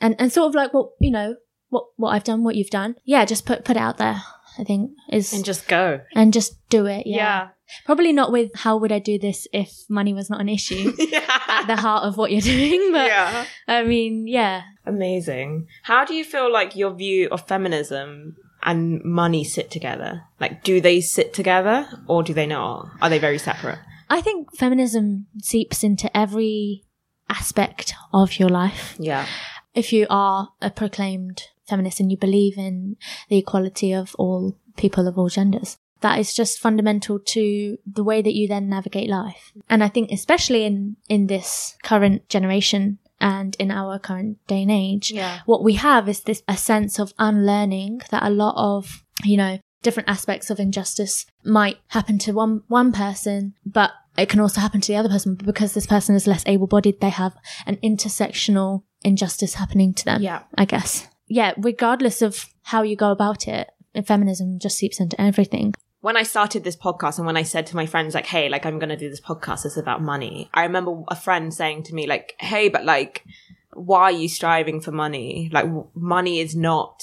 and 0.00 0.12
and 0.18 0.32
sort 0.32 0.48
of 0.48 0.54
like 0.54 0.72
what 0.72 0.88
you 1.00 1.10
know 1.10 1.36
what 1.68 1.84
what 1.96 2.10
I've 2.14 2.24
done 2.30 2.42
what 2.44 2.56
you've 2.56 2.70
done 2.80 2.96
yeah 3.04 3.24
just 3.32 3.44
put 3.44 3.64
put 3.64 3.76
it 3.76 3.84
out 3.88 3.98
there 3.98 4.22
I 4.58 4.64
think 4.64 4.92
is 5.12 5.32
And 5.34 5.44
just 5.44 5.68
go. 5.68 6.00
and 6.14 6.32
just 6.32 6.52
do 6.70 6.86
it 6.86 7.02
yeah. 7.06 7.48
Probably 7.84 8.12
not 8.12 8.32
with 8.32 8.50
how 8.54 8.76
would 8.76 8.92
I 8.92 8.98
do 8.98 9.18
this 9.18 9.46
if 9.52 9.84
money 9.88 10.12
was 10.12 10.30
not 10.30 10.40
an 10.40 10.48
issue 10.48 10.92
at 11.48 11.66
the 11.66 11.76
heart 11.76 12.04
of 12.04 12.16
what 12.16 12.30
you're 12.30 12.40
doing 12.40 12.92
but 12.92 13.06
yeah. 13.06 13.46
I 13.66 13.82
mean 13.84 14.26
yeah 14.26 14.62
Amazing. 14.86 15.66
How 15.82 16.04
do 16.04 16.14
you 16.14 16.24
feel 16.24 16.50
like 16.50 16.76
your 16.76 16.94
view 16.94 17.28
of 17.30 17.46
feminism 17.46 18.36
and 18.62 19.02
money 19.04 19.42
sit 19.42 19.70
together? 19.70 20.22
Like, 20.40 20.62
do 20.62 20.80
they 20.80 21.00
sit 21.00 21.34
together 21.34 21.88
or 22.06 22.22
do 22.22 22.32
they 22.32 22.46
not? 22.46 22.88
Are 23.02 23.10
they 23.10 23.18
very 23.18 23.38
separate? 23.38 23.80
I 24.08 24.20
think 24.20 24.54
feminism 24.56 25.26
seeps 25.42 25.82
into 25.82 26.14
every 26.16 26.84
aspect 27.28 27.94
of 28.14 28.38
your 28.38 28.48
life. 28.48 28.94
Yeah. 28.98 29.26
If 29.74 29.92
you 29.92 30.06
are 30.08 30.50
a 30.62 30.70
proclaimed 30.70 31.42
feminist 31.68 31.98
and 31.98 32.10
you 32.10 32.16
believe 32.16 32.56
in 32.56 32.96
the 33.28 33.38
equality 33.38 33.92
of 33.92 34.14
all 34.18 34.56
people 34.76 35.08
of 35.08 35.18
all 35.18 35.28
genders, 35.28 35.78
that 36.00 36.18
is 36.18 36.34
just 36.34 36.58
fundamental 36.58 37.18
to 37.18 37.78
the 37.86 38.04
way 38.04 38.20
that 38.22 38.34
you 38.34 38.46
then 38.48 38.68
navigate 38.68 39.08
life. 39.08 39.52
And 39.68 39.82
I 39.82 39.88
think 39.88 40.10
especially 40.12 40.64
in, 40.64 40.96
in 41.08 41.26
this 41.26 41.76
current 41.82 42.28
generation 42.28 42.98
and 43.20 43.56
in 43.58 43.70
our 43.70 43.98
current 43.98 44.38
day 44.46 44.62
and 44.62 44.70
age, 44.70 45.10
Yeah. 45.10 45.40
what 45.46 45.64
we 45.64 45.74
have 45.74 46.08
is 46.08 46.20
this 46.20 46.42
a 46.48 46.56
sense 46.56 46.98
of 46.98 47.14
unlearning 47.18 48.02
that 48.10 48.22
a 48.22 48.30
lot 48.30 48.54
of 48.56 49.02
you 49.24 49.36
know 49.38 49.58
different 49.82 50.08
aspects 50.08 50.50
of 50.50 50.60
injustice 50.60 51.24
might 51.44 51.78
happen 51.88 52.18
to 52.18 52.32
one 52.32 52.62
one 52.68 52.92
person 52.92 53.54
but 53.64 53.92
it 54.18 54.28
can 54.28 54.40
also 54.40 54.60
happen 54.60 54.80
to 54.82 54.92
the 54.92 54.96
other 54.98 55.08
person 55.08 55.34
but 55.34 55.46
because 55.46 55.72
this 55.72 55.86
person 55.86 56.14
is 56.14 56.26
less 56.26 56.42
able-bodied 56.46 57.00
they 57.00 57.08
have 57.08 57.34
an 57.66 57.76
intersectional 57.82 58.82
injustice 59.02 59.54
happening 59.54 59.94
to 59.94 60.04
them 60.04 60.20
Yeah. 60.22 60.42
i 60.58 60.64
guess 60.66 61.08
yeah 61.28 61.54
regardless 61.56 62.20
of 62.20 62.46
how 62.64 62.82
you 62.82 62.96
go 62.96 63.10
about 63.10 63.48
it 63.48 63.70
feminism 64.04 64.58
just 64.58 64.76
seeps 64.76 65.00
into 65.00 65.18
everything 65.20 65.72
when 66.06 66.16
I 66.16 66.22
started 66.22 66.62
this 66.62 66.76
podcast 66.76 67.18
and 67.18 67.26
when 67.26 67.36
I 67.36 67.42
said 67.42 67.66
to 67.66 67.74
my 67.74 67.84
friends, 67.84 68.14
like, 68.14 68.26
hey, 68.26 68.48
like, 68.48 68.64
I'm 68.64 68.78
going 68.78 68.90
to 68.90 68.96
do 68.96 69.10
this 69.10 69.20
podcast, 69.20 69.66
it's 69.66 69.76
about 69.76 70.00
money. 70.00 70.48
I 70.54 70.62
remember 70.62 71.02
a 71.08 71.16
friend 71.16 71.52
saying 71.52 71.82
to 71.82 71.96
me, 71.96 72.06
like, 72.06 72.36
hey, 72.38 72.68
but 72.68 72.84
like, 72.84 73.24
why 73.72 74.02
are 74.02 74.12
you 74.12 74.28
striving 74.28 74.80
for 74.80 74.92
money? 74.92 75.50
Like, 75.52 75.64
w- 75.64 75.88
money 75.96 76.38
is 76.38 76.54
not, 76.54 77.02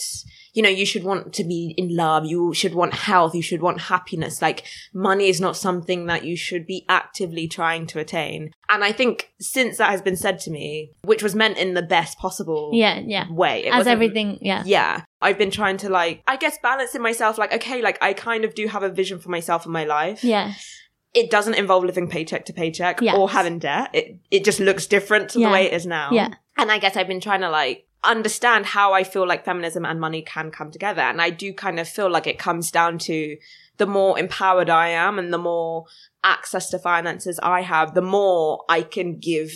you 0.53 0.61
know, 0.61 0.69
you 0.69 0.85
should 0.85 1.03
want 1.03 1.33
to 1.33 1.43
be 1.43 1.73
in 1.77 1.95
love. 1.95 2.25
You 2.25 2.53
should 2.53 2.75
want 2.75 2.93
health. 2.93 3.33
You 3.35 3.41
should 3.41 3.61
want 3.61 3.81
happiness. 3.81 4.41
Like, 4.41 4.63
money 4.93 5.27
is 5.27 5.41
not 5.41 5.57
something 5.57 6.05
that 6.05 6.23
you 6.25 6.35
should 6.37 6.65
be 6.67 6.85
actively 6.87 7.47
trying 7.47 7.87
to 7.87 7.99
attain. 7.99 8.51
And 8.69 8.83
I 8.83 8.91
think 8.91 9.33
since 9.39 9.77
that 9.77 9.89
has 9.89 10.01
been 10.01 10.15
said 10.15 10.39
to 10.41 10.51
me, 10.51 10.91
which 11.03 11.23
was 11.23 11.33
meant 11.35 11.57
in 11.57 11.73
the 11.73 11.81
best 11.81 12.17
possible 12.17 12.71
yeah 12.73 12.99
yeah 13.05 13.25
way, 13.31 13.65
it 13.65 13.73
as 13.73 13.87
everything 13.87 14.37
yeah 14.41 14.63
yeah 14.65 15.01
i've 15.21 15.37
been 15.37 15.51
trying 15.51 15.77
to 15.77 15.89
like 15.89 16.21
i 16.27 16.35
guess 16.35 16.57
balance 16.63 16.95
in 16.95 17.01
myself 17.01 17.37
like 17.37 17.53
okay 17.53 17.81
like 17.81 17.97
i 18.01 18.13
kind 18.13 18.43
of 18.45 18.53
do 18.55 18.67
have 18.67 18.83
a 18.83 18.89
vision 18.89 19.19
for 19.19 19.29
myself 19.29 19.65
in 19.65 19.71
my 19.71 19.83
life 19.83 20.23
yes 20.23 20.65
it 21.13 21.29
doesn't 21.29 21.53
involve 21.55 21.83
living 21.83 22.07
paycheck 22.09 22.45
to 22.45 22.53
paycheck 22.53 22.99
Yes. 23.01 23.15
or 23.17 23.29
having 23.29 23.59
debt 23.59 23.89
it 23.93 24.17
it 24.31 24.43
just 24.43 24.59
looks 24.59 24.85
different 24.87 25.29
to 25.31 25.39
Yeah. 25.39 25.47
the 25.47 25.53
way 25.53 25.65
it 25.67 25.73
is 25.73 25.85
now 25.85 26.09
Yeah. 26.11 26.29
and 26.57 26.71
i 26.71 26.77
guess 26.79 26.95
i've 26.97 27.07
been 27.07 27.21
trying 27.21 27.41
to 27.41 27.49
like 27.49 27.85
understand 28.03 28.65
how 28.65 28.93
i 28.93 29.03
feel 29.03 29.27
like 29.27 29.45
feminism 29.45 29.85
and 29.85 29.99
money 29.99 30.21
can 30.21 30.51
come 30.51 30.71
together. 30.71 31.01
And 31.01 31.21
i 31.21 31.29
do 31.29 31.53
kind 31.53 31.79
of 31.79 31.87
feel 31.87 32.09
like 32.09 32.27
it 32.27 32.39
comes 32.39 32.71
down 32.71 32.97
to 32.99 33.37
the 33.77 33.87
more 33.87 34.19
empowered 34.19 34.69
i 34.69 34.89
am 34.89 35.17
and 35.19 35.33
the 35.33 35.37
more 35.37 35.85
access 36.23 36.69
to 36.69 36.79
finances 36.79 37.39
i 37.41 37.61
have 37.61 37.93
the 37.93 38.01
more 38.01 38.63
i 38.69 38.81
can 38.81 39.19
give 39.19 39.51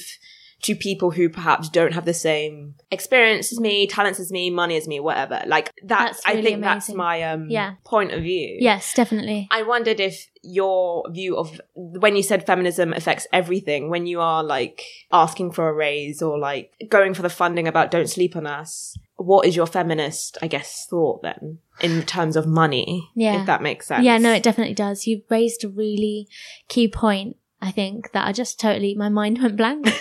to 0.64 0.76
people 0.76 1.12
who 1.12 1.30
perhaps 1.30 1.70
don't 1.70 1.94
have 1.94 2.06
the 2.06 2.14
same 2.14 2.74
experience 2.90 3.52
as 3.52 3.60
me, 3.60 3.86
talents 3.86 4.20
as 4.20 4.32
me, 4.32 4.50
money 4.50 4.76
as 4.76 4.88
me, 4.88 5.00
whatever. 5.00 5.42
Like 5.46 5.72
that, 5.84 6.06
That's 6.14 6.22
I 6.26 6.32
really 6.34 6.44
think 6.44 6.62
that's 6.62 6.90
my 6.94 7.22
um 7.24 7.50
Yeah. 7.50 7.76
point 7.86 8.12
of 8.12 8.24
view. 8.24 8.58
yes 8.60 8.94
definitely 8.94 9.48
I 9.52 9.64
wondered 9.64 10.00
if 10.00 10.28
your 10.42 11.04
view 11.12 11.36
of 11.38 11.60
when 11.76 12.16
you 12.16 12.24
said 12.24 12.46
feminism 12.46 12.94
affects 12.94 13.28
everything, 13.34 13.90
when 13.90 14.08
you 14.08 14.20
are 14.22 14.44
like 14.44 14.84
asking 15.12 15.52
for 15.52 15.68
a 15.70 15.74
raise 15.74 16.22
or 16.22 16.40
like 16.40 16.72
going 16.90 17.14
for 17.14 17.22
the 17.22 17.30
funding 17.30 17.68
about 17.68 17.92
don't 17.92 18.10
sleep 18.10 18.36
on 18.36 18.48
us, 18.48 18.98
what 19.18 19.46
is 19.46 19.56
your 19.56 19.68
feminist, 19.68 20.38
I 20.42 20.48
guess, 20.48 20.88
thought 20.90 21.22
then 21.22 21.60
in 21.82 22.04
terms 22.04 22.36
of 22.36 22.48
money? 22.48 23.10
Yeah. 23.16 23.42
If 23.42 23.46
that 23.48 23.62
makes 23.62 23.88
sense. 23.88 24.06
Yeah, 24.06 24.18
no, 24.18 24.32
it 24.34 24.44
definitely 24.44 24.76
does. 24.76 25.06
You've 25.06 25.24
raised 25.30 25.64
a 25.64 25.70
really 25.70 26.28
key 26.68 26.88
point, 26.88 27.36
I 27.62 27.72
think, 27.72 28.12
that 28.14 28.26
I 28.28 28.32
just 28.32 28.60
totally, 28.60 28.96
my 28.96 29.10
mind 29.10 29.40
went 29.42 29.58
blank. 29.58 29.88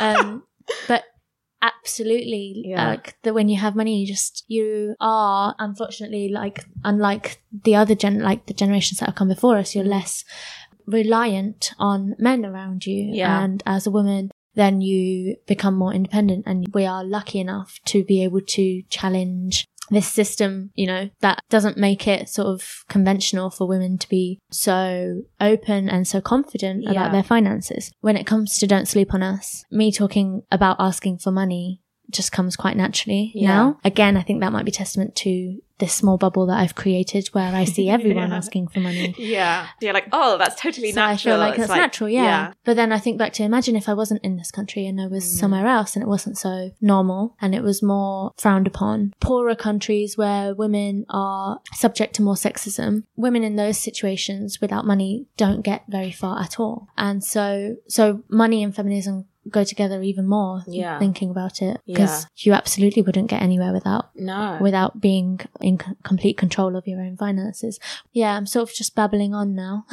um, 0.00 0.44
but 0.88 1.04
absolutely, 1.60 2.62
Yeah. 2.66 2.88
like 2.88 3.16
that 3.22 3.34
when 3.34 3.48
you 3.48 3.58
have 3.58 3.76
money, 3.76 4.00
you 4.00 4.06
just, 4.06 4.44
you 4.48 4.94
are, 5.00 5.54
unfortunately, 5.58 6.28
like, 6.28 6.64
unlike 6.84 7.42
the 7.64 7.76
other 7.76 7.94
gen, 7.94 8.20
like 8.20 8.46
the 8.46 8.54
generations 8.54 9.00
that 9.00 9.06
have 9.06 9.14
come 9.14 9.28
before 9.28 9.58
us, 9.58 9.74
you're 9.74 9.84
less 9.84 10.24
reliant 10.86 11.72
on 11.78 12.14
men 12.18 12.44
around 12.44 12.86
you. 12.86 13.10
Yeah. 13.12 13.42
And 13.42 13.62
as 13.66 13.86
a 13.86 13.90
woman, 13.90 14.30
then 14.54 14.80
you 14.80 15.36
become 15.46 15.74
more 15.74 15.94
independent 15.94 16.44
and 16.46 16.68
we 16.74 16.84
are 16.84 17.04
lucky 17.04 17.40
enough 17.40 17.78
to 17.86 18.04
be 18.04 18.22
able 18.22 18.40
to 18.40 18.82
challenge 18.90 19.66
this 19.92 20.08
system, 20.10 20.70
you 20.74 20.86
know, 20.86 21.10
that 21.20 21.40
doesn't 21.50 21.76
make 21.76 22.08
it 22.08 22.28
sort 22.28 22.48
of 22.48 22.84
conventional 22.88 23.50
for 23.50 23.66
women 23.68 23.98
to 23.98 24.08
be 24.08 24.38
so 24.50 25.22
open 25.40 25.88
and 25.88 26.06
so 26.08 26.20
confident 26.20 26.82
Yeah. 26.84 26.90
about 26.92 27.12
their 27.12 27.22
finances. 27.22 27.92
When 28.00 28.16
it 28.16 28.26
comes 28.26 28.58
to 28.58 28.66
Don't 28.66 28.88
Sleep 28.88 29.14
on 29.14 29.22
Us, 29.22 29.64
me 29.70 29.92
talking 29.92 30.42
about 30.50 30.76
asking 30.78 31.18
for 31.18 31.30
money 31.30 31.80
just 32.10 32.32
comes 32.32 32.56
quite 32.56 32.76
naturally 32.76 33.32
Yeah. 33.34 33.48
now. 33.48 33.78
Again, 33.84 34.16
I 34.16 34.22
think 34.22 34.40
that 34.40 34.52
might 34.52 34.64
be 34.64 34.70
testament 34.72 35.14
to 35.16 35.58
this 35.82 35.92
small 35.92 36.16
bubble 36.16 36.46
that 36.46 36.58
I've 36.58 36.74
created 36.76 37.26
where 37.32 37.52
I 37.54 37.64
see 37.64 37.90
everyone 37.96 38.30
Yeah. 38.30 38.36
asking 38.36 38.68
for 38.68 38.80
money. 38.80 39.14
Yeah. 39.18 39.66
You're 39.80 39.92
like, 39.92 40.06
oh, 40.12 40.38
that's 40.38 40.58
totally 40.60 40.92
So 40.92 41.00
natural. 41.00 41.14
I 41.14 41.16
feel 41.16 41.38
like 41.38 41.58
It's 41.58 41.66
that's 41.68 41.76
natural, 41.84 42.08
yeah. 42.08 42.22
yeah. 42.24 42.52
But 42.64 42.76
then 42.76 42.92
I 42.92 42.98
think 42.98 43.18
back 43.18 43.32
to 43.34 43.42
imagine 43.42 43.74
if 43.76 43.88
I 43.88 43.94
wasn't 43.94 44.22
in 44.22 44.36
this 44.36 44.50
country 44.50 44.86
and 44.86 45.00
I 45.00 45.08
was 45.08 45.24
Mm. 45.24 45.38
somewhere 45.40 45.66
else 45.66 45.96
and 45.96 46.02
it 46.02 46.08
wasn't 46.08 46.38
so 46.38 46.70
normal 46.80 47.34
and 47.40 47.54
it 47.54 47.62
was 47.62 47.82
more 47.82 48.30
frowned 48.38 48.66
upon. 48.68 49.12
Poorer 49.20 49.56
countries 49.56 50.16
where 50.16 50.54
women 50.54 51.04
are 51.10 51.58
subject 51.74 52.14
to 52.16 52.22
more 52.22 52.34
sexism, 52.36 53.02
women 53.16 53.42
in 53.42 53.56
those 53.56 53.78
situations 53.78 54.60
without 54.60 54.86
money 54.86 55.26
don't 55.36 55.62
get 55.62 55.82
very 55.88 56.12
far 56.12 56.40
at 56.40 56.60
all. 56.60 56.88
And 56.96 57.24
so, 57.24 57.76
so 57.88 58.22
money 58.28 58.62
and 58.62 58.74
feminism 58.74 59.26
go 59.50 59.64
together 59.64 60.02
even 60.02 60.26
more 60.28 60.62
Yeah. 60.66 60.98
thinking 60.98 61.30
about 61.30 61.60
it 61.62 61.80
Yeah. 61.84 61.94
because 61.96 62.26
you 62.36 62.52
absolutely 62.52 63.02
wouldn't 63.02 63.28
get 63.28 63.42
anywhere 63.42 63.72
without 63.72 64.10
No. 64.16 64.58
without 64.60 65.00
being 65.00 65.40
in 65.60 65.78
c- 65.80 65.86
complete 66.04 66.36
control 66.36 66.76
of 66.76 66.86
your 66.86 67.00
own 67.00 67.16
finances. 67.16 67.78
Yeah, 68.12 68.36
I'm 68.36 68.46
sort 68.46 68.68
of 68.70 68.74
just 68.74 68.94
babbling 68.94 69.34
on 69.34 69.54
now. 69.54 69.84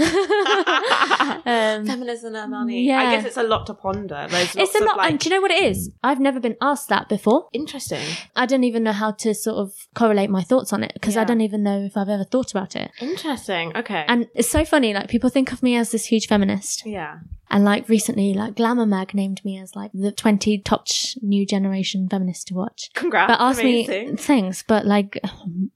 um, 1.45 1.85
Feminism 1.85 2.35
and 2.35 2.51
money. 2.51 2.83
yeah. 2.85 2.99
I 2.99 3.11
guess 3.15 3.25
it's 3.25 3.37
a 3.37 3.43
lot 3.43 3.65
to 3.67 3.73
ponder. 3.73 4.27
There's 4.29 4.55
it's 4.55 4.75
a 4.75 4.83
lot, 4.83 4.97
like, 4.97 5.09
and 5.11 5.19
do 5.19 5.29
you 5.29 5.35
know 5.35 5.41
what 5.41 5.51
it 5.51 5.63
is? 5.63 5.91
I've 6.03 6.19
never 6.19 6.39
been 6.39 6.55
asked 6.61 6.89
that 6.89 7.09
before. 7.09 7.47
interesting. 7.53 8.05
I 8.35 8.45
don't 8.45 8.63
even 8.63 8.83
know 8.83 8.91
how 8.91 9.11
to 9.11 9.33
sort 9.33 9.57
of 9.57 9.73
correlate 9.95 10.29
my 10.29 10.41
thoughts 10.43 10.71
on 10.73 10.83
it 10.83 10.93
because 10.93 11.17
I 11.17 11.23
don't 11.23 11.41
even 11.41 11.63
know 11.63 11.79
if 11.81 11.97
I've 11.97 12.09
ever 12.09 12.23
thought 12.23 12.51
about 12.51 12.75
it. 12.75 12.91
Interesting. 13.01 13.75
Okay. 13.75 14.05
And 14.07 14.27
it's 14.35 14.49
so 14.49 14.63
funny, 14.65 14.93
like 14.93 15.07
people 15.09 15.29
think 15.29 15.51
of 15.51 15.63
me 15.63 15.75
as 15.75 15.91
this 15.91 16.05
huge 16.05 16.27
feminist, 16.27 16.85
yeah. 16.85 17.19
And 17.49 17.63
like 17.65 17.89
recently, 17.89 18.33
like 18.33 18.55
Glamour 18.55 18.85
Mag 18.85 19.13
named 19.13 19.41
me 19.43 19.57
as 19.59 19.75
like 19.75 19.91
the 19.93 20.11
20 20.11 20.59
top 20.59 20.85
new 21.21 21.45
generation 21.45 22.07
feminist 22.09 22.47
to 22.47 22.53
watch. 22.53 22.89
Congrats. 22.93 23.31
but 23.31 23.41
ask 23.41 23.59
Amazing. 23.61 24.09
me 24.11 24.15
things 24.15 24.63
but 24.67 24.85
like 24.85 25.19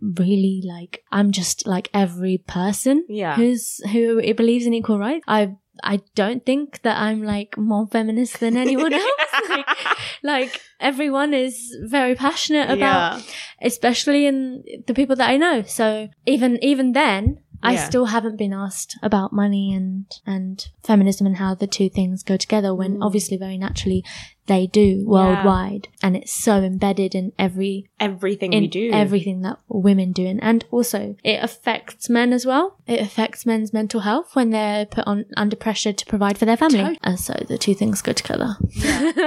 really 0.02 0.62
like 0.66 1.04
i'm 1.12 1.32
just 1.32 1.66
like 1.68 1.90
every 1.94 2.38
person 2.48 3.06
Yeah. 3.10 3.36
who's 3.36 3.80
who 3.92 4.22
believes 4.34 4.66
in 4.66 4.74
equal 4.74 5.00
rights 5.00 5.24
i 5.28 5.56
i 5.84 6.00
don't 6.16 6.46
think 6.46 6.82
that 6.84 6.98
i'm 7.00 7.24
like 7.24 7.58
more 7.58 7.88
feminist 7.88 8.40
than 8.40 8.58
anyone 8.58 8.94
else 9.04 9.10
like, 9.50 9.68
like 10.24 10.62
everyone 10.80 11.34
is 11.34 11.76
very 11.84 12.16
passionate 12.16 12.70
about 12.70 13.18
Yeah. 13.20 13.22
especially 13.62 14.26
in 14.26 14.64
the 14.88 14.94
people 14.94 15.16
that 15.16 15.30
i 15.30 15.38
know 15.38 15.64
so 15.64 16.10
even 16.26 16.64
even 16.64 16.92
then 16.94 17.40
I 17.64 17.74
Yeah. 17.74 17.86
still 17.86 18.06
haven't 18.06 18.38
been 18.38 18.54
asked 18.54 18.98
about 19.02 19.32
money 19.34 19.74
and 19.74 20.06
and 20.26 20.68
feminism 20.84 21.26
and 21.26 21.38
how 21.38 21.56
the 21.56 21.68
two 21.68 21.90
things 21.90 22.22
go 22.24 22.36
together 22.38 22.76
when 22.76 22.98
Mm. 22.98 23.06
obviously 23.06 23.38
very 23.38 23.58
naturally 23.58 24.04
they 24.46 24.68
do 24.68 25.06
worldwide 25.08 25.88
and 26.04 26.18
it's 26.18 26.34
so 26.34 26.56
embedded 26.62 27.16
in 27.16 27.32
every 27.40 27.88
Everything 27.98 28.52
in 28.52 28.64
we 28.64 28.68
do. 28.68 28.92
everything 28.92 29.42
that 29.44 29.58
women 29.70 30.12
do 30.12 30.26
and, 30.28 30.44
and 30.44 30.66
also 30.70 31.16
it 31.24 31.42
affects 31.42 32.10
men 32.10 32.34
as 32.34 32.46
well 32.46 32.76
it 32.86 33.00
affects 33.00 33.46
men's 33.46 33.72
mental 33.72 34.02
health 34.02 34.36
when 34.36 34.50
they're 34.50 34.86
put 34.86 35.08
on 35.08 35.24
under 35.38 35.56
pressure 35.56 35.94
to 35.94 36.06
provide 36.06 36.38
for 36.38 36.44
their 36.46 36.58
family 36.58 37.00
and 37.04 37.18
so 37.22 37.34
the 37.48 37.58
two 37.58 37.74
things 37.74 38.02
go 38.02 38.12
together 38.12 38.58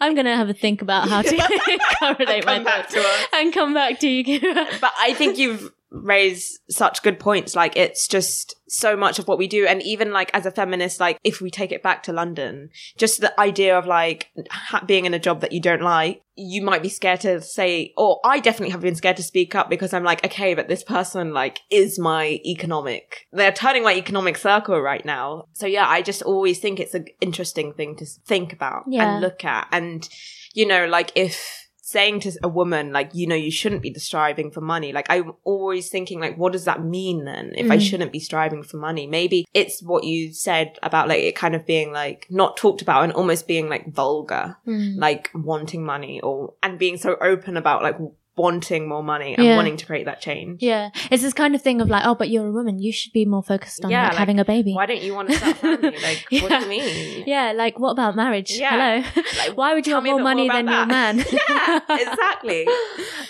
i'm 0.00 0.14
gonna 0.14 0.36
have 0.36 0.48
a 0.48 0.54
think 0.54 0.82
about 0.82 1.08
how 1.08 1.22
to 1.22 1.36
correlate 1.98 2.44
my 2.44 2.54
Come 2.56 2.64
back 2.64 2.82
thoughts 2.90 2.94
to 2.94 3.00
us. 3.00 3.26
and 3.34 3.52
come 3.52 3.74
back 3.74 4.00
to 4.00 4.08
you 4.08 4.24
Kira. 4.24 4.80
but 4.80 4.92
I 4.98 5.14
think 5.14 5.38
you've 5.38 5.70
raised 5.92 6.58
such 6.70 7.02
good 7.02 7.20
points. 7.20 7.54
Like 7.54 7.76
it's 7.76 8.08
just 8.08 8.56
so 8.68 8.96
much 8.96 9.18
of 9.18 9.28
what 9.28 9.36
we 9.38 9.46
do. 9.46 9.66
And 9.66 9.82
even 9.82 10.10
like 10.12 10.30
as 10.32 10.46
a 10.46 10.50
feminist, 10.50 10.98
like 10.98 11.18
if 11.22 11.40
we 11.40 11.50
take 11.50 11.72
it 11.72 11.82
back 11.82 12.02
to 12.04 12.12
London, 12.12 12.70
just 12.96 13.20
the 13.20 13.38
idea 13.38 13.76
of 13.78 13.86
like 13.86 14.30
ha- 14.50 14.82
being 14.86 15.04
in 15.04 15.12
a 15.12 15.18
job 15.18 15.42
that 15.42 15.52
you 15.52 15.60
don't 15.60 15.82
like, 15.82 16.22
you 16.34 16.62
might 16.62 16.82
be 16.82 16.88
scared 16.88 17.20
to 17.20 17.42
say, 17.42 17.92
or 17.98 18.18
I 18.24 18.40
definitely 18.40 18.70
have 18.70 18.80
been 18.80 18.94
scared 18.94 19.18
to 19.18 19.22
speak 19.22 19.54
up 19.54 19.68
because 19.68 19.92
I'm 19.92 20.04
like, 20.04 20.24
okay, 20.24 20.54
but 20.54 20.68
this 20.68 20.82
person 20.82 21.34
like 21.34 21.60
is 21.70 21.98
my 21.98 22.40
economic, 22.46 23.26
they're 23.30 23.52
turning 23.52 23.82
my 23.84 23.94
economic 23.94 24.38
circle 24.38 24.80
right 24.80 25.04
now. 25.04 25.48
So 25.52 25.66
yeah, 25.66 25.86
I 25.86 26.00
just 26.00 26.22
always 26.22 26.58
think 26.58 26.80
it's 26.80 26.94
an 26.94 27.06
interesting 27.20 27.74
thing 27.74 27.96
to 27.96 28.06
think 28.26 28.54
about 28.54 28.84
Yeah. 28.88 29.12
and 29.16 29.20
look 29.20 29.44
at. 29.44 29.68
And, 29.70 30.08
you 30.54 30.66
know, 30.66 30.86
like 30.86 31.12
if 31.14 31.61
saying 31.92 32.20
to 32.24 32.30
a 32.42 32.48
woman 32.48 32.84
like 32.98 33.10
you 33.14 33.26
know 33.30 33.34
you 33.46 33.50
shouldn't 33.50 33.82
be 33.82 33.92
striving 33.94 34.50
for 34.50 34.60
money 34.74 34.90
like 34.92 35.06
i'm 35.14 35.32
always 35.44 35.88
thinking 35.94 36.18
like 36.24 36.36
what 36.42 36.52
does 36.52 36.64
that 36.70 36.80
mean 36.96 37.24
then 37.30 37.52
if 37.62 37.70
i 37.70 37.76
Mm. 37.76 37.80
shouldn't 37.88 38.12
be 38.12 38.18
striving 38.30 38.62
for 38.62 38.76
money 38.88 39.04
maybe 39.18 39.38
it's 39.60 39.82
what 39.90 40.02
you 40.04 40.32
said 40.32 40.68
about 40.82 41.08
like 41.08 41.22
it 41.28 41.36
kind 41.44 41.54
of 41.54 41.66
being 41.66 41.92
like 41.92 42.26
not 42.30 42.56
talked 42.56 42.82
about 42.82 43.04
and 43.04 43.12
almost 43.12 43.46
being 43.46 43.68
like 43.74 43.86
vulgar 43.92 44.56
Mm. 44.66 44.98
like 45.06 45.30
wanting 45.34 45.82
money 45.84 46.20
or 46.20 46.54
and 46.62 46.78
being 46.78 46.96
so 46.96 47.10
open 47.32 47.56
about 47.56 47.82
like 47.82 47.96
wanting 48.36 48.88
more 48.88 49.02
money 49.02 49.34
and 49.34 49.44
Yeah. 49.44 49.56
wanting 49.56 49.76
to 49.76 49.84
create 49.86 50.06
that 50.06 50.20
change 50.20 50.62
Yeah, 50.62 50.90
it's 51.10 51.22
this 51.22 51.34
kind 51.34 51.54
of 51.54 51.60
thing 51.62 51.80
of 51.80 51.88
like, 51.88 52.04
oh, 52.06 52.14
but 52.14 52.30
you're 52.30 52.46
a 52.46 52.52
woman, 52.52 52.78
you 52.78 52.92
should 52.92 53.12
be 53.12 53.24
more 53.24 53.42
focused 53.42 53.84
on 53.84 53.90
Yeah, 53.90 54.02
like, 54.04 54.10
like, 54.12 54.18
having 54.18 54.40
a 54.40 54.44
baby. 54.44 54.72
why 54.74 54.86
don't 54.86 55.02
you 55.02 55.14
want 55.14 55.28
to 55.30 55.36
start 55.36 55.52
a 55.52 55.58
family 55.58 55.98
like 56.02 56.24
what 56.42 56.48
do 56.48 56.54
Yeah. 56.54 56.60
you 56.62 56.68
mean 56.68 57.24
Yeah, 57.26 57.52
like 57.52 57.78
what 57.78 57.90
about 57.90 58.16
marriage? 58.16 58.50
Yeah. 58.52 58.70
Hello. 58.70 59.22
Like, 59.38 59.56
Why 59.56 59.74
would 59.74 59.86
you 59.86 59.94
want 59.94 60.06
more 60.06 60.20
money 60.20 60.48
more 60.48 60.56
than 60.56 60.68
your 60.68 60.86
man? 60.86 61.18
yeah 61.48 61.80
exactly 61.88 62.66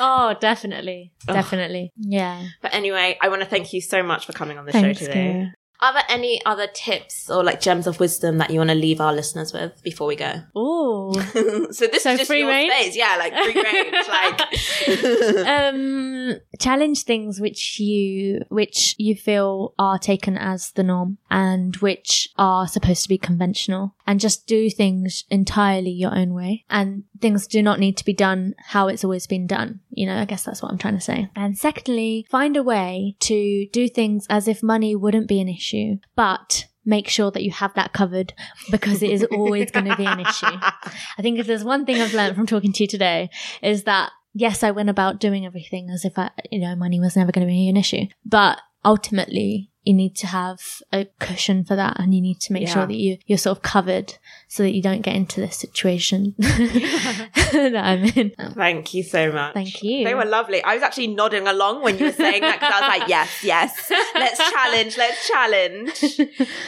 oh, 0.00 0.34
definitely. 0.40 1.12
Definitely. 1.26 1.92
Yeah. 1.96 2.42
But 2.60 2.74
anyway, 2.74 3.16
I 3.20 3.28
want 3.28 3.42
to 3.42 3.46
thank 3.48 3.72
you 3.72 3.80
so 3.80 4.02
much 4.02 4.26
for 4.26 4.32
coming 4.32 4.58
on 4.58 4.64
the 4.66 4.72
Thanks, 4.72 5.00
show 5.00 5.06
today. 5.06 5.32
Kira. 5.46 5.52
Are 5.82 5.92
there 5.92 6.04
any 6.08 6.40
other 6.46 6.68
tips 6.68 7.28
or 7.28 7.42
like 7.42 7.60
gems 7.60 7.88
of 7.88 7.98
wisdom 7.98 8.38
that 8.38 8.50
you 8.50 8.58
want 8.58 8.70
to 8.70 8.76
leave 8.76 9.00
our 9.00 9.12
listeners 9.12 9.52
with 9.52 9.82
before 9.82 10.06
we 10.06 10.14
go? 10.14 10.42
Oh, 10.54 11.12
so 11.72 11.86
this 11.88 12.04
So 12.04 12.12
is 12.12 12.18
just 12.20 12.26
free 12.28 12.38
your 12.38 12.48
reign? 12.48 12.70
space, 12.70 12.96
yeah, 12.96 13.16
like 13.18 13.34
free 13.34 13.60
range, 13.60 14.08
like. 14.08 15.46
um 15.46 16.34
challenge 16.60 17.02
things 17.02 17.40
which 17.40 17.80
you 17.80 18.42
which 18.48 18.94
you 18.96 19.16
feel 19.16 19.74
are 19.76 19.98
taken 19.98 20.38
as 20.38 20.70
the 20.72 20.84
norm 20.84 21.18
and 21.30 21.76
which 21.78 22.28
are 22.38 22.68
supposed 22.68 23.02
to 23.02 23.08
be 23.08 23.18
conventional. 23.18 23.94
And 24.06 24.20
just 24.20 24.46
do 24.46 24.68
things 24.70 25.24
entirely 25.30 25.90
your 25.90 26.14
own 26.14 26.34
way. 26.34 26.64
And 26.68 27.04
things 27.20 27.46
do 27.46 27.62
not 27.62 27.80
need 27.80 27.96
to 27.96 28.04
be 28.04 28.12
done 28.12 28.54
how 28.58 28.88
it's 28.88 29.04
always 29.04 29.26
been 29.26 29.46
done. 29.46 29.80
You 29.90 30.06
know 30.06 30.16
i 30.16 30.24
guess 30.24 30.44
that's 30.44 30.62
what 30.62 30.70
i'm 30.70 30.78
trying 30.78 30.94
to 30.94 31.00
say. 31.00 31.28
And 31.34 31.58
secondly 31.58 32.26
find 32.30 32.56
a 32.56 32.62
way 32.62 33.16
to 33.20 33.66
do 33.72 33.88
things 33.88 34.26
as 34.30 34.46
if 34.46 34.62
money 34.62 34.94
wouldn't 34.94 35.26
be 35.28 35.40
an 35.40 35.48
issue 35.48 35.71
but 36.14 36.66
make 36.84 37.08
sure 37.08 37.30
that 37.30 37.42
you 37.42 37.50
have 37.50 37.74
that 37.74 37.92
covered 37.92 38.32
because 38.70 39.02
it 39.02 39.10
is 39.10 39.24
always 39.24 39.70
going 39.70 39.86
to 39.86 39.96
be 39.96 40.04
an 40.04 40.20
issue. 40.20 40.46
I 40.46 41.22
think 41.22 41.38
if 41.38 41.46
there's 41.46 41.64
one 41.64 41.86
thing 41.86 42.00
I've 42.00 42.14
learned 42.14 42.34
from 42.34 42.46
talking 42.46 42.72
to 42.72 42.82
you 42.82 42.88
today 42.88 43.30
is 43.62 43.84
that 43.84 44.10
yes, 44.34 44.62
I 44.62 44.70
went 44.70 44.90
about 44.90 45.20
doing 45.20 45.46
everything 45.46 45.90
as 45.90 46.04
if 46.04 46.18
I, 46.18 46.30
you 46.50 46.60
know, 46.60 46.74
money 46.74 47.00
was 47.00 47.16
never 47.16 47.32
going 47.32 47.46
to 47.46 47.50
be 47.50 47.68
an 47.68 47.76
issue, 47.76 48.06
but 48.24 48.60
ultimately 48.84 49.70
you 49.84 49.92
need 49.94 50.14
to 50.16 50.26
have 50.28 50.60
a 50.92 51.06
cushion 51.18 51.64
for 51.64 51.74
that 51.76 51.98
and 51.98 52.14
you 52.14 52.20
need 52.20 52.40
to 52.40 52.52
make 52.52 52.62
Yeah. 52.62 52.72
sure 52.74 52.86
that 52.86 52.94
you, 52.94 53.18
you're 53.26 53.38
sort 53.38 53.58
of 53.58 53.62
covered 53.62 54.14
so 54.48 54.62
that 54.62 54.72
you 54.74 54.82
don't 54.82 55.02
get 55.02 55.16
into 55.16 55.40
this 55.40 55.56
situation 55.56 56.34
that 56.38 57.72
I'm 57.76 58.04
in. 58.04 58.30
Thank 58.54 58.94
you 58.94 59.02
so 59.02 59.32
much. 59.32 59.54
Thank 59.54 59.82
you. 59.82 60.04
They 60.04 60.14
were 60.14 60.24
lovely. 60.24 60.62
I 60.62 60.74
was 60.74 60.82
actually 60.82 61.08
nodding 61.08 61.46
along 61.46 61.82
when 61.82 61.98
you 61.98 62.06
were 62.06 62.12
saying 62.12 62.42
that 62.42 62.60
because 62.60 62.72
I 62.74 62.80
was 62.80 63.00
like, 63.00 63.08
yes, 63.08 63.42
yes, 63.42 63.90
let's 64.14 64.38
challenge, 64.52 64.96
let's 64.98 65.26
challenge. 65.28 66.20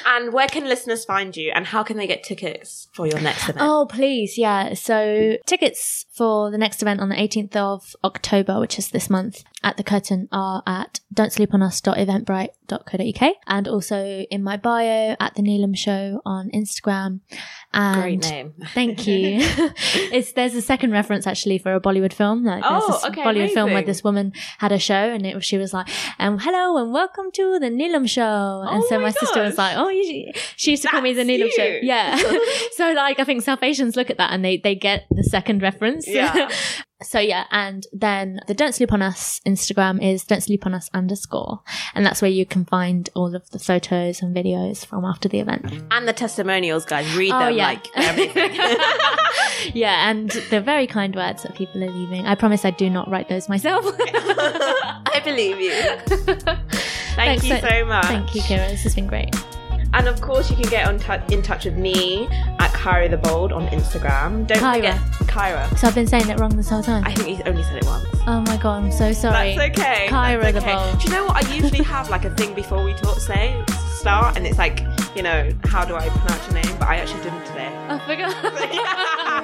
And 0.07 0.33
where 0.33 0.49
can 0.49 0.65
listeners 0.65 1.05
find 1.05 1.37
you 1.37 1.53
and 1.55 1.67
how 1.67 1.83
can 1.83 1.97
they 1.97 2.07
get 2.07 2.25
tickets 2.25 2.89
for 2.93 3.07
your 3.07 3.21
next 3.21 3.45
event? 3.45 3.59
Oh, 3.61 3.87
please. 3.89 4.37
Yeah. 4.39 4.75
So 4.75 5.37
tickets 5.47 6.07
for 6.13 6.51
the 6.51 6.59
next 6.59 6.83
event 6.83 7.01
on 7.01 7.09
the 7.09 7.17
18th 7.17 7.55
of 7.57 7.97
October, 8.03 8.61
which 8.61 8.79
is 8.79 8.91
this 8.91 9.09
month 9.11 9.45
at 9.65 9.79
the 9.79 9.83
curtain 9.83 10.29
are 10.31 10.63
at 10.67 11.01
don'tsleeponus.eventbrite.co.uk 11.15 13.35
and 13.47 13.69
also 13.69 14.25
in 14.31 14.43
my 14.43 14.57
bio 14.57 15.17
at 15.19 15.35
the 15.35 15.43
Neelam 15.43 15.77
show 15.77 16.21
on 16.25 16.51
Instagram. 16.51 17.21
And 17.73 18.01
Great 18.03 18.21
name. 18.31 18.55
Thank 18.75 19.07
you. 19.07 19.39
it's 19.41 20.33
there's 20.33 20.55
a 20.55 20.63
second 20.63 20.93
reference 20.93 21.27
actually 21.27 21.59
for 21.59 21.75
a 21.75 21.81
Bollywood 21.81 22.13
film. 22.13 22.45
Like 22.45 22.63
there's 22.63 22.83
Oh, 22.85 22.93
this 22.93 23.05
okay, 23.07 23.23
Bollywood 23.23 23.53
film 23.55 23.73
where 23.73 23.83
this 23.83 24.05
woman 24.05 24.33
had 24.59 24.73
a 24.73 24.79
show 24.79 24.95
and 24.95 25.25
it 25.27 25.43
she 25.43 25.57
was 25.59 25.73
like, 25.73 25.89
um, 26.19 26.39
hello 26.39 26.77
and 26.83 26.93
welcome 26.93 27.31
to 27.33 27.59
the 27.59 27.69
Neelam 27.71 28.09
show. 28.09 28.63
and 28.69 28.83
Oh 28.83 28.87
so 28.89 29.01
my 29.01 29.11
sister 29.11 29.43
was 29.43 29.57
like, 29.59 29.77
oh, 29.77 29.89
you, 29.89 30.33
she 30.57 30.73
used 30.73 30.83
to 30.83 30.89
call 30.89 31.01
me 31.01 31.13
the 31.15 31.25
That's 31.25 31.43
Neelam 31.43 31.51
show. 31.51 31.79
Yeah. 31.83 32.17
so 32.73 32.93
like 32.93 33.19
I 33.19 33.25
think 33.25 33.43
South 33.43 33.63
Asians 33.63 33.97
look 33.97 34.11
at 34.11 34.19
that 34.19 34.33
and 34.33 34.45
they, 34.45 34.59
they 34.59 34.75
get 34.75 35.07
the 35.11 35.25
second 35.25 35.63
reference. 35.63 36.07
Yeah. 36.07 36.51
So 37.03 37.19
yeah, 37.19 37.45
and 37.51 37.87
then 37.93 38.41
the 38.47 38.55
Don't 38.55 38.75
Sleep 38.75 38.93
on 38.93 39.03
Us 39.03 39.41
Instagram 39.47 40.03
is 40.03 40.25
Don't 40.25 40.43
Sleep 40.43 40.65
on 40.67 40.75
Us 40.75 40.89
underscore. 40.95 41.61
And 41.95 42.07
that's 42.07 42.23
where 42.23 42.31
you 42.31 42.47
can 42.47 42.65
find 42.65 43.11
all 43.15 43.35
of 43.35 43.51
the 43.51 43.59
photos 43.59 44.23
and 44.23 44.35
videos 44.35 44.87
from 44.87 45.05
after 45.05 45.29
the 45.29 45.41
event. 45.41 45.67
And 45.91 46.09
the 46.09 46.13
testimonials, 46.13 46.85
guys. 46.85 47.15
Read 47.17 47.33
Oh, 47.33 47.39
them 47.41 47.55
yeah. 47.57 47.65
like 47.67 47.87
everything. 47.97 48.55
yeah, 49.75 50.09
and 50.11 50.31
the 50.51 50.61
very 50.61 50.87
kind 50.87 51.15
words 51.15 51.43
that 51.43 51.55
people 51.55 51.83
are 51.85 51.91
leaving. 51.91 52.27
I 52.27 52.35
promise 52.37 52.65
I 52.65 52.71
do 52.71 52.89
not 52.89 53.11
write 53.11 53.29
those 53.29 53.49
myself. 53.49 53.85
I 53.99 55.21
believe 55.25 55.61
you. 55.61 55.73
Thank 57.17 57.41
Thanks 57.43 57.45
you 57.45 57.57
so- 57.59 57.69
so 57.69 57.85
much. 57.85 58.05
Thank 58.07 58.35
you, 58.35 58.41
Kira. 58.43 58.69
This 58.71 58.83
has 58.85 58.95
been 58.95 59.07
great. 59.07 59.35
And 59.97 60.09
of 60.09 60.21
course, 60.21 60.51
you 60.51 60.57
can 60.57 60.69
get 60.69 60.89
on 60.89 60.99
tou- 60.99 61.23
in 61.35 61.41
touch 61.41 61.65
with 61.65 61.77
me 61.77 62.27
at 62.59 62.71
Kyra 62.73 63.09
the 63.11 63.17
Bold 63.17 63.53
on 63.53 63.67
Instagram. 63.69 64.47
Don't 64.47 64.59
Kyra. 64.59 64.75
forget 64.75 64.97
Kyra. 65.29 65.79
So 65.79 65.87
I've 65.89 65.95
been 65.95 66.07
saying 66.09 66.29
it 66.29 66.39
wrong 66.41 66.55
this 66.57 66.69
whole 66.69 66.83
time. 66.83 67.05
I 67.07 67.15
think 67.15 67.39
you 67.39 67.45
only 67.47 67.63
said 67.63 67.77
it 67.77 67.85
once. 67.87 68.05
oh 68.27 68.41
my 68.47 68.57
god, 68.57 68.83
I'm 68.85 68.93
so 68.93 69.13
sorry. 69.13 69.55
That's 69.57 69.79
okay. 69.79 70.07
Kyra 70.09 70.41
That's 70.43 70.55
the 70.55 70.61
okay. 70.63 70.75
Bold. 70.75 70.99
Do 71.01 71.05
you 71.09 71.15
know 71.15 71.25
what? 71.27 71.45
I 71.45 71.55
usually 71.55 71.83
have 71.95 72.11
like 72.11 72.25
a 72.25 72.31
thing 72.35 72.55
before 72.55 72.83
we 72.85 72.93
talk, 72.95 73.19
say, 73.21 73.65
start, 73.93 74.37
and 74.37 74.47
it's 74.47 74.59
like, 74.59 74.81
you 75.15 75.23
know, 75.23 75.49
how 75.65 75.85
do 75.85 75.95
I 75.95 76.09
pronounce 76.09 76.45
your 76.47 76.55
name? 76.63 76.77
But 76.79 76.89
I 76.89 76.97
actually 76.97 77.23
didn't 77.23 77.45
today. 77.47 77.69
I 77.89 77.95
oh, 77.95 77.99
forgot. 78.07 79.15
Oh, 79.35 79.41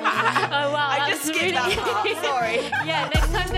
oh 0.52 0.72
wow, 0.72 0.88
I 0.90 1.10
just 1.10 1.22
skipped 1.24 1.40
really- 1.42 1.52
that 1.52 1.78
part. 1.78 2.24
Sorry. 2.24 2.56
yeah, 2.86 3.08
next 3.12 3.32
time 3.32 3.50